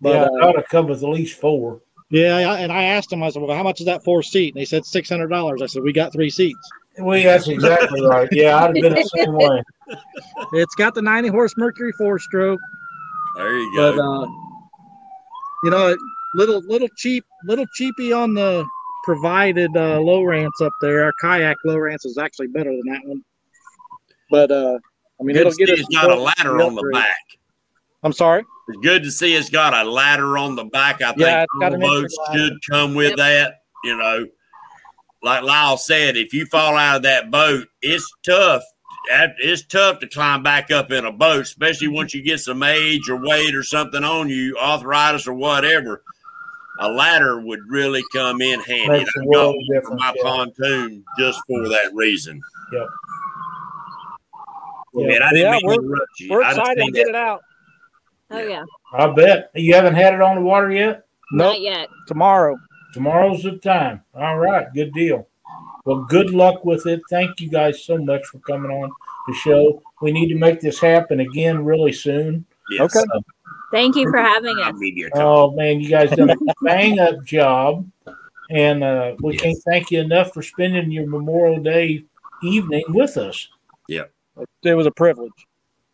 But 0.01 0.11
yeah, 0.11 0.23
uh, 0.23 0.27
it 0.27 0.43
ought 0.43 0.53
to 0.53 0.63
come 0.65 0.87
with 0.89 1.03
at 1.03 1.09
least 1.09 1.41
four. 1.41 1.81
Yeah, 2.11 2.57
and 2.57 2.71
I 2.73 2.83
asked 2.85 3.13
him. 3.13 3.23
I 3.23 3.31
said, 3.31 3.41
well, 3.43 3.57
how 3.57 3.63
much 3.63 3.81
is 3.81 3.87
that 3.87 4.05
four 4.05 4.23
seat? 4.23 4.55
And 4.55 4.61
they 4.61 4.67
said 4.67 4.85
six 4.85 5.09
hundred 5.09 5.29
dollars. 5.29 5.63
I 5.63 5.67
said, 5.67 5.83
we 5.83 5.93
got 5.93 6.13
three 6.13 6.31
seats. 6.31 6.59
Well, 6.99 7.23
that's 7.23 7.49
exactly 7.49 8.05
right. 8.05 8.29
Yeah, 8.33 8.57
I'd 8.57 8.63
have 8.65 8.75
been 8.75 8.95
the 8.95 9.11
same 9.17 9.33
way. 9.33 9.63
It's 10.53 10.75
got 10.75 10.95
the 10.95 11.01
ninety 11.03 11.31
horse 11.31 11.55
Mercury 11.57 11.93
four 11.93 12.19
stroke, 12.19 12.61
There 13.37 13.59
you 13.59 13.72
but 13.76 13.97
go. 13.97 14.22
uh, 14.22 14.26
you 15.64 15.70
know, 15.70 15.97
little 16.35 16.61
little 16.66 16.89
cheap, 16.97 17.24
little 17.47 17.66
cheapy 17.74 18.12
on 18.12 18.35
the 18.35 18.64
provided 19.05 19.76
uh, 19.76 19.99
Lowrance 19.99 20.61
up 20.62 20.72
there. 20.80 21.05
Our 21.05 21.12
kayak 21.20 21.57
Lowrance 21.66 22.05
is 22.05 22.18
actually 22.18 22.49
better 22.49 22.70
than 22.70 22.83
that 22.93 23.01
one. 23.05 23.22
But 24.30 24.51
uh, 24.51 24.78
I 25.20 25.24
mean, 25.24 25.35
Good 25.35 25.41
it'll 25.47 25.53
to 25.53 25.57
get 25.59 25.68
see 25.68 25.74
us. 25.74 25.80
it's 25.80 25.95
got 25.95 26.11
a 26.11 26.20
ladder 26.20 26.61
on 26.62 26.74
the 26.74 26.91
back. 26.93 27.16
I'm 28.03 28.12
sorry. 28.12 28.45
It's 28.68 28.78
good 28.83 29.03
to 29.05 29.11
see 29.11 29.35
it's 29.35 29.51
got 29.51 29.74
a 29.74 29.89
ladder 29.89 30.39
on 30.39 30.55
the 30.57 30.64
back. 30.64 31.03
I 31.03 31.09
think 31.09 31.18
Yeah, 31.20 31.43
it's 31.43 31.53
all 31.62 31.78
boats 31.78 32.16
should 32.33 32.55
come 32.70 32.95
with 32.95 33.11
Yep. 33.11 33.16
that. 33.18 33.55
You 33.85 33.97
know, 33.97 34.26
like 35.22 35.43
Lyle 35.43 35.76
said, 35.76 36.16
if 36.16 36.33
you 36.33 36.47
fall 36.47 36.76
out 36.76 36.97
of 36.97 37.03
that 37.03 37.30
boat, 37.30 37.66
it's 37.80 38.09
tough. 38.24 38.62
That- 39.11 39.35
It's 39.39 39.65
tough 39.65 39.99
to 40.01 40.09
climb 40.09 40.43
back 40.43 40.71
up 40.71 40.93
in 40.93 41.05
a 41.05 41.13
boat, 41.13 41.43
especially 41.43 41.89
mm-hmm. 41.89 41.97
once 41.97 42.15
you 42.15 42.23
get 42.23 42.41
some 42.41 42.63
age 42.63 43.09
or 43.09 43.17
weight 43.17 43.55
or 43.55 43.63
something 43.63 44.05
on 44.05 44.29
you, 44.29 44.57
arthritis 44.59 45.27
or 45.27 45.35
whatever. 45.35 46.03
A 46.79 46.89
ladder 46.89 47.41
would 47.41 47.61
really 47.69 48.03
come 48.15 48.41
in 48.41 48.61
handy. 48.61 48.89
Makes 48.89 49.15
a 49.17 49.21
I 49.21 49.25
world 49.27 49.57
go 49.73 49.81
for 49.83 49.95
my 49.97 50.13
yeah. 50.17 50.23
pontoon 50.23 51.05
just 51.19 51.41
for 51.47 51.69
that 51.69 51.91
reason. 51.95 52.41
Yep. 52.73 52.89
Man, 54.95 55.23
I 55.23 55.31
didn't 55.31 55.37
Yeah, 55.47 55.51
mean 55.53 55.61
we're- 55.65 55.77
interrupt 55.85 56.21
you. 56.21 56.31
We're 56.31 56.43
excited 56.43 56.83
to 56.85 56.91
get 56.93 57.05
that- 57.07 57.11
it 57.11 57.15
out. 57.17 57.41
Oh 58.31 58.39
yeah. 58.43 58.65
I 58.95 59.07
bet. 59.09 59.51
You 59.55 59.75
haven't 59.75 59.95
had 59.95 60.15
it 60.15 60.21
on 60.23 60.37
the 60.37 60.41
water 60.43 60.71
yet? 60.71 61.05
Nope, 61.33 61.53
Not 61.53 61.61
yet. 61.61 61.89
tomorrow. 62.07 62.57
Tomorrow's 62.95 63.43
the 63.43 63.59
time. 63.59 64.03
All 64.15 64.39
right, 64.39 64.67
good 64.75 64.93
deal. 64.93 65.29
Well, 65.85 66.05
good 66.05 66.30
luck 66.30 66.64
with 66.64 66.87
it. 66.87 67.01
Thank 67.11 67.41
you 67.41 67.51
guys 67.51 67.85
so 67.85 67.99
much 67.99 68.24
for 68.26 68.39
coming 68.39 68.70
on 68.70 68.91
the 69.26 69.35
show. 69.35 69.83
We 70.01 70.12
need 70.12 70.28
to 70.28 70.37
make 70.37 70.61
this 70.61 70.78
happen 70.78 71.20
again 71.20 71.64
really 71.64 71.93
soon. 71.93 72.45
Yes. 72.70 72.97
Okay. 72.97 73.05
Thank 73.72 73.97
you 73.97 74.09
for 74.11 74.18
having 74.18 74.59
us. 74.59 74.78
give 74.78 74.97
you 74.97 75.07
a 75.09 75.11
call. 75.11 75.51
Oh 75.51 75.57
man, 75.57 75.80
you 75.80 75.89
guys 75.89 76.11
done 76.11 76.30
a 76.30 76.37
bang 76.62 76.99
up 76.99 77.24
job, 77.24 77.89
and 78.51 78.85
uh, 78.85 79.14
we 79.20 79.37
can't 79.37 79.59
thank 79.66 79.91
you 79.91 80.01
enough 80.01 80.33
for 80.35 80.43
spending 80.43 80.91
your 80.91 81.07
Memorial 81.07 81.61
Day 81.61 82.05
evening 82.43 82.85
with 82.89 83.16
us. 83.16 83.49
Yeah, 83.89 84.05
it 84.62 84.74
was 84.74 84.87
a 84.87 84.91
privilege. 84.91 85.33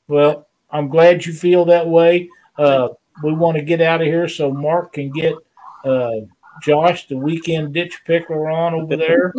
Well, 0.08 0.48
I'm 0.70 0.88
glad 0.88 1.24
you 1.24 1.32
feel 1.32 1.64
that 1.66 1.86
way. 1.86 2.28
Uh, 2.58 2.88
we 3.22 3.32
want 3.32 3.56
to 3.56 3.62
get 3.62 3.80
out 3.80 4.00
of 4.00 4.06
here 4.06 4.28
so 4.28 4.50
Mark 4.50 4.94
can 4.94 5.10
get 5.10 5.34
uh, 5.84 6.10
Josh, 6.62 7.06
the 7.08 7.16
weekend 7.16 7.74
ditch 7.74 8.02
pickler, 8.06 8.52
on 8.52 8.74
over 8.74 8.96
there, 8.96 9.32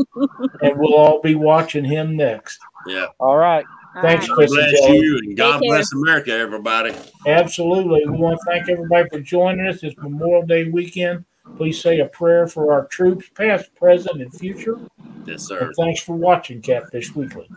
and 0.62 0.78
we'll 0.80 0.96
all 0.96 1.22
be 1.22 1.36
watching 1.36 1.84
him 1.84 2.16
next. 2.16 2.60
Yeah. 2.88 3.08
All 3.20 3.38
right. 3.38 3.66
All 3.96 4.02
Thanks, 4.02 4.30
right. 4.30 4.36
Chris. 4.36 4.52
bless 4.52 4.86
and 4.86 4.96
you 4.96 5.18
and 5.18 5.38
God 5.38 5.62
care. 5.62 5.72
bless 5.72 5.92
America, 5.94 6.32
everybody. 6.32 6.94
Absolutely. 7.26 8.06
We 8.06 8.18
want 8.18 8.40
to 8.40 8.46
thank 8.46 8.70
everybody 8.70 9.10
for 9.10 9.20
joining 9.20 9.68
us 9.68 9.82
this 9.82 9.96
Memorial 9.98 10.46
Day 10.46 10.70
weekend. 10.70 11.26
Please 11.58 11.82
say 11.82 12.00
a 12.00 12.06
prayer 12.06 12.48
for 12.48 12.72
our 12.72 12.86
troops, 12.88 13.30
past, 13.34 13.74
present, 13.76 14.22
and 14.22 14.34
future. 14.34 14.80
Yes, 15.26 15.44
sir. 15.44 15.60
And 15.66 15.76
thanks 15.76 16.02
for 16.02 16.16
watching 16.16 16.62
Catfish 16.62 17.16
Weekly. 17.16 17.50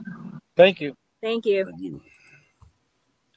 Thank 0.57 0.81
you. 0.81 0.97
Thank 1.21 1.47
you. 1.47 1.67
Thank 1.67 1.81
you. 1.81 2.01